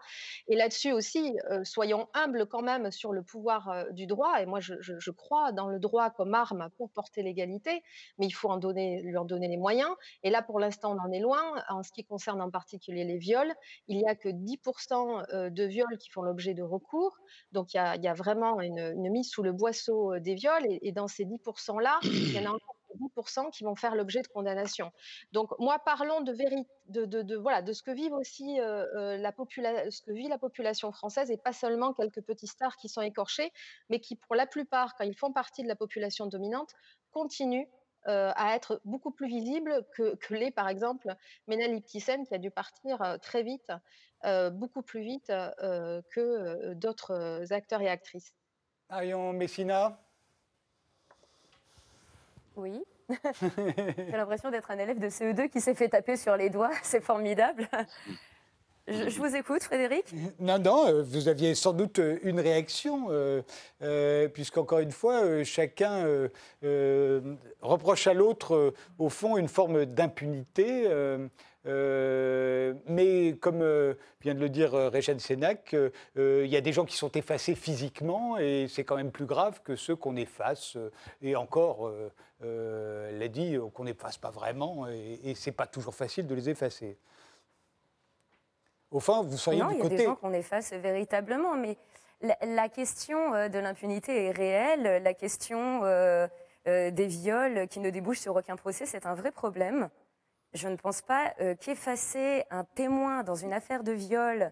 Et 0.48 0.56
là-dessus 0.56 0.92
aussi, 0.92 1.38
soyons 1.64 2.08
humbles 2.14 2.46
quand 2.48 2.62
même 2.62 2.92
sur 2.92 3.14
le 3.14 3.24
pouvoir 3.24 3.86
du 3.92 4.08
droit. 4.08 4.42
Et 4.42 4.46
moi, 4.46 4.60
je, 4.60 5.12
crois 5.12 5.52
dans 5.52 5.68
le 5.68 5.80
droit 5.80 6.10
comme 6.10 6.34
arme 6.34 6.70
pour 6.78 6.92
porter 6.92 7.24
l'égalité, 7.24 7.84
mais 8.18 8.28
il 8.28 8.32
faut 8.32 8.50
lui 8.50 9.18
en 9.18 9.26
donner 9.26 9.48
les 9.48 9.58
moyens. 9.58 9.92
Et 10.24 10.30
là, 10.30 10.42
pour 10.42 10.60
l'instant, 10.60 10.96
on 10.96 11.08
en 11.08 11.12
est 11.12 11.20
loin. 11.20 11.42
En 11.70 11.84
ce 11.84 11.92
qui 11.92 12.04
concerne 12.04 12.42
en 12.42 12.50
particulier 12.50 13.04
les 13.06 13.18
viols, 13.18 13.54
il 13.88 13.98
n'y 13.98 14.08
a 14.08 14.16
que 14.16 14.30
10% 14.30 15.50
de 15.50 15.64
viols 15.64 15.98
qui 15.98 16.10
font 16.10 16.22
l'objet 16.22 16.54
de 16.54 16.64
recours. 16.64 17.18
Donc 17.52 17.74
il 17.74 17.78
y 17.78 18.08
a, 18.08 18.14
vraiment 18.14 18.60
une, 18.62 19.10
mise 19.10 19.30
sous 19.30 19.44
le 19.44 19.52
boisseau 19.52 20.20
des 20.20 20.36
viols. 20.36 20.66
Et, 20.66 20.90
et 20.90 20.92
dans 20.92 21.08
ces 21.08 21.26
10%-là, 21.26 22.00
il 22.04 22.34
y 22.34 22.40
en 22.40 22.52
a 22.52 22.54
encore 22.54 22.79
10% 23.00 23.52
qui 23.52 23.64
vont 23.64 23.76
faire 23.76 23.96
l'objet 23.96 24.22
de 24.22 24.28
condamnation. 24.28 24.92
Donc 25.32 25.52
moi, 25.60 25.80
parlons 25.80 26.22
de, 26.22 26.34
ce 26.34 27.84
que 27.84 27.92
vivent 27.92 28.14
aussi 28.14 28.60
euh, 28.60 28.86
euh, 28.96 29.18
la 29.18 29.34
vit 30.08 30.28
la 30.28 30.38
population 30.38 30.92
française 30.92 31.32
et 31.32 31.38
pas 31.38 31.54
seulement 31.54 31.94
quelques 31.94 32.22
petits 32.22 32.48
stars 32.48 32.76
qui 32.78 32.90
sont 32.90 33.02
écorchés, 33.02 33.52
mais 33.90 34.00
qui 34.00 34.16
pour 34.16 34.36
la 34.36 34.46
plupart, 34.46 34.96
quand 34.96 35.06
ils 35.06 35.16
font 35.16 35.32
partie 35.32 35.64
de 35.64 35.68
la 35.68 35.76
population 35.76 36.28
dominante, 36.28 36.74
continuent 37.12 37.68
euh, 38.08 38.32
à 38.36 38.56
être 38.56 38.82
beaucoup 38.86 39.12
plus 39.12 39.28
visibles 39.28 39.86
que, 39.96 40.16
que 40.16 40.34
les, 40.34 40.52
par 40.52 40.70
exemple, 40.70 41.16
Ménal 41.48 41.82
qui 41.82 42.04
a 42.32 42.38
dû 42.38 42.52
partir 42.52 43.18
très 43.22 43.44
vite, 43.44 43.72
beaucoup 44.52 44.82
plus 44.82 45.02
vite 45.02 45.28
que 45.28 46.74
d'autres 46.74 47.44
acteurs 47.52 47.82
et 47.82 47.90
actrices. 47.90 48.34
Arion 48.90 49.34
Messina 49.34 50.00
oui. 52.56 52.84
J'ai 53.42 54.12
l'impression 54.12 54.52
d'être 54.52 54.70
un 54.72 54.78
élève 54.78 55.00
de 55.00 55.08
CE2 55.08 55.50
qui 55.50 55.62
s'est 55.62 55.74
fait 55.74 55.90
taper 55.90 56.16
sur 56.16 56.36
les 56.36 56.50
doigts. 56.50 56.72
C'est 56.84 57.02
formidable. 57.02 57.68
Je, 58.90 59.20
vous 59.20 59.36
écoute, 59.36 59.62
Frédéric. 59.62 60.06
Non, 60.40 60.58
non, 60.58 60.88
euh, 60.88 61.04
vous 61.04 61.28
aviez 61.28 61.54
sans 61.54 61.74
doute 61.74 62.00
euh, 62.00 62.18
une 62.24 62.40
réaction, 62.40 63.08
euh, 63.10 64.28
puisqu'encore 64.30 64.80
une 64.80 64.92
fois, 64.92 65.44
chacun 65.44 66.06
reproche 67.62 68.08
à 68.08 68.14
l'autre, 68.14 68.74
au 68.98 69.10
fond, 69.10 69.38
une 69.38 69.48
forme 69.48 69.86
d'impunité. 69.86 70.88
Euh, 71.70 72.74
mais 72.88 73.36
comme 73.40 73.62
euh, 73.62 73.94
vient 74.22 74.34
de 74.34 74.40
le 74.40 74.50
dire 74.50 74.74
euh, 74.74 74.90
Régène 74.90 75.20
Sénac, 75.20 75.76
il 76.16 76.48
y 76.48 76.58
a 76.58 76.62
des 76.62 76.74
gens 76.74 76.86
qui 76.86 76.98
sont 76.98 77.12
effacés 77.12 77.56
physiquement 77.56 78.38
et 78.38 78.68
c'est 78.68 78.84
quand 78.84 78.96
même 78.96 79.12
plus 79.12 79.26
grave 79.26 79.62
que 79.64 79.76
ceux 79.76 79.96
qu'on 79.96 80.16
efface. 80.16 80.78
et 81.22 81.36
encore, 81.36 81.92
l'a 82.42 83.28
dit, 83.28 83.58
qu'on 83.74 83.84
n'efface 83.84 84.18
pas 84.18 84.32
vraiment 84.32 84.88
et, 84.88 85.20
et 85.24 85.36
c'est 85.36 85.52
pas 85.52 85.68
toujours 85.68 85.96
facile 85.96 86.26
de 86.28 86.36
les 86.36 86.50
effacer. 86.50 86.98
Au 88.92 89.00
fond, 89.00 89.22
vous 89.22 89.38
seriez 89.38 89.62
non, 89.62 89.70
du 89.70 89.78
côté. 89.78 89.88
Il 89.88 89.92
y 89.92 89.96
a 89.96 89.98
des 89.98 90.06
gens 90.06 90.16
qu'on 90.16 90.34
efface 90.34 90.74
véritablement, 90.74 91.56
mais 91.56 91.78
la, 92.42 92.70
question 92.70 93.48
de 93.48 93.60
l'impunité 93.60 94.26
est 94.26 94.32
réelle. 94.32 95.04
La 95.04 95.14
question 95.14 95.82
des 96.66 97.08
viols 97.08 97.68
qui 97.68 97.80
ne 97.80 97.92
débouchent 97.92 98.20
sur 98.20 98.36
aucun 98.36 98.56
procès, 98.56 98.88
c'est 98.88 99.06
un 99.06 99.14
vrai 99.14 99.32
problème 99.32 99.90
je 100.54 100.68
ne 100.68 100.76
pense 100.76 101.02
pas 101.02 101.34
euh, 101.42 101.56
qu'effacer 101.56 102.44
un 102.50 102.64
témoin 102.64 103.24
dans 103.24 103.36
une 103.36 103.54
affaire 103.54 103.84
de 103.84 103.92
viol 103.92 104.52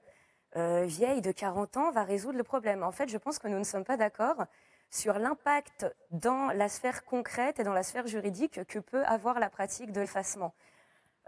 euh, 0.56 0.86
vieille 0.86 1.22
de 1.22 1.32
40 1.32 1.78
ans 1.78 1.92
va 1.92 2.04
résoudre 2.04 2.38
le 2.38 2.44
problème. 2.44 2.84
En 2.84 2.92
fait, 2.92 3.10
je 3.10 3.18
pense 3.18 3.40
que 3.40 3.48
nous 3.48 3.58
ne 3.58 3.64
sommes 3.64 3.84
pas 3.84 3.98
d'accord 3.98 4.46
sur 4.90 5.20
l'impact 5.20 5.86
dans 6.12 6.48
la 6.54 6.70
sphère 6.70 7.04
concrète 7.04 7.60
et 7.60 7.64
dans 7.64 7.74
la 7.74 7.84
sphère 7.84 8.08
juridique 8.08 8.64
que 8.66 8.80
peut 8.80 9.04
avoir 9.06 9.40
la 9.40 9.50
pratique 9.50 9.92
de 9.92 10.02
l'effacement. 10.02 10.54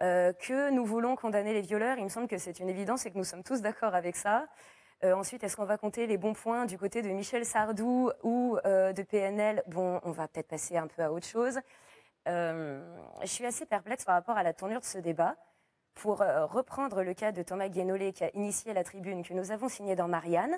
Euh, 0.02 0.32
que 0.32 0.70
nous 0.70 0.86
voulons 0.86 1.18
condamner 1.18 1.54
les 1.54 1.62
violeurs, 1.62 1.98
il 1.98 2.06
me 2.06 2.10
semble 2.10 2.28
que 2.28 2.38
c'est 2.38 2.60
une 2.60 2.70
évidence 2.70 3.06
et 3.06 3.12
que 3.12 3.18
nous 3.18 3.26
sommes 3.26 3.44
tous 3.44 3.62
d'accord 3.62 3.96
avec 3.96 4.16
ça. 4.16 4.48
ensuite, 5.04 5.44
est-ce 5.44 5.58
qu'on 5.58 5.66
va 5.66 5.78
compter 5.78 6.08
les 6.08 6.18
bons 6.18 6.34
points 6.34 6.66
du 6.66 6.78
côté 6.78 7.02
de 7.02 7.10
Michel 7.10 7.46
Sardou 7.46 8.12
ou 8.24 8.58
de 8.64 9.04
PNL 9.04 9.64
Bon, 9.68 10.00
on 10.04 10.12
va 10.12 10.28
peut-être 10.28 10.48
passer 10.48 10.78
un 10.78 10.88
peu 10.88 11.02
à 11.02 11.12
autre 11.12 11.28
chose. 11.28 11.60
Je 12.30 13.28
suis 13.28 13.46
assez 13.46 13.66
perplexe 13.66 14.06
par 14.06 14.16
rapport 14.16 14.38
à 14.38 14.44
la 14.44 14.54
tournure 14.54 14.80
de 14.80 14.86
ce 14.86 14.98
débat. 14.98 15.36
Pour 15.96 16.20
reprendre 16.20 17.04
le 17.04 17.14
cas 17.14 17.32
de 17.32 17.44
Thomas 17.44 17.68
Guénolé 17.68 18.14
qui 18.14 18.24
a 18.24 18.30
initié 18.34 18.74
la 18.74 18.84
tribune 18.84 19.24
que 19.24 19.34
nous 19.34 19.52
avons 19.52 19.68
signée 19.68 19.96
dans 19.96 20.08
Marianne, 20.08 20.56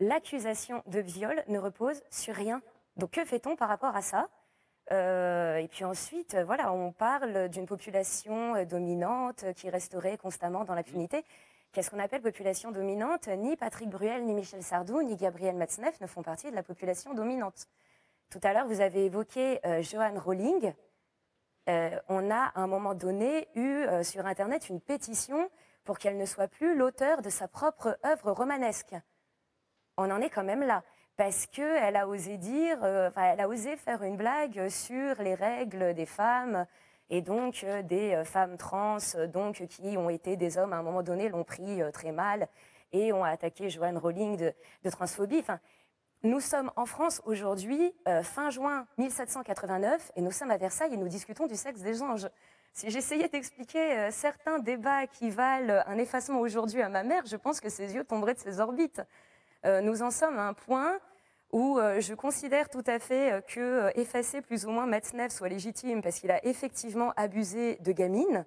l'accusation 0.00 0.82
de 0.86 0.98
viol 0.98 1.44
ne 1.46 1.58
repose 1.58 2.02
sur 2.10 2.34
rien. 2.34 2.60
Donc 2.96 3.12
que 3.12 3.24
fait-on 3.24 3.54
par 3.54 3.68
rapport 3.68 3.94
à 3.94 4.02
ça? 4.02 4.28
Euh, 4.92 5.56
et 5.56 5.68
puis 5.68 5.84
ensuite, 5.84 6.36
voilà, 6.46 6.72
on 6.72 6.90
parle 6.90 7.48
d'une 7.48 7.66
population 7.66 8.56
euh, 8.56 8.64
dominante 8.64 9.44
qui 9.54 9.70
resterait 9.70 10.16
constamment 10.16 10.64
dans 10.64 10.74
l'impunité. 10.74 11.24
Qu'est-ce 11.72 11.90
qu'on 11.90 12.00
appelle 12.00 12.22
population 12.22 12.72
dominante? 12.72 13.28
Ni 13.28 13.56
Patrick 13.56 13.88
Bruel, 13.88 14.24
ni 14.24 14.34
Michel 14.34 14.64
Sardou, 14.64 15.02
ni 15.02 15.14
Gabriel 15.14 15.54
Matzneff 15.54 16.00
ne 16.00 16.08
font 16.08 16.22
partie 16.22 16.50
de 16.50 16.56
la 16.56 16.64
population 16.64 17.14
dominante. 17.14 17.68
Tout 18.30 18.40
à 18.42 18.52
l'heure, 18.52 18.66
vous 18.66 18.80
avez 18.80 19.04
évoqué 19.04 19.60
euh, 19.64 19.80
Johan 19.82 20.14
Rowling. 20.18 20.72
On 22.08 22.30
a 22.30 22.52
à 22.54 22.60
un 22.60 22.66
moment 22.66 22.94
donné 22.94 23.48
eu 23.54 23.84
sur 24.02 24.26
Internet 24.26 24.68
une 24.68 24.80
pétition 24.80 25.48
pour 25.84 25.98
qu'elle 25.98 26.16
ne 26.16 26.26
soit 26.26 26.48
plus 26.48 26.76
l'auteur 26.76 27.22
de 27.22 27.30
sa 27.30 27.48
propre 27.48 27.98
œuvre 28.04 28.32
romanesque. 28.32 28.94
On 29.96 30.10
en 30.10 30.20
est 30.20 30.30
quand 30.30 30.44
même 30.44 30.62
là 30.62 30.82
parce 31.20 31.46
qu'elle 31.46 31.96
a 31.96 32.08
osé 32.08 32.38
dire, 32.38 32.78
euh, 32.82 33.10
elle 33.14 33.40
a 33.40 33.46
osé 33.46 33.76
faire 33.76 34.02
une 34.02 34.16
blague 34.16 34.70
sur 34.70 35.20
les 35.20 35.34
règles 35.34 35.92
des 35.92 36.06
femmes 36.06 36.66
et 37.10 37.20
donc 37.20 37.62
euh, 37.62 37.82
des 37.82 38.14
euh, 38.14 38.24
femmes 38.24 38.56
trans, 38.56 38.96
donc 39.30 39.66
qui 39.66 39.98
ont 39.98 40.08
été 40.08 40.36
des 40.36 40.56
hommes 40.56 40.72
à 40.72 40.76
un 40.76 40.82
moment 40.82 41.02
donné 41.02 41.28
l'ont 41.28 41.44
pris 41.44 41.82
très 41.92 42.12
mal 42.12 42.48
et 42.92 43.12
ont 43.12 43.22
attaqué 43.22 43.68
Joanne 43.68 43.98
Rowling 43.98 44.38
de, 44.38 44.90
transphobie. 44.90 45.44
Nous 46.22 46.40
sommes 46.40 46.70
en 46.76 46.86
France 46.86 47.22
aujourd'hui, 47.24 47.94
fin 48.22 48.50
juin 48.50 48.86
1789, 48.98 50.12
et 50.16 50.20
nous 50.20 50.30
sommes 50.30 50.50
à 50.50 50.56
Versailles 50.56 50.94
et 50.94 50.96
nous 50.96 51.08
discutons 51.08 51.46
du 51.46 51.56
sexe 51.56 51.80
des 51.80 52.02
anges. 52.02 52.28
Si 52.72 52.90
j'essayais 52.90 53.28
d'expliquer 53.28 54.10
certains 54.10 54.58
débats 54.58 55.06
qui 55.06 55.30
valent 55.30 55.82
un 55.86 55.98
effacement 55.98 56.40
aujourd'hui 56.40 56.82
à 56.82 56.88
ma 56.88 57.02
mère, 57.02 57.24
je 57.26 57.36
pense 57.36 57.60
que 57.60 57.68
ses 57.68 57.94
yeux 57.94 58.04
tomberaient 58.04 58.34
de 58.34 58.38
ses 58.38 58.60
orbites. 58.60 59.02
nous 59.64 60.02
en 60.02 60.10
sommes 60.10 60.38
à 60.38 60.46
un 60.46 60.54
point 60.54 60.98
où 61.52 61.78
euh, 61.78 62.00
je 62.00 62.14
considère 62.14 62.68
tout 62.68 62.84
à 62.86 62.98
fait 62.98 63.32
euh, 63.32 63.40
que 63.40 63.60
euh, 63.60 63.90
effacer 63.94 64.40
plus 64.40 64.66
ou 64.66 64.70
moins 64.70 64.86
Matzneff 64.86 65.32
soit 65.32 65.48
légitime 65.48 66.02
parce 66.02 66.20
qu'il 66.20 66.30
a 66.30 66.44
effectivement 66.46 67.12
abusé 67.16 67.76
de 67.80 67.92
gamines. 67.92 68.44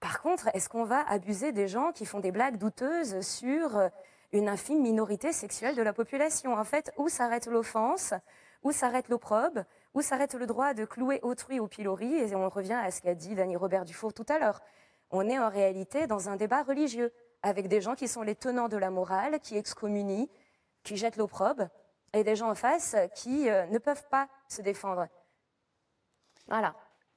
Par 0.00 0.20
contre, 0.22 0.48
est-ce 0.54 0.68
qu'on 0.68 0.84
va 0.84 1.00
abuser 1.08 1.52
des 1.52 1.68
gens 1.68 1.92
qui 1.92 2.06
font 2.06 2.20
des 2.20 2.32
blagues 2.32 2.58
douteuses 2.58 3.20
sur 3.20 3.90
une 4.34 4.48
infime 4.48 4.82
minorité 4.82 5.32
sexuelle 5.32 5.76
de 5.76 5.82
la 5.82 5.92
population 5.92 6.54
En 6.54 6.64
fait, 6.64 6.92
où 6.96 7.08
s'arrête 7.08 7.46
l'offense 7.46 8.14
Où 8.62 8.72
s'arrête 8.72 9.08
l'opprobe 9.08 9.64
Où 9.94 10.02
s'arrête 10.02 10.34
le 10.34 10.46
droit 10.46 10.74
de 10.74 10.84
clouer 10.84 11.20
autrui 11.22 11.60
au 11.60 11.68
pilori 11.68 12.12
Et 12.14 12.34
on 12.34 12.48
revient 12.48 12.74
à 12.74 12.90
ce 12.90 13.00
qu'a 13.00 13.14
dit 13.14 13.34
Dany 13.34 13.56
Robert 13.56 13.84
Dufour 13.84 14.12
tout 14.12 14.26
à 14.28 14.38
l'heure. 14.38 14.60
On 15.10 15.28
est 15.28 15.38
en 15.38 15.48
réalité 15.48 16.08
dans 16.08 16.28
un 16.28 16.36
débat 16.36 16.64
religieux 16.64 17.12
avec 17.42 17.68
des 17.68 17.80
gens 17.80 17.94
qui 17.94 18.08
sont 18.08 18.22
les 18.22 18.34
tenants 18.34 18.68
de 18.68 18.76
la 18.76 18.90
morale, 18.90 19.38
qui 19.38 19.56
excommunient, 19.56 20.28
qui 20.82 20.96
jettent 20.96 21.16
l'opprobe 21.16 21.68
et 22.12 22.24
des 22.24 22.36
gens 22.36 22.50
en 22.50 22.54
face 22.54 22.96
qui 23.14 23.48
euh, 23.48 23.66
ne 23.66 23.78
peuvent 23.78 24.06
pas 24.08 24.28
se 24.48 24.62
défendre. 24.62 25.06
Voilà. 26.48 26.74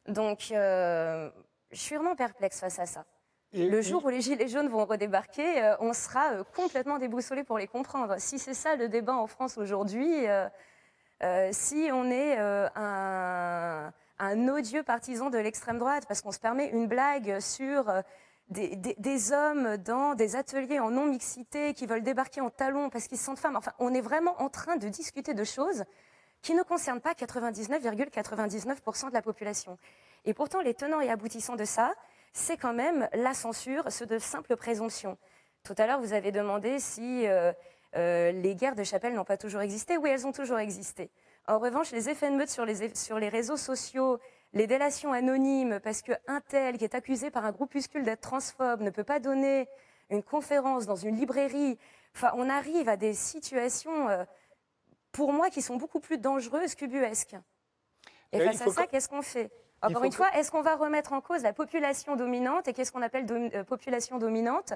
Donc, 0.08 0.52
euh, 0.52 1.30
je 1.72 1.78
suis 1.78 1.96
vraiment 1.96 2.16
perplexe 2.16 2.60
face 2.60 2.80
à 2.80 2.86
ça. 2.86 3.06
Le 3.54 3.82
jour 3.82 4.06
où 4.06 4.10
les 4.10 4.22
Gilets 4.22 4.48
jaunes 4.48 4.68
vont 4.68 4.86
redébarquer, 4.86 5.64
euh, 5.64 5.76
on 5.80 5.94
sera 5.94 6.44
complètement 6.56 6.98
déboussolé 6.98 7.44
pour 7.44 7.58
les 7.58 7.68
comprendre. 7.68 8.16
Si 8.20 8.40
c'est 8.40 8.54
ça 8.54 8.76
le 8.76 8.90
débat 8.90 9.16
en 9.16 9.28
France 9.28 9.58
aujourd'hui, 9.58 10.26
si 11.52 11.90
on 11.92 12.12
est 12.12 12.38
un, 12.38 13.92
un, 14.20 14.48
odieux 14.50 14.84
partisan 14.84 15.30
de 15.30 15.38
l'extrême 15.38 15.80
droite 15.80 16.06
parce 16.08 16.22
qu'on 16.22 16.32
se 16.32 16.40
permet 16.40 16.70
une 16.70 16.88
blague 16.88 17.40
sur 17.40 17.92
des, 18.50 19.34
hommes 19.34 19.78
dans 19.78 20.16
des 20.16 20.36
ateliers 20.36 20.80
en 20.80 20.92
non-mixité 20.92 21.74
qui 21.74 21.86
veulent 21.86 22.04
débarquer 22.04 22.42
en 22.42 22.50
talons 22.50 22.90
parce 22.90 23.08
qu'ils 23.08 23.18
sont 23.18 23.36
femmes. 23.36 23.56
Enfin, 23.56 23.74
on 23.80 23.94
est 23.94 24.02
vraiment 24.02 24.42
en 24.42 24.50
train 24.50 24.78
de 24.78 24.88
discuter 24.88 25.34
de 25.34 25.44
choses 25.44 25.84
qui 26.42 26.54
ne 26.54 26.64
concernent 26.64 27.02
pas 27.02 27.14
99,99% 27.14 29.10
de 29.10 29.14
la 29.14 29.22
population. 29.22 29.78
Et 30.26 30.34
pourtant, 30.34 30.62
les 30.62 30.74
tenants 30.74 31.02
et 31.02 31.10
aboutissants 31.10 31.56
de 31.56 31.66
ça, 31.66 31.94
c'est 32.38 32.58
quand 32.58 32.74
même 32.74 33.08
la 33.14 33.34
censure, 33.34 33.92
ce 33.92 34.04
de 34.04 34.20
simple 34.20 34.56
présomption. 34.56 35.18
Tout 35.64 35.76
à 35.78 35.88
l'heure, 35.88 36.00
vous 36.00 36.14
avez 36.14 36.32
demandé 36.32 36.80
si 36.80 37.28
euh, 37.28 37.52
euh, 37.96 38.32
les 38.32 38.56
guerres 38.56 38.76
de 38.76 38.84
chapelle 38.84 39.14
n'ont 39.14 39.26
pas 39.26 39.38
toujours 39.38 39.62
existé. 39.62 39.98
Oui, 39.98 40.10
elles 40.10 40.26
ont 40.28 40.32
toujours 40.32 40.60
existé. 40.60 41.10
En 41.48 41.60
revanche, 41.60 41.92
les 41.92 42.10
effets 42.10 42.30
de 42.30 42.36
meute 42.36 42.50
sur 42.50 42.66
les, 42.66 42.94
sur 42.96 43.20
les 43.20 43.30
réseaux 43.30 43.58
sociaux 43.58 44.20
les 44.54 44.68
délations 44.68 45.12
anonymes, 45.12 45.80
parce 45.82 46.02
qu'un 46.02 46.42
tel 46.48 46.78
qui 46.78 46.84
est 46.84 46.96
accusé 46.96 47.30
par 47.30 47.46
un 47.46 47.52
groupuscule 47.52 48.04
d'être 48.04 48.22
transphobe 48.22 48.82
ne 48.82 48.90
peut 48.90 49.04
pas 49.04 49.20
donner 49.20 49.68
une 50.10 50.24
conférence 50.24 50.86
dans 50.86 50.96
une 50.96 51.16
librairie. 51.16 51.78
Enfin, 52.16 52.32
on 52.36 52.50
arrive 52.50 52.88
à 52.90 52.98
des 52.98 53.14
situations, 53.14 54.10
euh, 54.10 54.24
pour 55.12 55.34
moi, 55.34 55.50
qui 55.50 55.62
sont 55.62 55.76
beaucoup 55.76 56.00
plus 56.00 56.18
dangereuses 56.18 56.76
qu'ubuesques. 56.76 57.36
Et 58.32 58.40
face 58.40 58.62
à 58.62 58.70
ça, 58.70 58.88
qu'est-ce 58.88 59.10
qu'on 59.10 59.22
fait? 59.22 59.52
Encore 59.82 60.04
une 60.04 60.12
fois, 60.12 60.32
est-ce 60.34 60.52
qu'on 60.52 60.62
va 60.62 60.76
remettre 60.76 61.14
en 61.14 61.22
cause 61.22 61.44
la 61.44 61.54
population 61.54 62.16
dominante 62.16 62.68
et 62.68 62.74
qu'est-ce 62.74 62.92
qu'on 62.92 63.02
appelle 63.02 63.26
euh, 63.32 63.64
population 63.64 64.18
dominante 64.18 64.74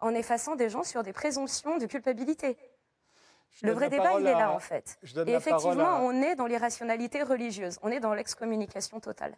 en 0.00 0.14
effaçant 0.14 0.54
des 0.54 0.70
gens 0.70 0.84
sur 0.84 1.02
des 1.02 1.12
présomptions 1.12 1.78
de 1.78 1.86
culpabilité? 1.86 2.56
Le 3.62 3.72
vrai 3.72 3.88
débat, 3.88 4.18
il 4.18 4.26
est 4.26 4.32
là, 4.32 4.52
en 4.52 4.58
fait. 4.58 4.98
Et 5.26 5.32
effectivement, 5.32 6.00
on 6.02 6.22
est 6.22 6.34
dans 6.34 6.46
l'irrationalité 6.46 7.22
religieuse, 7.22 7.78
on 7.82 7.88
est 7.88 8.00
dans 8.00 8.14
l'excommunication 8.14 9.00
totale. 9.00 9.36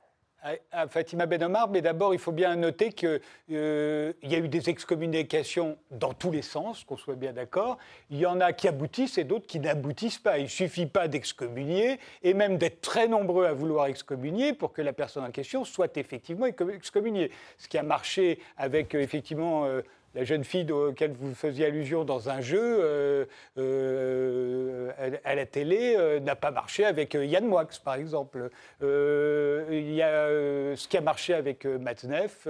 À 0.71 0.87
Fatima 0.87 1.27
Benomar, 1.27 1.69
mais 1.69 1.83
d'abord, 1.83 2.15
il 2.15 2.21
faut 2.21 2.31
bien 2.31 2.55
noter 2.55 2.93
qu'il 2.93 3.21
euh, 3.51 4.13
y 4.23 4.35
a 4.35 4.39
eu 4.39 4.49
des 4.49 4.71
excommunications 4.71 5.77
dans 5.91 6.13
tous 6.13 6.31
les 6.31 6.43
sens, 6.43 6.85
qu'on 6.85 6.97
soit 6.97 7.17
bien 7.17 7.33
d'accord. 7.33 7.79
Il 8.11 8.19
y 8.19 8.27
en 8.27 8.41
a 8.41 8.53
qui 8.53 8.69
aboutissent 8.69 9.19
et 9.19 9.25
d'autres 9.25 9.47
qui 9.49 9.59
n'aboutissent 9.59 10.21
pas. 10.21 10.39
Il 10.39 10.45
ne 10.45 10.49
suffit 10.49 10.87
pas 10.87 11.09
d'excommunier 11.09 11.99
et 12.23 12.33
même 12.33 12.59
d'être 12.59 12.81
très 12.81 13.09
nombreux 13.09 13.47
à 13.47 13.55
vouloir 13.55 13.87
excommunier 13.87 14.53
pour 14.53 14.73
que 14.73 14.83
la 14.83 14.93
personne 14.93 15.25
en 15.25 15.33
question 15.33 15.65
soit 15.65 15.97
effectivement 15.97 16.47
excommuniée. 16.47 17.33
Ce 17.59 17.67
qui 17.67 17.77
a 17.77 17.83
marché 17.83 18.39
avec 18.57 18.95
euh, 18.95 19.01
effectivement 19.01 19.65
euh, 19.65 19.83
la 20.17 20.25
jeune 20.25 20.45
fille 20.45 20.73
auquel 20.73 21.13
vous 21.13 21.35
faisiez 21.35 21.67
allusion 21.67 22.05
dans 22.05 22.31
un 22.31 22.41
jeu 22.41 22.59
euh, 22.59 23.27
euh, 23.59 24.91
à, 25.25 25.35
la 25.35 25.45
télé 25.45 25.95
euh, 25.95 26.21
n'a 26.21 26.35
pas 26.35 26.51
marché 26.51 26.87
avec 26.87 27.13
Yann 27.13 27.45
Moix, 27.45 27.69
par 27.85 27.97
exemple. 27.97 28.49
Il 28.81 29.93
y 29.93 30.03
a 30.03 30.27
ce 30.75 30.89
qui 30.89 30.97
a 30.97 31.03
marché 31.03 31.35
avec 31.35 31.67
Matzneff 31.67 32.49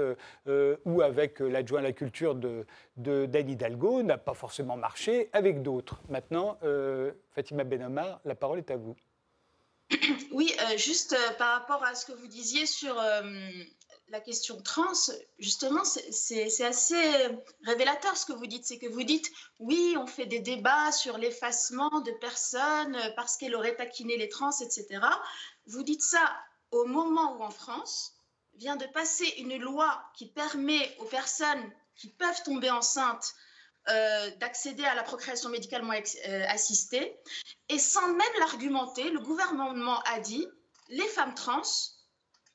ou 0.84 1.02
avec 1.02 1.40
l'adjoint 1.40 1.80
à 1.80 1.82
la 1.82 1.92
culture 1.92 2.36
de, 2.36 2.64
de 2.96 3.26
Dan 3.26 3.50
Hidalgo 3.50 4.02
n'a 4.02 4.18
pas 4.18 4.34
forcément 4.34 4.76
marché 4.76 5.28
avec 5.32 5.62
d'autres. 5.62 6.00
Maintenant, 6.08 6.58
Fatima 7.34 7.64
Benamar, 7.64 8.20
la 8.24 8.36
parole 8.36 8.58
est 8.58 8.70
à 8.70 8.76
vous. 8.76 8.94
Oui, 10.30 10.54
juste 10.76 11.16
par 11.38 11.60
rapport 11.60 11.82
à 11.84 11.94
ce 11.94 12.06
que 12.06 12.12
vous 12.12 12.26
disiez 12.28 12.66
sur 12.66 12.94
la 14.08 14.20
question 14.20 14.60
trans, 14.60 14.92
justement, 15.38 15.84
c'est 15.84 16.64
assez 16.64 17.00
révélateur 17.64 18.16
ce 18.16 18.24
que 18.24 18.32
vous 18.32 18.46
dites. 18.46 18.64
C'est 18.64 18.78
que 18.78 18.86
vous 18.86 19.02
dites, 19.02 19.30
oui, 19.58 19.96
on 19.98 20.06
fait 20.06 20.26
des 20.26 20.40
débats 20.40 20.92
sur 20.92 21.18
l'effacement 21.18 22.00
de 22.00 22.12
personnes 22.12 22.96
parce 23.16 23.36
qu'elle 23.36 23.54
aurait 23.54 23.74
taquiné 23.74 24.16
les 24.16 24.28
trans, 24.28 24.56
etc. 24.60 25.00
Vous 25.66 25.82
dites 25.82 26.02
ça 26.02 26.36
au 26.70 26.84
moment 26.84 27.36
où 27.36 27.42
en 27.42 27.50
France 27.50 28.12
vient 28.54 28.76
de 28.76 28.86
passer 28.86 29.26
une 29.38 29.58
loi 29.58 30.02
qui 30.16 30.26
permet 30.26 30.96
aux 30.98 31.04
personnes 31.04 31.72
qui 31.96 32.08
peuvent 32.08 32.42
tomber 32.44 32.70
enceintes 32.70 33.34
euh, 33.88 34.30
d'accéder 34.36 34.84
à 34.84 34.94
la 34.94 35.02
procréation 35.02 35.48
médicalement 35.48 35.92
euh, 35.92 36.44
assistée. 36.48 37.16
Et 37.68 37.78
sans 37.78 38.06
même 38.08 38.38
l'argumenter, 38.38 39.10
le 39.10 39.20
gouvernement 39.20 40.00
a 40.02 40.20
dit, 40.20 40.46
les 40.88 41.06
femmes 41.08 41.34
trans 41.34 41.62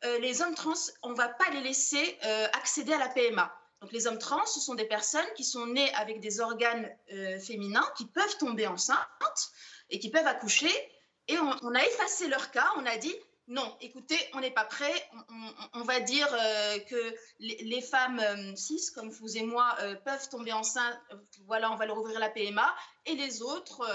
euh, 0.03 0.19
les 0.19 0.41
hommes 0.41 0.55
trans, 0.55 0.73
on 1.03 1.09
ne 1.09 1.15
va 1.15 1.27
pas 1.27 1.49
les 1.51 1.61
laisser 1.61 2.17
euh, 2.25 2.47
accéder 2.53 2.93
à 2.93 2.97
la 2.97 3.09
PMA. 3.09 3.53
Donc 3.81 3.91
les 3.91 4.07
hommes 4.07 4.17
trans, 4.17 4.45
ce 4.45 4.59
sont 4.59 4.75
des 4.75 4.85
personnes 4.85 5.25
qui 5.35 5.43
sont 5.43 5.65
nées 5.67 5.93
avec 5.95 6.19
des 6.19 6.39
organes 6.39 6.89
euh, 7.13 7.39
féminins, 7.39 7.87
qui 7.97 8.05
peuvent 8.05 8.37
tomber 8.37 8.67
enceintes 8.67 9.51
et 9.89 9.99
qui 9.99 10.09
peuvent 10.09 10.27
accoucher. 10.27 10.71
Et 11.27 11.37
on, 11.37 11.75
a 11.75 11.85
effacé 11.85 12.27
leur 12.27 12.51
cas, 12.51 12.67
on 12.77 12.85
a 12.85 12.97
dit, 12.97 13.13
non, 13.47 13.75
écoutez, 13.79 14.17
on 14.33 14.39
n'est 14.39 14.51
pas 14.51 14.65
prêt. 14.65 14.93
On, 15.73 15.83
va 15.83 15.99
dire 15.99 16.27
que 16.89 17.15
les, 17.39 17.81
femmes 17.81 18.21
cis, 18.57 18.91
comme 18.93 19.09
vous 19.09 19.37
et 19.37 19.43
moi, 19.43 19.75
peuvent 20.03 20.29
tomber 20.29 20.51
enceintes. 20.51 20.99
Voilà, 21.45 21.71
on 21.71 21.75
va 21.75 21.85
leur 21.85 21.97
ouvrir 21.97 22.19
la 22.19 22.29
PMA. 22.29 22.75
Et 23.05 23.15
les 23.15 23.41
autres, 23.41 23.85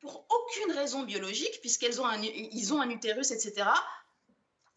pour 0.00 0.26
aucune 0.28 0.72
raison 0.72 1.02
biologique, 1.02 1.60
puisqu'ils 1.60 2.00
ont, 2.00 2.06
un 2.06 2.90
utérus, 2.90 3.30
etc., 3.30 3.70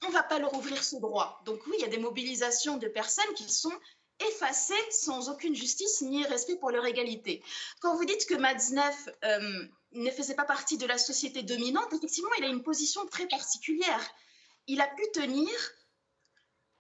on 0.04 0.10
ne 0.10 0.14
va 0.14 0.24
pas 0.24 0.40
leur 0.40 0.54
ouvrir 0.54 0.84
ce 0.84 0.96
droit. 0.96 1.42
Donc 1.46 1.60
oui, 1.68 1.76
il 1.78 1.82
y 1.82 1.86
a 1.86 1.90
des 1.90 1.98
mobilisations 1.98 2.78
de 2.78 2.88
personnes 2.88 3.34
qui 3.36 3.52
sont 3.52 3.74
effacé 4.20 4.74
sans 4.92 5.30
aucune 5.30 5.56
justice 5.56 6.02
ni 6.02 6.26
respect 6.26 6.58
pour 6.58 6.72
leur 6.72 6.86
égalité. 6.86 7.44
Quand 7.80 7.96
vous 7.96 8.06
dites 8.06 8.26
que 8.26 8.36
Matzneff 8.36 9.10
euh, 9.24 9.68
ne 9.94 10.12
faisait 10.12 10.36
pas 10.36 10.46
partie 10.46 10.78
de 10.78 10.86
la 10.86 10.98
société 10.98 11.44
dominante, 11.44 11.94
effectivement, 11.94 12.30
il 12.38 12.44
a 12.44 12.48
une 12.48 12.64
position 12.64 13.06
très 13.08 13.28
particulière. 13.28 14.14
Il 14.68 14.82
a 14.82 14.88
pu 14.88 15.04
tenir 15.14 15.50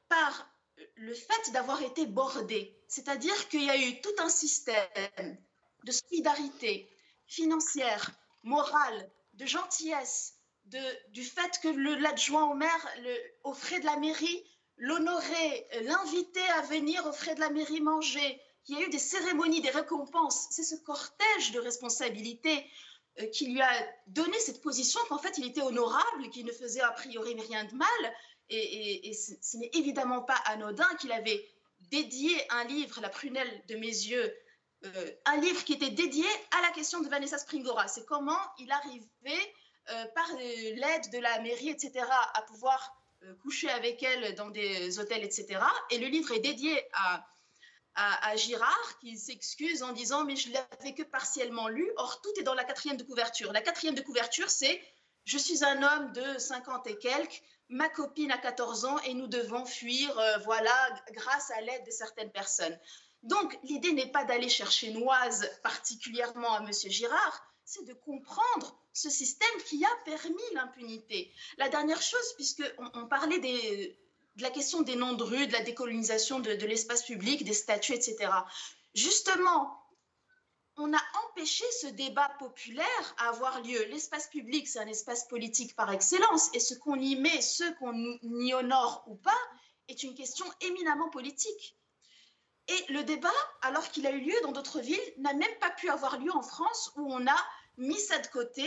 par 0.09 0.49
le 0.95 1.13
fait 1.13 1.51
d'avoir 1.51 1.81
été 1.81 2.05
bordé, 2.05 2.77
c'est-à-dire 2.87 3.47
qu'il 3.49 3.63
y 3.63 3.69
a 3.69 3.77
eu 3.77 4.01
tout 4.01 4.15
un 4.19 4.29
système 4.29 5.37
de 5.83 5.91
solidarité 5.91 6.89
financière, 7.27 8.11
morale, 8.43 9.11
de 9.33 9.45
gentillesse, 9.45 10.38
du 11.09 11.23
fait 11.23 11.59
que 11.61 11.67
l'adjoint 12.01 12.45
au 12.45 12.53
maire, 12.53 12.87
le, 13.03 13.53
frais 13.53 13.79
de 13.79 13.85
la 13.85 13.97
mairie, 13.97 14.43
l'honorer, 14.77 15.67
l'inviter 15.83 16.47
à 16.55 16.61
venir 16.61 17.05
aux 17.05 17.13
frais 17.13 17.35
de 17.35 17.39
la 17.39 17.49
mairie 17.49 17.81
manger, 17.81 18.41
qu'il 18.63 18.77
y 18.77 18.83
a 18.83 18.85
eu 18.85 18.89
des 18.89 18.99
cérémonies, 18.99 19.61
des 19.61 19.69
récompenses. 19.69 20.47
C'est 20.51 20.63
ce 20.63 20.75
cortège 20.75 21.51
de 21.51 21.59
responsabilités 21.59 22.65
euh, 23.19 23.25
qui 23.27 23.47
lui 23.47 23.61
a 23.61 23.71
donné 24.07 24.37
cette 24.39 24.61
position 24.61 24.99
qu'en 25.09 25.17
fait 25.17 25.37
il 25.37 25.45
était 25.45 25.61
honorable, 25.61 26.29
qu'il 26.29 26.45
ne 26.45 26.51
faisait 26.51 26.81
a 26.81 26.91
priori 26.91 27.33
rien 27.39 27.65
de 27.65 27.75
mal. 27.75 28.13
Et, 28.51 29.13
ce 29.13 29.57
n'est 29.57 29.69
évidemment 29.73 30.21
pas 30.21 30.37
anodin 30.45 30.87
qu'il 30.99 31.11
avait 31.11 31.47
dédié 31.91 32.31
un 32.51 32.63
livre, 32.63 32.99
La 32.99 33.09
prunelle 33.09 33.63
de 33.67 33.75
mes 33.75 33.87
yeux, 33.87 34.35
euh, 34.85 35.11
un 35.25 35.37
livre 35.37 35.63
qui 35.63 35.73
était 35.73 35.91
dédié 35.91 36.25
à 36.57 36.61
la 36.61 36.71
question 36.71 37.01
de 37.01 37.09
Vanessa 37.09 37.37
Springora. 37.37 37.87
C'est 37.87 38.05
comment 38.05 38.39
il 38.57 38.71
arrivait, 38.71 39.05
euh, 39.27 39.58
par 40.13 40.27
l'aide 40.37 41.11
de 41.11 41.19
la 41.19 41.39
mairie, 41.39 41.69
etc., 41.69 42.05
à 42.33 42.41
pouvoir 42.43 42.95
euh, 43.23 43.33
coucher 43.41 43.69
avec 43.69 44.01
elle 44.01 44.33
dans 44.35 44.49
des 44.49 44.97
hôtels, 44.97 45.23
etc. 45.23 45.59
Et 45.89 45.97
le 45.97 46.07
livre 46.07 46.31
est 46.31 46.39
dédié 46.39 46.81
à, 46.93 47.25
à, 47.95 48.35
Girard, 48.37 48.99
qui 49.01 49.17
s'excuse 49.17 49.83
en 49.83 49.91
disant 49.91 50.23
Mais 50.23 50.37
je 50.37 50.51
l'avais 50.53 50.93
que 50.93 51.03
partiellement 51.03 51.67
lu. 51.67 51.91
Or, 51.97 52.21
tout 52.21 52.29
est 52.39 52.43
dans 52.43 52.53
la 52.53 52.63
quatrième 52.63 52.95
de 52.95 53.03
couverture. 53.03 53.51
La 53.51 53.61
quatrième 53.61 53.95
de 53.95 54.01
couverture, 54.01 54.49
c'est 54.49 54.81
Je 55.25 55.37
suis 55.37 55.65
un 55.65 55.83
homme 55.83 56.13
de 56.13 56.37
50 56.37 56.87
et 56.87 56.97
quelques, 56.97 57.41
ma 57.67 57.89
copine 57.89 58.31
a 58.31 58.37
14 58.37 58.85
ans 58.85 58.99
et 58.99 59.13
nous 59.13 59.27
devons 59.27 59.65
fuir, 59.65 60.17
euh, 60.17 60.37
voilà, 60.45 60.73
grâce 61.11 61.51
à 61.51 61.59
l'aide 61.59 61.85
de 61.85 61.91
certaines 61.91 62.31
personnes. 62.31 62.77
Donc, 63.23 63.59
l'idée 63.63 63.91
n'est 63.91 64.11
pas 64.11 64.23
d'aller 64.23 64.47
chercher 64.47 64.91
Noise 64.93 65.49
particulièrement 65.61 66.53
à 66.53 66.59
M. 66.59 66.71
Girard, 66.71 67.43
c'est 67.69 67.85
de 67.85 67.93
comprendre 67.93 68.75
ce 68.93 69.11
système 69.11 69.61
qui 69.67 69.85
a 69.85 69.95
permis 70.03 70.41
l'impunité. 70.55 71.31
La 71.59 71.69
dernière 71.69 72.01
chose, 72.01 72.33
puisqu'on 72.33 72.89
on 72.95 73.05
parlait 73.05 73.37
de 73.37 74.41
la 74.41 74.49
question 74.49 74.81
des 74.81 74.95
noms 74.95 75.13
de 75.13 75.21
rue, 75.21 75.45
de 75.45 75.53
la 75.53 75.61
décolonisation 75.61 76.39
de, 76.39 76.49
l'espace 76.65 77.03
public, 77.03 77.43
des 77.43 77.53
statuts, 77.53 77.93
etc. 77.93 78.31
Justement, 78.95 79.79
on 80.77 80.91
a 80.91 81.01
empêché 81.27 81.63
ce 81.79 81.87
débat 81.87 82.29
populaire 82.39 83.15
à 83.19 83.29
avoir 83.29 83.61
lieu. 83.61 83.85
L'espace 83.91 84.27
public, 84.29 84.67
c'est 84.67 84.79
un 84.79 84.87
espace 84.87 85.27
politique 85.27 85.75
par 85.75 85.91
excellence, 85.91 86.49
et 86.55 86.59
ce 86.59 86.73
qu'on 86.73 86.99
y 86.99 87.17
met, 87.17 87.39
ce 87.39 87.71
qu'on 87.77 87.93
y 88.41 88.51
honore 88.55 89.03
ou 89.05 89.15
pas, 89.15 89.37
est 89.89 90.01
une 90.01 90.15
question 90.15 90.45
éminemment 90.61 91.09
politique. 91.11 91.77
Et 92.67 92.93
le 92.93 93.03
débat, 93.03 93.29
alors 93.61 93.89
qu'il 93.89 94.07
a 94.07 94.11
eu 94.11 94.21
lieu 94.21 94.35
dans 94.43 94.51
d'autres 94.51 94.79
villes, 94.79 95.13
n'a 95.17 95.33
même 95.33 95.59
pas 95.59 95.71
pu 95.71 95.89
avoir 95.89 96.19
lieu 96.19 96.31
en 96.31 96.43
France, 96.43 96.91
où 96.95 97.13
on 97.13 97.27
a 97.27 97.45
mis 97.79 97.99
ça 97.99 98.19
de 98.19 98.27
côté 98.27 98.63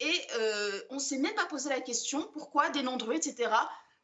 et 0.00 0.20
euh, 0.34 0.82
on 0.90 0.94
ne 0.96 1.00
s'est 1.00 1.18
même 1.18 1.34
pas 1.34 1.46
posé 1.46 1.68
la 1.68 1.80
question 1.80 2.22
pourquoi 2.32 2.70
des 2.70 2.82
non-druides, 2.82 3.26
etc., 3.26 3.50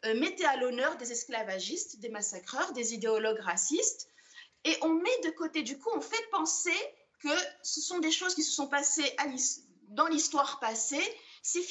euh, 0.07 0.19
mettaient 0.19 0.45
à 0.45 0.57
l'honneur 0.57 0.97
des 0.97 1.13
esclavagistes, 1.13 2.01
des 2.01 2.09
massacreurs, 2.09 2.73
des 2.73 2.95
idéologues 2.95 3.41
racistes. 3.41 4.09
Et 4.65 4.77
on 4.83 4.89
met 4.89 5.19
de 5.25 5.31
côté, 5.31 5.63
du 5.63 5.79
coup, 5.79 5.91
on 5.95 6.01
fait 6.01 6.31
penser 6.31 6.75
que 7.21 7.29
ce 7.63 7.81
sont 7.81 7.99
des 7.99 8.11
choses 8.11 8.35
qui 8.35 8.43
se 8.43 8.53
sont 8.53 8.67
passées 8.67 9.15
dans 9.91 10.07
l'histoire 10.07 10.59
passée, 10.59 11.03
c'est 11.43 11.63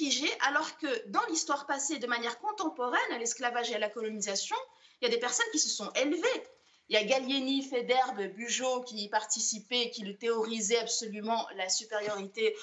alors 0.41 0.77
que 0.77 1.07
dans 1.09 1.25
l'histoire 1.25 1.65
passée, 1.65 1.97
de 1.97 2.07
manière 2.07 2.39
contemporaine, 2.39 3.11
à 3.11 3.17
l'esclavage 3.17 3.71
et 3.71 3.75
à 3.75 3.79
la 3.79 3.89
colonisation, 3.89 4.55
il 5.01 5.05
y 5.05 5.07
a 5.07 5.11
des 5.13 5.19
personnes 5.19 5.47
qui 5.51 5.59
se 5.59 5.69
sont 5.69 5.89
élevées. 5.91 6.43
Il 6.89 6.95
y 6.95 6.97
a 6.97 7.03
Gallieni, 7.03 7.63
Federbe, 7.63 8.27
Bugeaud 8.35 8.81
qui 8.81 9.03
y 9.03 9.09
participaient, 9.09 9.89
qui 9.89 10.03
le 10.03 10.17
théorisaient 10.17 10.79
absolument 10.79 11.47
la 11.55 11.69
supériorité 11.69 12.55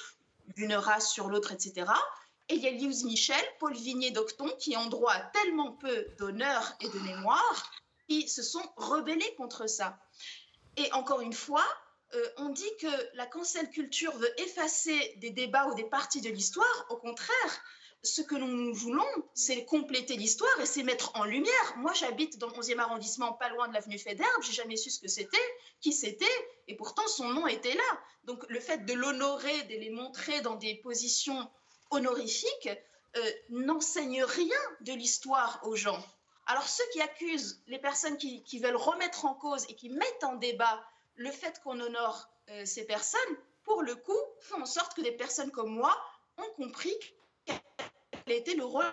d'une 0.55 0.73
race 0.73 1.11
sur 1.11 1.27
l'autre, 1.27 1.51
etc. 1.51 1.85
Et 2.49 2.55
il 2.55 2.61
y 2.61 2.67
a 2.67 2.71
Lewis 2.71 3.03
Michel, 3.05 3.43
Paul 3.59 3.73
Vigné 3.73 4.11
d'Octon, 4.11 4.49
qui 4.59 4.75
ont 4.77 4.87
droit 4.87 5.13
à 5.13 5.21
tellement 5.21 5.71
peu 5.71 6.07
d'honneur 6.17 6.75
et 6.81 6.89
de 6.89 6.99
mémoire, 6.99 7.71
qui 8.07 8.27
se 8.27 8.43
sont 8.43 8.63
rebellés 8.75 9.33
contre 9.35 9.67
ça. 9.67 9.97
Et 10.77 10.91
encore 10.93 11.21
une 11.21 11.33
fois, 11.33 11.65
euh, 12.13 12.27
on 12.37 12.49
dit 12.49 12.71
que 12.79 13.15
la 13.15 13.25
cancel 13.25 13.69
culture 13.69 14.15
veut 14.17 14.41
effacer 14.41 15.15
des 15.17 15.31
débats 15.31 15.67
ou 15.67 15.75
des 15.75 15.85
parties 15.85 16.21
de 16.21 16.29
l'histoire. 16.29 16.85
Au 16.89 16.97
contraire, 16.97 17.63
ce 18.03 18.21
que 18.21 18.35
nous 18.35 18.73
voulons, 18.73 19.05
c'est 19.33 19.65
compléter 19.65 20.17
l'histoire 20.17 20.59
et 20.59 20.65
c'est 20.65 20.83
mettre 20.83 21.11
en 21.15 21.23
lumière. 21.23 21.73
Moi, 21.77 21.93
j'habite 21.93 22.37
dans 22.39 22.47
le 22.47 22.53
11e 22.53 22.79
arrondissement, 22.79 23.33
pas 23.33 23.49
loin 23.49 23.67
de 23.67 23.73
l'avenue 23.73 23.99
Fédère. 23.99 24.27
J'ai 24.41 24.53
jamais 24.53 24.75
su 24.75 24.89
ce 24.89 24.99
que 24.99 25.07
c'était, 25.07 25.37
qui 25.81 25.93
c'était, 25.93 26.25
et 26.67 26.75
pourtant 26.75 27.07
son 27.07 27.29
nom 27.29 27.45
était 27.45 27.75
là. 27.75 28.01
Donc, 28.23 28.43
le 28.49 28.59
fait 28.59 28.85
de 28.85 28.93
l'honorer, 28.93 29.63
de 29.63 29.75
les 29.75 29.91
montrer 29.91 30.41
dans 30.41 30.55
des 30.55 30.75
positions 30.75 31.49
honorifiques, 31.91 32.69
euh, 33.17 33.31
n'enseigne 33.49 34.23
rien 34.23 34.59
de 34.81 34.93
l'histoire 34.93 35.59
aux 35.63 35.75
gens. 35.75 36.01
Alors, 36.47 36.67
ceux 36.67 36.83
qui 36.93 37.01
accusent 37.01 37.61
les 37.67 37.79
personnes 37.79 38.17
qui, 38.17 38.59
veulent 38.59 38.75
remettre 38.75 39.25
en 39.25 39.35
cause 39.35 39.65
et 39.69 39.75
qui 39.75 39.89
mettent 39.89 40.23
en 40.23 40.35
débat 40.35 40.83
le 41.15 41.29
fait 41.29 41.61
qu'on 41.63 41.79
honore 41.79 42.29
euh, 42.49 42.65
ces 42.65 42.85
personnes, 42.85 43.19
pour 43.63 43.83
le 43.83 43.95
coup, 43.95 44.17
font 44.39 44.61
en 44.61 44.65
sorte 44.65 44.95
que 44.95 45.01
des 45.01 45.11
personnes 45.11 45.51
comme 45.51 45.69
moi 45.69 45.95
ont 46.37 46.49
compris 46.55 46.95
été 48.35 48.55
le 48.55 48.65
rôle. 48.65 48.83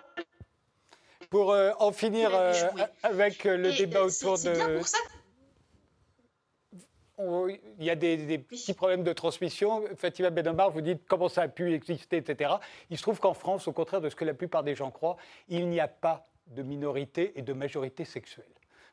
Pour 1.29 1.51
euh, 1.51 1.71
en 1.79 1.91
finir 1.91 2.31
euh, 2.33 2.53
avec 3.03 3.45
euh, 3.45 3.55
le 3.57 3.71
débat 3.71 4.03
autour 4.03 4.37
de. 4.37 4.53
Bien 4.53 4.77
pour 4.77 4.87
ça 4.87 4.97
il 7.79 7.83
y 7.83 7.89
a 7.89 7.95
des, 7.95 8.37
petits 8.37 8.73
problèmes 8.73 9.03
de 9.03 9.11
transmission. 9.11 9.83
Fatima 9.97 10.29
Benomar, 10.29 10.71
vous 10.71 10.79
dites 10.79 11.01
comment 11.05 11.27
ça 11.27 11.41
a 11.41 11.47
pu 11.49 11.73
exister, 11.73 12.15
etc. 12.15 12.53
Il 12.89 12.97
se 12.97 13.01
trouve 13.01 13.19
qu'en 13.19 13.33
France, 13.33 13.67
au 13.67 13.73
contraire 13.73 13.99
de 13.99 14.07
ce 14.07 14.15
que 14.15 14.23
la 14.23 14.33
plupart 14.33 14.63
des 14.63 14.73
gens 14.73 14.89
croient, 14.89 15.17
il 15.49 15.67
n'y 15.67 15.81
a 15.81 15.89
pas 15.89 16.29
de 16.47 16.63
minorité 16.63 17.33
et 17.37 17.41
de 17.41 17.51
majorité 17.51 18.05
sexuelle. 18.05 18.47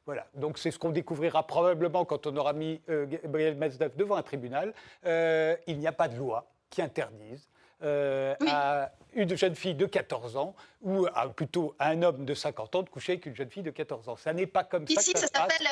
Voilà, 0.07 0.27
donc 0.35 0.59
c'est 0.59 0.73
ce 0.73 0.79
qu'on 0.81 0.91
découvrira 0.91 1.47
probablement 1.47 2.05
quand 2.05 2.27
on 2.27 2.37
aura 2.37 2.53
mis 2.53 2.81
Gabriel 2.89 3.55
Mazdaf 3.55 3.95
devant 3.95 4.17
un 4.17 4.25
tribunal. 4.25 4.75
il 5.05 5.79
n'y 5.79 5.87
a 5.87 5.93
pas 5.93 6.09
de 6.09 6.17
loi 6.17 6.51
qui 6.69 6.83
interdise 6.83 7.49
euh, 7.83 8.35
à 8.49 8.93
une 9.15 9.37
jeune 9.37 9.55
fille 9.55 9.75
de 9.75 9.87
14 9.87 10.37
ans 10.37 10.55
ou 10.83 11.07
plutôt 11.35 11.75
à 11.79 11.89
un 11.89 12.03
homme 12.03 12.25
de 12.25 12.35
50 12.35 12.75
ans 12.75 12.83
de 12.83 12.89
coucher 12.89 13.13
avec 13.13 13.27
une 13.27 13.35
jeune 13.35 13.51
fille 13.51 13.63
de 13.63 13.71
14 13.71 14.09
ans. 14.09 14.17
Ça 14.17 14.33
n'est 14.33 14.47
pas 14.47 14.65
comme 14.65 14.87
ça 14.87 14.95
que 14.95 15.19
ça, 15.19 15.27
ça 15.27 15.27
s'appelle 15.27 15.67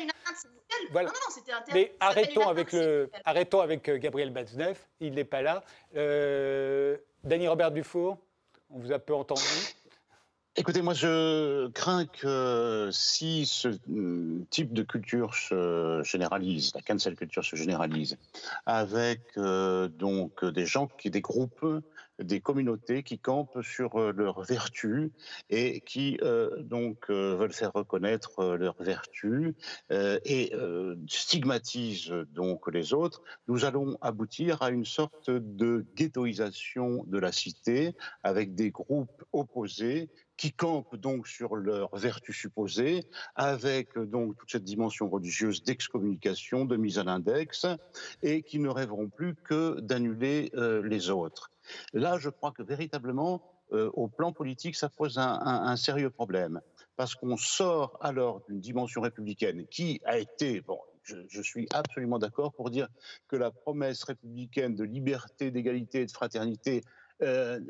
une 0.00 0.10
voilà. 0.90 1.08
Non, 1.08 1.14
non, 1.14 1.34
c'était 1.34 1.72
Mais 1.72 1.94
arrêtons 2.00 2.48
avec, 2.48 2.72
le, 2.72 3.10
arrêtons 3.24 3.60
avec 3.60 3.90
Gabriel 4.00 4.30
Batzneff, 4.30 4.88
il 5.00 5.14
n'est 5.14 5.24
pas 5.24 5.42
là. 5.42 5.62
Euh, 5.96 6.96
Dany 7.22 7.48
Robert 7.48 7.70
Dufour, 7.70 8.18
on 8.70 8.78
vous 8.78 8.92
a 8.92 8.98
peu 8.98 9.14
entendu. 9.14 9.42
Écoutez, 10.56 10.82
moi 10.82 10.94
je 10.94 11.66
crains 11.70 12.06
que 12.06 12.88
si 12.92 13.44
ce 13.44 13.68
mm, 13.88 14.46
type 14.50 14.72
de 14.72 14.84
culture 14.84 15.34
se 15.34 16.00
généralise, 16.04 16.70
la 16.76 16.80
cancel 16.80 17.16
culture 17.16 17.44
se 17.44 17.56
généralise, 17.56 18.16
avec 18.64 19.20
euh, 19.36 19.88
donc 19.88 20.44
des 20.44 20.64
gens, 20.64 20.86
qui, 20.86 21.10
des 21.10 21.22
groupes, 21.22 21.66
des 22.22 22.40
communautés 22.40 23.02
qui 23.02 23.18
campent 23.18 23.62
sur 23.62 23.96
euh, 23.96 24.12
leurs 24.12 24.42
vertus 24.42 25.10
et 25.50 25.80
qui 25.80 26.18
euh, 26.22 26.62
donc 26.62 27.10
veulent 27.10 27.52
faire 27.52 27.72
reconnaître 27.72 28.56
leurs 28.56 28.80
vertus 28.82 29.54
et 29.90 30.52
stigmatisent 31.08 32.12
donc 32.32 32.70
les 32.70 32.92
autres, 32.92 33.22
nous 33.48 33.64
allons 33.64 33.96
aboutir 34.00 34.62
à 34.62 34.70
une 34.70 34.84
sorte 34.84 35.30
de 35.30 35.86
ghettoisation 35.94 37.04
de 37.06 37.18
la 37.18 37.32
cité 37.32 37.94
avec 38.22 38.54
des 38.54 38.70
groupes 38.70 39.24
opposés 39.32 40.10
qui 40.36 40.52
campent 40.52 40.96
donc 40.96 41.26
sur 41.26 41.56
leur 41.56 41.94
vertu 41.96 42.32
supposée, 42.32 43.04
avec 43.34 43.98
donc 43.98 44.36
toute 44.36 44.50
cette 44.50 44.64
dimension 44.64 45.08
religieuse 45.08 45.62
d'excommunication, 45.62 46.64
de 46.64 46.76
mise 46.76 46.98
à 46.98 47.04
l'index, 47.04 47.66
et 48.22 48.42
qui 48.42 48.58
ne 48.58 48.68
rêveront 48.68 49.08
plus 49.08 49.34
que 49.34 49.80
d'annuler 49.80 50.50
euh, 50.54 50.82
les 50.82 51.10
autres. 51.10 51.53
Là, 51.92 52.18
je 52.18 52.28
crois 52.28 52.52
que 52.52 52.62
véritablement, 52.62 53.42
euh, 53.72 53.90
au 53.94 54.08
plan 54.08 54.32
politique, 54.32 54.76
ça 54.76 54.88
pose 54.88 55.18
un, 55.18 55.76
sérieux 55.76 56.10
problème, 56.10 56.60
parce 56.96 57.14
qu'on 57.14 57.36
sort 57.36 57.98
alors 58.00 58.42
d'une 58.48 58.60
dimension 58.60 59.00
républicaine 59.00 59.66
qui 59.66 60.00
a 60.04 60.18
été, 60.18 60.60
bon, 60.60 60.78
je, 61.02 61.42
suis 61.42 61.66
absolument 61.72 62.18
d'accord 62.18 62.52
pour 62.52 62.70
dire 62.70 62.88
que 63.28 63.36
la 63.36 63.50
promesse 63.50 64.04
républicaine 64.04 64.74
de 64.74 64.84
liberté, 64.84 65.50
d'égalité 65.50 66.02
et 66.02 66.06
de 66.06 66.10
fraternité 66.10 66.82
euh, 67.22 67.60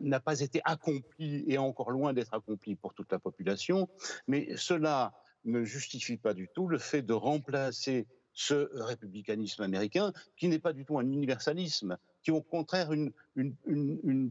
n'a 0.00 0.20
pas 0.20 0.40
été 0.40 0.60
accompli 0.64 1.44
et 1.46 1.58
encore 1.58 1.90
loin 1.90 2.12
d'être 2.12 2.34
accompli 2.34 2.74
pour 2.74 2.94
toute 2.94 3.10
la 3.12 3.18
population. 3.18 3.88
Mais 4.26 4.48
cela 4.56 5.14
ne 5.44 5.64
justifie 5.64 6.16
pas 6.16 6.34
du 6.34 6.48
tout 6.48 6.68
le 6.68 6.78
fait 6.78 7.02
de 7.02 7.14
remplacer 7.14 8.06
ce 8.32 8.70
républicanisme 8.74 9.62
américain, 9.62 10.12
qui 10.36 10.48
n'est 10.48 10.58
pas 10.58 10.72
du 10.72 10.84
tout 10.84 10.98
un 10.98 11.06
universalisme, 11.06 11.98
qui 12.22 12.30
est 12.30 12.34
au 12.34 12.42
contraire 12.42 12.92
une, 12.92 13.12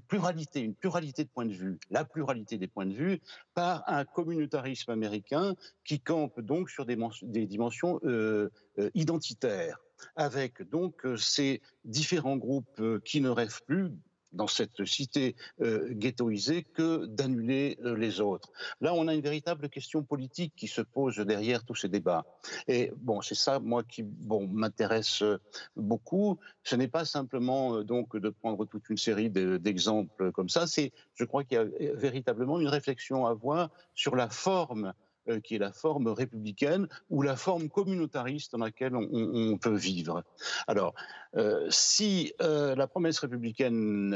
pluralité, 0.08 0.62
une 0.62 0.76
pluralité 0.76 1.24
de 1.24 1.30
points 1.30 1.46
de 1.46 1.54
vue, 1.54 1.80
la 1.90 2.06
pluralité 2.06 2.58
des 2.58 2.68
points 2.68 2.86
de 2.86 2.94
vue, 2.94 3.22
par 3.54 3.84
un 3.88 4.06
communautarisme 4.06 4.92
américain 4.92 5.56
qui 5.86 6.00
campe 6.00 6.40
donc 6.40 6.70
sur 6.70 6.86
des, 6.86 6.98
des 7.24 7.46
dimensions 7.46 8.00
euh, 8.04 8.50
euh, 8.78 8.90
identitaires 8.94 9.80
avec 10.16 10.62
donc 10.70 11.06
euh, 11.06 11.18
ces 11.18 11.62
différents 11.84 12.38
groupes 12.38 12.82
qui 13.04 13.22
ne 13.22 13.30
rêvent 13.30 13.62
plus 13.66 13.92
dans 14.32 14.48
cette 14.48 14.86
cité 14.86 15.36
euh, 15.62 15.90
ghettoisée 15.92 16.64
que 16.64 17.06
d'annuler 17.06 17.78
euh, 17.84 17.96
les 17.96 18.22
autres. 18.22 18.52
Là, 18.82 18.94
on 18.94 19.08
a 19.08 19.14
une 19.14 19.22
véritable 19.22 19.70
question 19.70 20.04
politique 20.04 20.54
qui 20.56 20.68
se 20.68 20.82
pose 20.82 21.18
derrière 21.18 21.64
tous 21.64 21.76
ces 21.76 21.90
débats. 21.90 22.26
Et 22.68 22.92
bon, 22.98 23.22
c'est 23.22 23.36
ça, 23.36 23.60
moi, 23.60 23.84
qui 23.84 24.04
bon, 24.04 24.48
m'intéresse 24.48 25.22
euh, 25.22 25.40
beaucoup. 25.76 26.38
Ce 26.64 26.76
n'est 26.76 26.88
pas 26.88 27.06
simplement 27.06 27.82
donc 27.84 28.16
de 28.16 28.30
prendre 28.30 28.66
toute 28.66 28.90
une 28.90 28.98
série 28.98 29.30
d'exemples 29.30 30.32
comme 30.32 30.50
ça. 30.50 30.68
C'est, 30.68 30.92
je 31.16 31.24
crois 31.26 31.44
qu'il 31.44 31.56
y 31.56 31.88
a 31.88 31.94
véritablement 31.94 32.60
une 32.60 32.68
réflexion 32.68 33.26
à 33.26 33.32
avoir 33.32 33.70
sur 33.96 34.16
la 34.16 34.30
forme 34.30 34.80
euh, 34.88 34.94
qui 35.38 35.56
est 35.56 35.60
la 35.60 35.72
forme 35.72 36.08
républicaine 36.08 36.88
ou 37.10 37.22
la 37.22 37.36
forme 37.36 37.70
communautariste 37.70 38.54
dans 38.54 38.66
laquelle 38.66 38.96
on, 38.96 39.58
peut 39.58 39.76
vivre. 39.76 40.24
Alors, 40.68 40.94
euh, 41.36 41.68
si 41.70 42.34
euh, 42.42 42.76
la 42.76 42.88
promesse 42.88 43.20
républicaine 43.20 44.14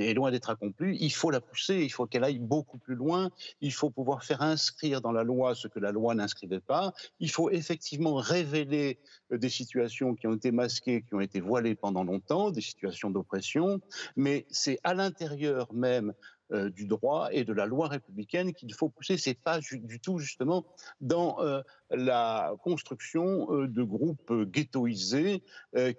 est 0.00 0.14
loin 0.14 0.30
d'être 0.30 0.50
accomplie, 0.50 0.96
il 1.00 1.12
faut 1.12 1.30
la 1.30 1.40
pousser, 1.40 1.76
il 1.76 1.90
faut 1.90 2.06
qu'elle 2.06 2.24
aille 2.24 2.38
beaucoup 2.38 2.78
plus 2.78 2.94
loin, 2.94 3.30
il 3.60 3.72
faut 3.72 3.90
pouvoir 3.90 4.24
faire 4.24 4.42
inscrire 4.42 5.00
dans 5.00 5.12
la 5.12 5.24
loi 5.24 5.54
ce 5.54 5.68
que 5.68 5.78
la 5.78 5.92
loi 5.92 6.14
n'inscrivait 6.14 6.60
pas, 6.60 6.92
il 7.20 7.30
faut 7.30 7.50
effectivement 7.50 8.14
révéler 8.16 8.98
des 9.30 9.48
situations 9.48 10.14
qui 10.14 10.26
ont 10.26 10.34
été 10.34 10.50
masquées, 10.50 11.02
qui 11.02 11.14
ont 11.14 11.20
été 11.20 11.40
voilées 11.40 11.74
pendant 11.74 12.04
longtemps, 12.04 12.50
des 12.50 12.60
situations 12.60 13.10
d'oppression, 13.10 13.80
mais 14.16 14.46
c'est 14.50 14.78
à 14.84 14.94
l'intérieur 14.94 15.72
même 15.72 16.14
euh, 16.50 16.70
du 16.70 16.86
droit 16.86 17.28
et 17.30 17.44
de 17.44 17.52
la 17.52 17.66
loi 17.66 17.88
républicaine 17.88 18.54
qu'il 18.54 18.72
faut 18.72 18.88
pousser. 18.88 19.18
C'est 19.18 19.34
pas 19.34 19.60
du 19.60 20.00
tout 20.00 20.18
justement 20.18 20.64
dans 21.02 21.42
euh, 21.42 21.60
la 21.90 22.54
construction 22.62 23.52
euh, 23.52 23.68
de 23.68 23.82
groupes 23.82 24.32
ghettoisés 24.50 25.42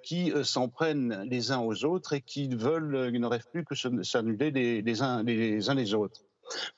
qui 0.02 0.34
s'en 0.44 0.68
prennent 0.68 1.24
les 1.30 1.52
uns 1.52 1.60
aux 1.60 1.86
autres 1.86 2.14
et 2.14 2.22
qui 2.22 2.48
veulent, 2.48 3.12
ne 3.12 3.26
rêvent 3.28 3.48
plus 3.52 3.64
que 3.64 3.76
s'annuler 3.76 4.50
les, 4.50 4.82
les, 4.82 5.02
uns, 5.04 5.22
les, 5.22 5.70
uns 5.70 5.76
les 5.76 5.94
autres. 5.94 6.24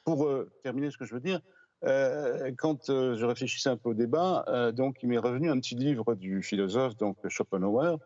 Pour 0.04 0.30
terminer 0.64 0.92
ce 0.92 0.98
que 0.98 1.06
je 1.06 1.14
veux 1.14 1.22
dire, 1.22 1.40
quand 2.58 2.88
je 2.88 3.24
réfléchissais 3.24 3.70
un 3.70 3.78
peu 3.78 3.90
au 3.90 3.94
débat, 3.94 4.72
donc 4.74 4.98
il 5.02 5.10
m'est 5.10 5.18
revenu 5.18 5.50
un 5.50 5.60
petit 5.60 5.76
livre 5.76 6.16
du 6.16 6.44
philosophe 6.44 6.98
donc 6.98 7.18
Schopenhauer 7.28 7.98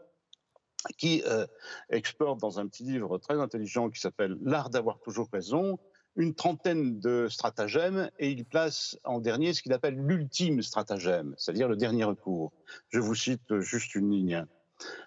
qui 0.98 1.24
euh, 1.26 1.46
exporte 1.90 2.40
dans 2.40 2.60
un 2.60 2.68
petit 2.68 2.84
livre 2.84 3.18
très 3.18 3.40
intelligent 3.40 3.90
qui 3.90 4.00
s'appelle 4.00 4.38
L'art 4.42 4.70
d'avoir 4.70 5.00
toujours 5.00 5.30
raison, 5.32 5.80
une 6.16 6.34
trentaine 6.34 7.00
de 7.00 7.28
stratagèmes 7.30 8.10
et 8.20 8.30
il 8.30 8.46
place 8.46 8.98
en 9.04 9.20
dernier 9.20 9.54
ce 9.54 9.62
qu'il 9.62 9.74
appelle 9.74 9.96
l'ultime 9.96 10.62
stratagème, 10.62 11.36
c'est-à-dire 11.38 11.68
le 11.68 11.76
dernier 11.76 12.06
recours. 12.06 12.54
Je 12.90 13.00
vous 13.00 13.16
cite 13.16 13.60
juste 13.60 13.96
une 13.96 14.12
ligne. 14.12 14.46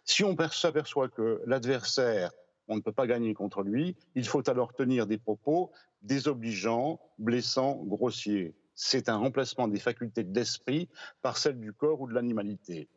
Si 0.04 0.24
on 0.24 0.36
s'aperçoit 0.50 1.08
que 1.08 1.42
l'adversaire, 1.46 2.32
on 2.68 2.76
ne 2.76 2.80
peut 2.80 2.92
pas 2.92 3.06
gagner 3.06 3.34
contre 3.34 3.62
lui, 3.62 3.96
il 4.14 4.26
faut 4.26 4.48
alors 4.48 4.74
tenir 4.74 5.06
des 5.06 5.18
propos 5.18 5.72
désobligeants, 6.02 7.00
blessants, 7.18 7.82
grossiers. 7.84 8.54
C'est 8.74 9.08
un 9.08 9.16
remplacement 9.16 9.66
des 9.66 9.80
facultés 9.80 10.24
de 10.24 10.34
l'esprit 10.34 10.88
par 11.22 11.36
celles 11.38 11.58
du 11.58 11.72
corps 11.72 12.00
ou 12.00 12.08
de 12.08 12.14
l'animalité. 12.14 12.88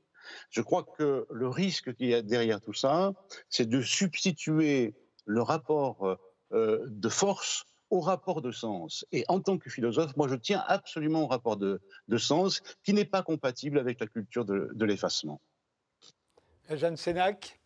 Je 0.50 0.62
crois 0.62 0.84
que 0.84 1.26
le 1.30 1.48
risque 1.48 1.94
qu'il 1.96 2.08
y 2.08 2.14
a 2.14 2.22
derrière 2.22 2.62
tout 2.62 2.74
ça, 2.74 3.14
c'est 3.50 3.68
de 3.68 3.82
substituer 3.82 4.96
le 5.26 5.42
rapport 5.42 6.18
euh, 6.54 6.86
de 6.88 7.10
force 7.10 7.66
au 7.90 8.00
rapport 8.00 8.42
de 8.42 8.52
sens. 8.52 9.06
Et 9.12 9.26
en 9.28 9.42
tant 9.42 9.58
que 9.58 9.70
philosophe, 9.70 10.16
moi, 10.16 10.28
je 10.28 10.36
tiens 10.36 10.64
absolument 10.68 11.24
au 11.24 11.28
rapport 11.28 11.58
de, 11.58 11.82
sens 12.18 12.62
qui 12.84 12.94
n'est 12.94 13.06
pas 13.06 13.22
compatible 13.22 13.78
avec 13.78 14.00
la 14.00 14.08
culture 14.08 14.46
de, 14.46 14.70
de 14.74 14.86
l'effacement. 14.86 15.42
Jeanne 16.70 16.98
Sénac? 16.98 17.61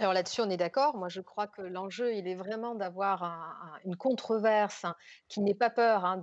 Alors 0.00 0.14
là-dessus, 0.14 0.40
on 0.40 0.48
est 0.48 0.56
d'accord. 0.56 0.96
Moi, 0.96 1.10
je 1.10 1.20
crois 1.20 1.46
que 1.46 1.60
l'enjeu, 1.60 2.14
il 2.14 2.26
est 2.26 2.34
vraiment 2.34 2.74
d'avoir 2.74 3.78
une 3.84 3.96
controverse 3.96 4.86
hein, 4.86 4.96
qui 5.28 5.42
n'ait 5.42 5.54
pas 5.54 5.68
peur 5.68 6.06
hein, 6.06 6.22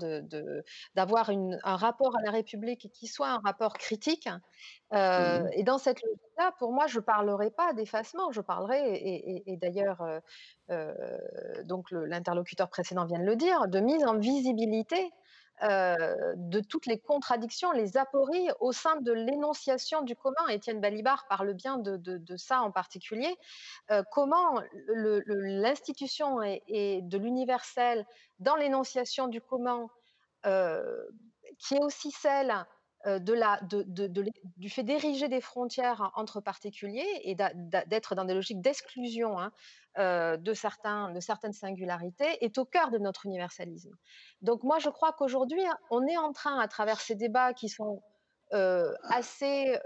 d'avoir 0.95 1.29
un 1.29 1.75
rapport 1.75 2.17
à 2.17 2.23
la 2.23 2.31
République 2.31 2.89
qui 2.91 3.05
soit 3.05 3.29
un 3.29 3.37
rapport 3.37 3.73
critique. 3.73 4.27
Euh, 4.93 5.41
mmh 5.41 5.49
et 5.53 5.63
dans 5.63 5.77
cette 5.77 6.01
logique-là, 6.01 6.53
pour 6.57 6.71
moi, 6.71 6.87
je 6.87 6.97
ne 6.97 7.03
parlerai 7.03 7.51
pas 7.51 7.73
d'effacement, 7.73 8.31
je 8.31 8.41
parlerai, 8.41 9.43
et, 9.45 9.57
d'ailleurs, 9.57 10.01
euh, 10.01 10.19
euh, 10.71 11.63
donc 11.63 11.91
l'interlocuteur 11.91 12.69
précédent 12.69 13.05
vient 13.05 13.19
de 13.19 13.25
le 13.25 13.35
dire, 13.35 13.67
de 13.67 13.79
mise 13.79 14.03
en 14.05 14.17
visibilité 14.17 15.11
euh, 15.63 16.33
de 16.35 16.59
toutes 16.59 16.85
les 16.85 16.99
contradictions, 16.99 17.71
les 17.71 17.97
apories 17.97 18.47
au 18.59 18.71
sein 18.71 18.97
de 19.01 19.11
l'énonciation 19.11 20.03
du 20.03 20.15
commun. 20.15 20.47
Étienne 20.49 20.79
Balibar 20.79 21.25
parle 21.27 21.53
bien 21.53 21.79
de, 21.79 22.37
ça 22.37 22.61
en 22.61 22.71
particulier. 22.71 23.35
Euh, 23.89 24.03
comment 24.11 24.61
l'institution 24.87 26.43
et, 26.43 27.01
de 27.01 27.17
l'universel 27.17 28.05
dans 28.39 28.55
l'énonciation 28.55 29.27
du 29.27 29.41
commun, 29.41 29.87
euh, 30.45 31.03
qui 31.57 31.75
est 31.75 31.83
aussi 31.83 32.11
celle 32.11 32.53
euh, 33.07 33.19
de 33.19 33.33
la, 33.33 33.59
du 34.57 34.69
fait 34.69 34.83
d'ériger 34.83 35.29
des 35.29 35.41
frontières 35.41 36.11
entre 36.15 36.41
particuliers 36.41 37.07
et 37.23 37.35
d'être 37.35 38.15
dans 38.15 38.25
des 38.25 38.33
logiques 38.33 38.61
d'exclusion 38.61 39.39
hein, 39.39 39.51
euh, 39.97 40.35
de, 40.35 40.51
de 41.13 41.19
certaines 41.19 41.53
singularités 41.53 42.43
est 42.43 42.57
au 42.57 42.65
cœur 42.65 42.91
de 42.91 42.97
notre 42.97 43.25
universalisme. 43.25 43.95
Donc 44.41 44.63
moi, 44.63 44.79
je 44.79 44.89
crois 44.89 45.13
qu'aujourd'hui, 45.13 45.63
on 45.89 46.05
est 46.05 46.17
en 46.17 46.33
train, 46.33 46.59
à 46.59 46.67
travers 46.67 46.99
ces 46.99 47.15
débats 47.15 47.53
qui 47.53 47.69
sont 47.69 48.01
euh, 48.53 48.93
assez 49.03 49.77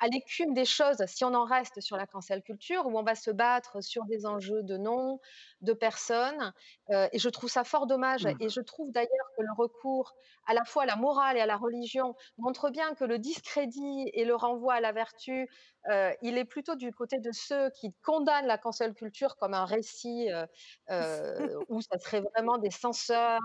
à 0.00 0.06
l'écume 0.08 0.54
des 0.54 0.64
choses, 0.64 1.04
si 1.06 1.24
on 1.24 1.34
en 1.34 1.44
reste 1.44 1.80
sur 1.80 1.96
la 1.96 2.06
cancel 2.06 2.42
culture, 2.42 2.86
où 2.86 2.98
on 2.98 3.02
va 3.02 3.14
se 3.14 3.30
battre 3.30 3.82
sur 3.82 4.04
des 4.06 4.26
enjeux 4.26 4.62
de 4.62 4.76
nom, 4.76 5.20
de 5.60 5.72
personnes. 5.72 6.52
et 6.90 7.18
je 7.18 7.28
trouve 7.28 7.50
ça 7.50 7.64
fort 7.64 7.86
dommage. 7.86 8.24
Mmh. 8.24 8.36
Et 8.40 8.48
je 8.48 8.60
trouve 8.60 8.92
d'ailleurs 8.92 9.30
que 9.36 9.42
le 9.42 9.52
recours 9.56 10.14
à 10.46 10.54
la 10.54 10.64
fois 10.64 10.84
à 10.84 10.86
la 10.86 10.96
morale 10.96 11.36
et 11.36 11.40
à 11.40 11.46
la 11.46 11.56
religion 11.56 12.14
montre 12.38 12.70
bien 12.70 12.94
que 12.94 13.04
le 13.04 13.18
discrédit 13.18 14.10
et 14.12 14.24
le 14.24 14.34
renvoi 14.34 14.74
à 14.74 14.80
la 14.80 14.92
vertu, 14.92 15.48
il 16.22 16.38
est 16.38 16.44
plutôt 16.44 16.76
du 16.76 16.92
côté 16.92 17.18
de 17.18 17.30
ceux 17.32 17.70
qui 17.70 17.92
condamnent 18.04 18.46
la 18.46 18.58
cancel 18.58 18.94
culture 18.94 19.36
comme 19.36 19.54
un 19.54 19.64
récit 19.64 20.28
où 20.88 21.80
ça 21.80 21.98
serait 21.98 22.20
vraiment 22.20 22.58
des 22.58 22.70
censeurs 22.70 23.40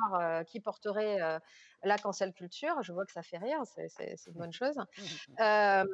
qui 0.48 0.60
porteraient 0.60 1.20
la 1.84 1.98
cancel 1.98 2.34
culture, 2.34 2.82
je 2.82 2.92
vois 2.92 3.06
que 3.06 3.12
ça 3.12 3.24
fait 3.24 3.38
rire, 3.38 3.62
c'est 3.66 4.16
une 4.28 4.34
bonne 4.34 4.54
chose. 4.54 4.76
Euh, 5.40 5.86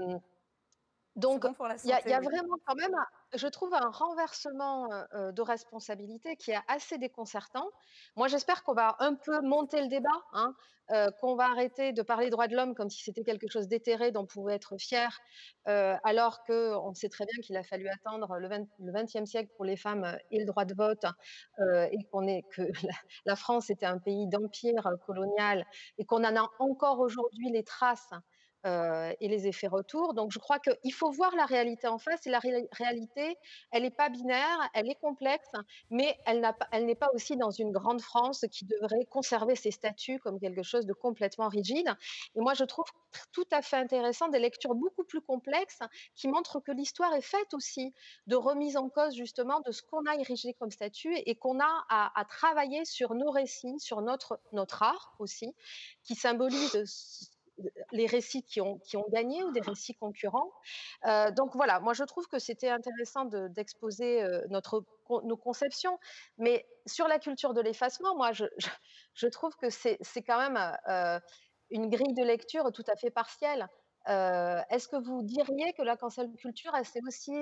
donc, 1.17 1.43
il 1.83 1.89
y, 1.89 2.13
a 2.13 2.19
vraiment 2.19 2.57
quand 2.67 2.75
même, 2.75 2.95
je 3.33 3.47
trouve, 3.47 3.73
un 3.73 3.89
renversement 3.89 4.87
de 5.15 5.41
responsabilité 5.41 6.35
qui 6.35 6.51
est 6.51 6.59
assez 6.67 6.99
déconcertant. 6.99 7.67
Moi, 8.15 8.27
j'espère 8.27 8.63
qu'on 8.63 8.75
va 8.75 8.95
un 8.99 9.15
peu 9.15 9.41
monter 9.41 9.81
le 9.81 9.87
débat, 9.87 10.09
hein, 10.33 10.53
qu'on 11.19 11.35
va 11.35 11.45
arrêter 11.45 11.91
de 11.91 12.03
parler 12.03 12.29
droits 12.29 12.47
de 12.47 12.55
l'homme 12.55 12.75
comme 12.75 12.91
si 12.91 13.03
c'était 13.03 13.23
quelque 13.23 13.47
chose 13.49 13.67
d'éthéré 13.67 14.11
dont 14.11 14.21
on 14.21 14.25
pouvait 14.27 14.53
être 14.53 14.77
fier, 14.77 15.19
alors 15.65 16.43
qu'on 16.43 16.93
sait 16.93 17.09
très 17.09 17.25
bien 17.25 17.41
qu'il 17.41 17.57
a 17.57 17.63
fallu 17.63 17.87
attendre 17.89 18.37
le, 18.37 18.47
20, 18.47 19.15
e 19.15 19.25
siècle 19.25 19.51
pour 19.55 19.65
les 19.65 19.75
femmes 19.75 20.15
et 20.29 20.37
le 20.37 20.45
droit 20.45 20.65
de 20.65 20.75
vote, 20.75 21.05
et 21.91 22.03
qu'on 22.11 22.27
est 22.27 22.43
que 22.51 22.61
la 23.25 23.35
France 23.35 23.71
était 23.71 23.87
un 23.87 23.97
pays 23.97 24.27
d'empire 24.27 24.87
colonial, 25.07 25.65
et 25.97 26.05
qu'on 26.05 26.23
en 26.23 26.35
a 26.35 26.47
encore 26.59 26.99
aujourd'hui 26.99 27.49
les 27.49 27.63
traces 27.63 28.13
euh, 28.65 29.13
et 29.19 29.27
les 29.27 29.47
effets 29.47 29.67
retours. 29.67 30.13
Donc, 30.13 30.31
je 30.31 30.39
crois 30.39 30.59
qu'il 30.59 30.93
faut 30.93 31.11
voir 31.11 31.35
la 31.35 31.45
réalité 31.45 31.87
en 31.87 31.99
face. 31.99 32.25
Et 32.25 32.29
la 32.29 32.39
réalité, 32.39 33.37
elle 33.71 33.83
n'est 33.83 33.91
pas 33.91 34.09
binaire, 34.09 34.69
elle 34.73 34.89
est 34.89 34.99
complexe, 34.99 35.51
mais 35.89 36.17
elle 36.25 36.85
n'est 36.85 36.95
pas 36.95 37.09
aussi 37.13 37.37
dans 37.37 37.51
une 37.51 37.71
grande 37.71 38.01
France 38.01 38.45
qui 38.51 38.65
devrait 38.65 39.05
conserver 39.05 39.55
ses 39.55 39.71
statuts 39.71 40.19
comme 40.19 40.39
quelque 40.39 40.63
chose 40.63 40.85
de 40.85 40.93
complètement 40.93 41.47
rigide. 41.49 41.95
Et 42.35 42.39
moi, 42.39 42.53
je 42.55 42.63
trouve 42.63 42.85
tout 43.31 43.47
à 43.51 43.61
fait 43.61 43.77
intéressant 43.77 44.27
des 44.27 44.39
lectures 44.39 44.75
beaucoup 44.75 45.03
plus 45.03 45.21
complexes 45.21 45.79
qui 46.15 46.27
montrent 46.27 46.59
que 46.59 46.71
l'histoire 46.71 47.13
est 47.13 47.21
faite 47.21 47.53
aussi 47.53 47.93
de 48.25 48.35
remise 48.35 48.75
en 48.75 48.89
cause 48.89 49.15
justement 49.15 49.61
de 49.61 49.71
ce 49.71 49.81
qu'on 49.83 50.05
a 50.05 50.15
érigé 50.15 50.53
comme 50.53 50.71
statut 50.71 51.15
et 51.15 51.35
qu'on 51.35 51.59
a 51.59 51.85
à, 51.89 52.25
travailler 52.25 52.85
sur 52.85 53.13
nos 53.13 53.31
récits, 53.31 53.79
sur 53.79 54.01
notre 54.01 54.83
art 54.83 55.15
aussi, 55.19 55.53
qui 56.03 56.15
symbolise 56.15 57.31
les 57.91 58.05
récits 58.05 58.43
qui 58.43 58.61
ont, 58.61 58.79
qui 58.79 58.97
ont 58.97 59.05
gagné 59.09 59.43
ou 59.43 59.51
des 59.51 59.61
récits 59.61 59.95
concurrents. 59.95 60.51
Euh, 61.05 61.31
donc 61.31 61.55
voilà, 61.55 61.79
moi 61.79 61.93
je 61.93 62.03
trouve 62.03 62.27
que 62.27 62.39
c'était 62.39 62.69
intéressant 62.69 63.25
d'exposer 63.25 64.23
euh, 64.23 64.41
notre, 64.49 64.83
nos 65.23 65.37
conceptions, 65.37 65.97
mais 66.37 66.65
sur 66.85 67.07
la 67.07 67.19
culture 67.19 67.53
de 67.53 67.61
l'effacement, 67.61 68.15
moi 68.15 68.31
je, 68.31 68.45
je, 69.13 69.27
trouve 69.27 69.55
que 69.55 69.69
c'est 69.69 69.97
quand 70.25 70.39
même... 70.39 70.57
Euh, 70.87 71.19
une 71.69 71.89
grille 71.89 72.13
de 72.13 72.23
lecture 72.23 72.71
tout 72.71 72.85
à 72.87 72.95
fait 72.95 73.09
partielle. 73.09 73.67
Est-ce 74.05 74.87
que 74.87 74.95
vous 74.95 75.21
diriez 75.21 75.73
que 75.73 75.81
la 75.81 75.97
cancel 75.97 76.31
culture, 76.37 76.73
elle 76.73 76.85
s'est 76.85 77.01
aussi 77.05 77.35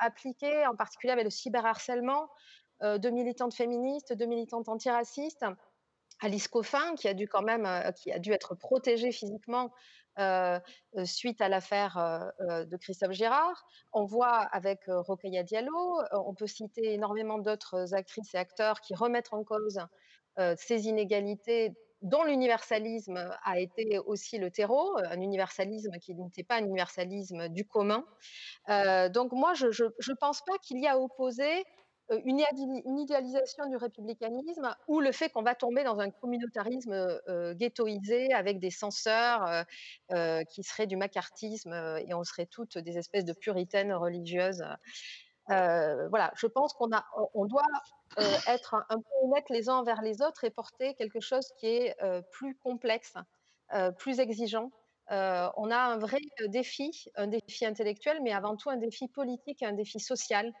appliquée, 0.00 0.66
en 0.66 0.74
particulier 0.74 1.12
avec 1.12 1.22
le 1.22 1.30
cyberharcèlement, 1.30 2.28
de 2.80 3.08
militantes 3.08 3.54
féministes, 3.54 4.12
de 4.12 4.24
militantes 4.26 4.68
antiracistes? 4.68 5.46
Alice 6.22 6.48
Coffin, 6.48 6.94
qui 6.94 7.08
a 7.08 7.14
dû 7.14 7.28
quand 7.28 7.42
même, 7.42 7.68
qui 7.96 8.12
a 8.12 8.18
dû 8.18 8.32
être 8.32 8.54
protégée 8.54 9.12
physiquement 9.12 9.72
suite 11.04 11.40
à 11.40 11.48
l'affaire 11.48 12.32
de 12.40 12.76
Christophe 12.76 13.12
Girard. 13.12 13.66
On 13.92 14.04
voit 14.04 14.38
avec 14.38 14.80
Rokhaya 14.86 15.42
Diallo, 15.42 16.00
on 16.12 16.34
peut 16.34 16.46
citer 16.46 16.92
énormément 16.92 17.38
d'autres 17.38 17.94
actrices 17.94 18.34
et 18.34 18.38
acteurs 18.38 18.80
qui 18.80 18.94
remettent 18.94 19.32
en 19.32 19.42
cause 19.42 19.80
ces 20.56 20.86
inégalités 20.86 21.74
dont 22.02 22.24
l'universalisme 22.24 23.30
a 23.44 23.60
été 23.60 23.98
aussi 24.00 24.38
le 24.38 24.50
terreau, 24.50 24.96
un 24.98 25.20
universalisme 25.20 25.96
qui 25.98 26.14
n'était 26.14 26.42
pas 26.42 26.56
un 26.56 26.64
universalisme 26.64 27.48
du 27.48 27.66
commun. 27.66 28.04
donc 29.10 29.32
moi, 29.32 29.54
je 29.54 29.66
ne 29.66 30.14
pense 30.14 30.42
pas 30.44 30.58
qu'il 30.58 30.80
y 30.80 30.86
a 30.86 30.98
opposé 30.98 31.64
une, 32.10 32.98
idéalisation 32.98 33.66
du 33.66 33.76
républicanisme 33.76 34.74
ou 34.86 35.00
le 35.00 35.12
fait 35.12 35.30
qu'on 35.30 35.42
va 35.42 35.54
tomber 35.54 35.84
dans 35.84 35.98
un 35.98 36.10
communautarisme 36.10 37.20
ghettoisé 37.54 38.32
avec 38.32 38.58
des 38.58 38.70
censeurs 38.70 39.64
qui 40.50 40.62
seraient 40.62 40.86
du 40.86 40.96
macartisme 40.96 41.72
et 42.06 42.12
on 42.14 42.24
serait 42.24 42.46
toutes 42.46 42.78
des 42.78 42.98
espèces 42.98 43.24
de 43.24 43.32
puritaines 43.32 43.92
religieuses. 43.92 44.64
voilà, 45.48 46.32
je 46.36 46.46
pense 46.46 46.72
qu'on 46.74 46.90
on 47.34 47.46
doit 47.46 47.62
être 48.46 48.74
un, 48.88 48.98
peu 48.98 49.10
honnêtes 49.24 49.48
les 49.48 49.68
uns 49.68 49.76
envers 49.76 50.02
les 50.02 50.22
autres 50.22 50.44
et 50.44 50.50
porter 50.50 50.94
quelque 50.94 51.20
chose 51.20 51.52
qui 51.58 51.66
est 51.66 51.96
plus 52.30 52.56
complexe, 52.56 53.14
plus 53.96 54.20
exigeant. 54.20 54.70
on 55.08 55.70
a 55.70 55.78
un 55.78 55.98
vrai 55.98 56.20
défi, 56.48 57.06
un 57.16 57.28
défi 57.28 57.64
intellectuel, 57.64 58.20
mais 58.22 58.32
avant 58.32 58.56
tout 58.56 58.70
un 58.70 58.76
défi 58.76 59.08
politique 59.08 59.62
et 59.62 59.66
un 59.66 59.72
défi 59.72 60.00
social 60.00 60.52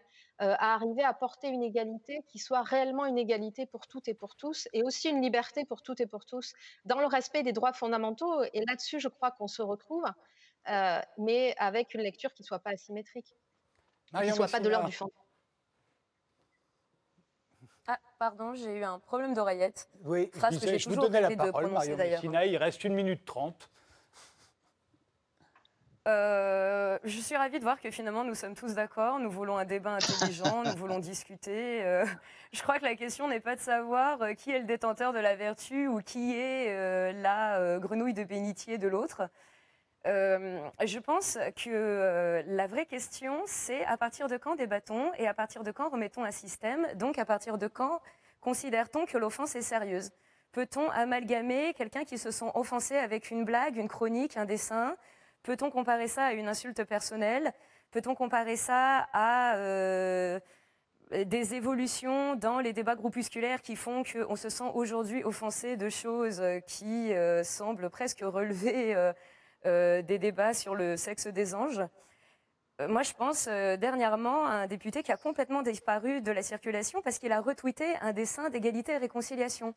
à 0.50 0.74
arriver 0.74 1.02
à 1.02 1.12
porter 1.12 1.48
une 1.48 1.62
égalité 1.62 2.24
qui 2.28 2.38
soit 2.38 2.62
réellement 2.62 3.06
une 3.06 3.18
égalité 3.18 3.66
pour 3.66 3.86
toutes 3.86 4.08
et 4.08 4.14
pour 4.14 4.36
tous, 4.36 4.68
et 4.72 4.82
aussi 4.82 5.08
une 5.08 5.22
liberté 5.22 5.64
pour 5.64 5.82
toutes 5.82 6.00
et 6.00 6.06
pour 6.06 6.24
tous, 6.24 6.54
dans 6.84 7.00
le 7.00 7.06
respect 7.06 7.42
des 7.42 7.52
droits 7.52 7.72
fondamentaux. 7.72 8.42
Et 8.52 8.64
là-dessus, 8.66 9.00
je 9.00 9.08
crois 9.08 9.30
qu'on 9.30 9.48
se 9.48 9.62
retrouve, 9.62 10.04
mais 11.18 11.54
avec 11.58 11.94
une 11.94 12.00
lecture 12.00 12.32
qui 12.34 12.42
ne 12.42 12.46
soit 12.46 12.58
pas 12.58 12.70
asymétrique, 12.70 13.34
qui 14.06 14.26
ne 14.26 14.32
soit 14.32 14.48
pas 14.48 14.60
de 14.60 14.68
l'ordre 14.68 14.88
du 14.88 14.92
fond. 14.92 15.10
Ah, 17.88 17.98
pardon, 18.18 18.54
j'ai 18.54 18.78
eu 18.78 18.84
un 18.84 19.00
problème 19.00 19.34
d'oreillette. 19.34 19.88
Oui, 20.04 20.30
je, 20.34 20.88
vous 20.88 20.96
donnais 20.96 21.20
la 21.20 21.34
parole, 21.34 21.66
Marion 21.68 21.96
Messina, 21.96 22.46
il 22.46 22.56
reste 22.56 22.84
une 22.84 22.94
minute 22.94 23.24
trente. 23.24 23.70
Euh, 26.08 26.98
je 27.04 27.20
suis 27.20 27.36
ravie 27.36 27.58
de 27.60 27.62
voir 27.62 27.80
que 27.80 27.88
finalement 27.92 28.24
nous 28.24 28.34
sommes 28.34 28.56
tous 28.56 28.74
d'accord, 28.74 29.20
nous 29.20 29.30
voulons 29.30 29.56
un 29.56 29.64
débat 29.64 29.92
intelligent, 29.92 30.64
nous 30.64 30.76
voulons 30.76 30.98
discuter. 30.98 31.84
Euh, 31.84 32.04
je 32.52 32.60
crois 32.60 32.80
que 32.80 32.84
la 32.84 32.96
question 32.96 33.28
n'est 33.28 33.38
pas 33.38 33.54
de 33.54 33.60
savoir 33.60 34.20
euh, 34.20 34.34
qui 34.34 34.50
est 34.50 34.58
le 34.58 34.64
détenteur 34.64 35.12
de 35.12 35.20
la 35.20 35.36
vertu 35.36 35.86
ou 35.86 36.00
qui 36.00 36.36
est 36.36 37.12
la 37.12 37.78
grenouille 37.78 38.14
de 38.14 38.24
bénitier 38.24 38.78
de 38.78 38.88
l'autre. 38.88 39.28
je 40.04 40.98
pense 40.98 41.38
que 41.64 42.42
la 42.48 42.66
vraie 42.66 42.86
question, 42.86 43.40
c'est 43.46 43.84
à 43.84 43.96
partir 43.96 44.26
de 44.26 44.36
quand 44.36 44.56
débattons 44.56 45.12
et 45.18 45.28
à 45.28 45.34
partir 45.34 45.62
de 45.62 45.70
quand 45.70 45.88
remettons 45.88 46.24
un 46.24 46.32
système, 46.32 46.88
donc 46.96 47.18
à 47.18 47.24
partir 47.24 47.58
de 47.58 47.68
quand 47.68 48.00
considère-t-on 48.40 49.06
que 49.06 49.18
l'offense 49.18 49.54
est 49.54 49.62
sérieuse? 49.62 50.10
Peut-on 50.50 50.90
amalgamer 50.90 51.74
quelqu'un 51.74 52.04
qui 52.04 52.18
se 52.18 52.32
sent 52.32 52.50
offensé 52.54 52.96
avec 52.96 53.30
une 53.30 53.44
blague, 53.44 53.76
une 53.76 53.88
chronique, 53.88 54.36
un 54.36 54.44
dessin 54.44 54.96
Peut-on 55.42 55.70
comparer 55.70 56.06
ça 56.06 56.26
à 56.26 56.32
une 56.32 56.46
insulte 56.46 56.84
personnelle? 56.84 57.52
Peut-on 57.90 58.14
comparer 58.14 58.56
ça 58.56 59.08
à 59.12 59.56
euh, 59.56 60.38
des 61.10 61.54
évolutions 61.54 62.36
dans 62.36 62.60
les 62.60 62.72
débats 62.72 62.94
groupusculaires 62.94 63.60
qui 63.60 63.74
font 63.74 64.04
qu'on 64.04 64.36
se 64.36 64.48
sent 64.48 64.70
aujourd'hui 64.74 65.24
offensé 65.24 65.76
de 65.76 65.88
choses 65.88 66.42
qui 66.66 67.12
euh, 67.12 67.42
semblent 67.42 67.90
presque 67.90 68.20
relever 68.20 68.94
euh, 69.66 70.02
des 70.02 70.18
débats 70.18 70.54
sur 70.54 70.76
le 70.76 70.96
sexe 70.96 71.26
des 71.26 71.54
anges? 71.54 71.82
Moi, 72.88 73.02
je 73.02 73.12
pense 73.12 73.46
dernièrement 73.46 74.46
à 74.46 74.52
un 74.52 74.66
député 74.66 75.04
qui 75.04 75.12
a 75.12 75.16
complètement 75.16 75.62
disparu 75.62 76.20
de 76.20 76.32
la 76.32 76.42
circulation 76.42 77.00
parce 77.02 77.18
qu'il 77.20 77.30
a 77.30 77.40
retweeté 77.40 77.84
un 78.00 78.12
dessin 78.12 78.48
d'égalité 78.50 78.92
et 78.92 78.96
réconciliation. 78.96 79.74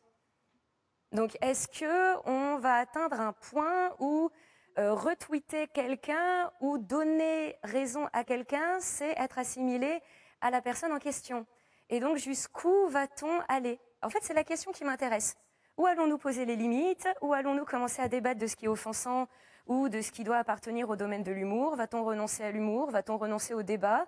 Donc, 1.12 1.36
est-ce 1.40 1.68
que 1.68 2.28
on 2.28 2.58
va 2.58 2.74
atteindre 2.74 3.20
un 3.20 3.32
point 3.32 3.94
où 4.00 4.30
euh, 4.78 4.92
retweeter 4.92 5.68
quelqu'un 5.68 6.50
ou 6.60 6.78
donner 6.78 7.56
raison 7.62 8.08
à 8.12 8.24
quelqu'un, 8.24 8.78
c'est 8.80 9.14
être 9.18 9.38
assimilé 9.38 10.00
à 10.40 10.50
la 10.50 10.60
personne 10.60 10.92
en 10.92 10.98
question. 10.98 11.46
Et 11.88 12.00
donc, 12.00 12.16
jusqu'où 12.16 12.86
va-t-on 12.88 13.40
aller? 13.48 13.78
En 14.02 14.10
fait, 14.10 14.18
c'est 14.22 14.34
la 14.34 14.44
question 14.44 14.72
qui 14.72 14.84
m'intéresse. 14.84 15.36
Où 15.78 15.86
allons-nous 15.86 16.18
poser 16.18 16.44
les 16.44 16.56
limites? 16.56 17.08
Où 17.22 17.32
allons-nous 17.32 17.64
commencer 17.64 18.02
à 18.02 18.08
débattre 18.08 18.40
de 18.40 18.46
ce 18.46 18.56
qui 18.56 18.66
est 18.66 18.68
offensant 18.68 19.28
ou 19.66 19.88
de 19.88 20.00
ce 20.00 20.10
qui 20.12 20.24
doit 20.24 20.38
appartenir 20.38 20.90
au 20.90 20.96
domaine 20.96 21.22
de 21.22 21.32
l'humour? 21.32 21.76
Va-t-on 21.76 22.04
renoncer 22.04 22.44
à 22.44 22.50
l'humour? 22.50 22.90
Va-t-on 22.90 23.16
renoncer 23.16 23.54
au 23.54 23.62
débat? 23.62 24.06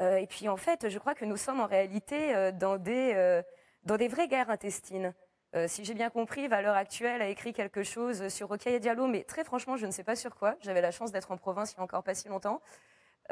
Euh, 0.00 0.16
Et 0.16 0.26
puis, 0.26 0.48
en 0.48 0.56
fait, 0.56 0.88
je 0.88 0.98
crois 0.98 1.14
que 1.14 1.24
nous 1.24 1.36
sommes 1.36 1.60
en 1.60 1.66
réalité 1.66 2.34
euh, 2.34 2.52
dans 2.52 2.78
des, 2.78 3.42
dans 3.84 3.96
des 3.96 4.08
vraies 4.08 4.28
guerres 4.28 4.50
intestines. 4.50 5.14
Euh, 5.56 5.66
si 5.66 5.84
j'ai 5.84 5.94
bien 5.94 6.10
compris, 6.10 6.46
Valeur 6.46 6.76
Actuelle 6.76 7.20
a 7.22 7.28
écrit 7.28 7.52
quelque 7.52 7.82
chose 7.82 8.28
sur 8.28 8.48
Rocaille 8.48 8.78
Diallo, 8.78 9.08
mais 9.08 9.24
très 9.24 9.42
franchement, 9.42 9.76
je 9.76 9.84
ne 9.84 9.90
sais 9.90 10.04
pas 10.04 10.14
sur 10.14 10.36
quoi. 10.36 10.54
J'avais 10.60 10.80
la 10.80 10.92
chance 10.92 11.10
d'être 11.10 11.32
en 11.32 11.36
province 11.36 11.72
il 11.72 11.76
n'y 11.76 11.80
a 11.80 11.84
encore 11.84 12.04
pas 12.04 12.14
si 12.14 12.28
longtemps. 12.28 12.60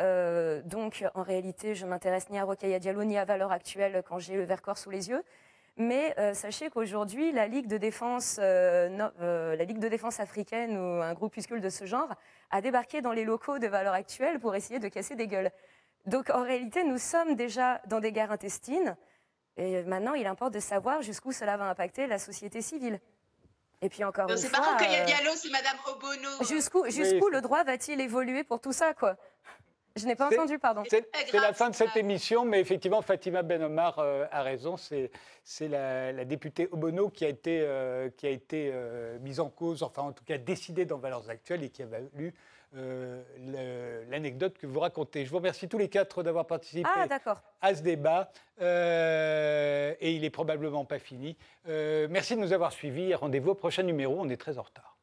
Euh, 0.00 0.60
donc, 0.62 1.04
en 1.14 1.22
réalité, 1.22 1.76
je 1.76 1.86
m'intéresse 1.86 2.28
ni 2.30 2.38
à 2.38 2.44
Rocaille 2.44 2.78
Diallo 2.80 3.04
ni 3.04 3.16
à 3.16 3.24
Valeur 3.24 3.52
Actuelle 3.52 4.02
quand 4.08 4.18
j'ai 4.18 4.34
le 4.34 4.42
Vercors 4.42 4.78
sous 4.78 4.90
les 4.90 5.10
yeux. 5.10 5.22
Mais 5.76 6.12
euh, 6.18 6.34
sachez 6.34 6.70
qu'aujourd'hui, 6.70 7.30
la 7.30 7.46
Ligue 7.46 7.68
de 7.68 7.76
défense, 7.76 8.38
la 8.38 9.64
Ligue 9.64 9.78
de 9.78 9.88
défense 9.88 10.18
africaine 10.18 10.76
ou 10.76 11.00
un 11.00 11.14
groupuscule 11.14 11.60
de 11.60 11.68
ce 11.68 11.84
genre 11.84 12.12
a 12.50 12.60
débarqué 12.60 13.00
dans 13.00 13.12
les 13.12 13.24
locaux 13.24 13.60
de 13.60 13.68
Valeur 13.68 13.94
Actuelle 13.94 14.40
pour 14.40 14.56
essayer 14.56 14.80
de 14.80 14.88
casser 14.88 15.14
des 15.14 15.28
gueules. 15.28 15.52
Donc, 16.06 16.30
en 16.30 16.42
réalité, 16.42 16.82
nous 16.82 16.98
sommes 16.98 17.36
déjà 17.36 17.80
dans 17.86 18.00
des 18.00 18.10
guerres 18.10 18.32
intestines. 18.32 18.96
Et 19.58 19.82
maintenant, 19.82 20.14
il 20.14 20.26
importe 20.26 20.54
de 20.54 20.60
savoir 20.60 21.02
jusqu'où 21.02 21.32
cela 21.32 21.56
va 21.56 21.68
impacter 21.68 22.06
la 22.06 22.18
société 22.18 22.62
civile. 22.62 23.00
Et 23.82 23.88
puis 23.88 24.04
encore 24.04 24.30
une 24.30 24.36
fois... 24.38 24.48
C'est 24.48 24.50
pas 24.50 24.76
qu'il 24.76 24.92
y 24.92 24.96
a 24.96 25.04
Diallo, 25.04 25.32
c'est 25.34 25.50
Madame 25.50 25.76
Obono. 25.86 26.28
Jusqu'où 26.48 26.84
jusqu'où 26.88 27.28
le 27.28 27.40
droit 27.40 27.64
va-t-il 27.64 28.00
évoluer 28.00 28.44
pour 28.44 28.60
tout 28.60 28.72
ça, 28.72 28.94
quoi? 28.94 29.16
Je 29.96 30.06
n'ai 30.06 30.14
pas 30.14 30.28
entendu, 30.28 30.58
pardon. 30.58 30.84
C'est 30.88 31.32
la 31.32 31.52
fin 31.52 31.70
de 31.70 31.74
cette 31.74 31.96
émission, 31.96 32.44
mais 32.44 32.60
effectivement, 32.60 33.02
Fatima 33.02 33.42
Ben 33.42 33.62
Omar 33.62 33.98
euh, 33.98 34.26
a 34.30 34.42
raison. 34.42 34.76
C'est 34.76 35.68
la, 35.68 36.24
députée 36.24 36.68
Obono 36.70 37.08
qui 37.08 37.24
a 37.24 37.28
été, 37.28 37.60
euh, 37.62 38.08
qui 38.16 38.26
a 38.26 38.30
été 38.30 38.70
euh, 38.72 39.18
mise 39.20 39.40
en 39.40 39.48
cause, 39.48 39.82
enfin 39.82 40.02
en 40.02 40.12
tout 40.12 40.24
cas 40.24 40.38
décidée 40.38 40.84
dans 40.84 40.98
Valeurs 40.98 41.28
Actuelles 41.28 41.64
et 41.64 41.70
qui 41.70 41.82
a 41.82 41.86
valu 41.86 42.32
euh, 42.76 44.04
l'anecdote 44.10 44.58
que 44.58 44.66
vous 44.66 44.80
racontez. 44.80 45.24
Je 45.24 45.30
vous 45.30 45.38
remercie 45.38 45.68
tous 45.68 45.78
les 45.78 45.88
quatre 45.88 46.22
d'avoir 46.22 46.46
participé 46.46 46.88
ah, 46.94 47.06
à 47.62 47.74
ce 47.74 47.82
débat. 47.82 48.30
Euh, 48.60 49.94
et 50.00 50.12
il 50.12 50.24
est 50.24 50.30
probablement 50.30 50.84
pas 50.84 50.98
fini. 50.98 51.36
Euh, 51.68 52.08
merci 52.10 52.36
de 52.36 52.40
nous 52.40 52.52
avoir 52.52 52.72
suivis. 52.72 53.14
Rendez-vous 53.14 53.50
au 53.50 53.54
prochain 53.54 53.82
numéro. 53.82 54.16
On 54.18 54.28
est 54.28 54.36
très 54.36 54.58
en 54.58 54.62
retard. 54.62 54.97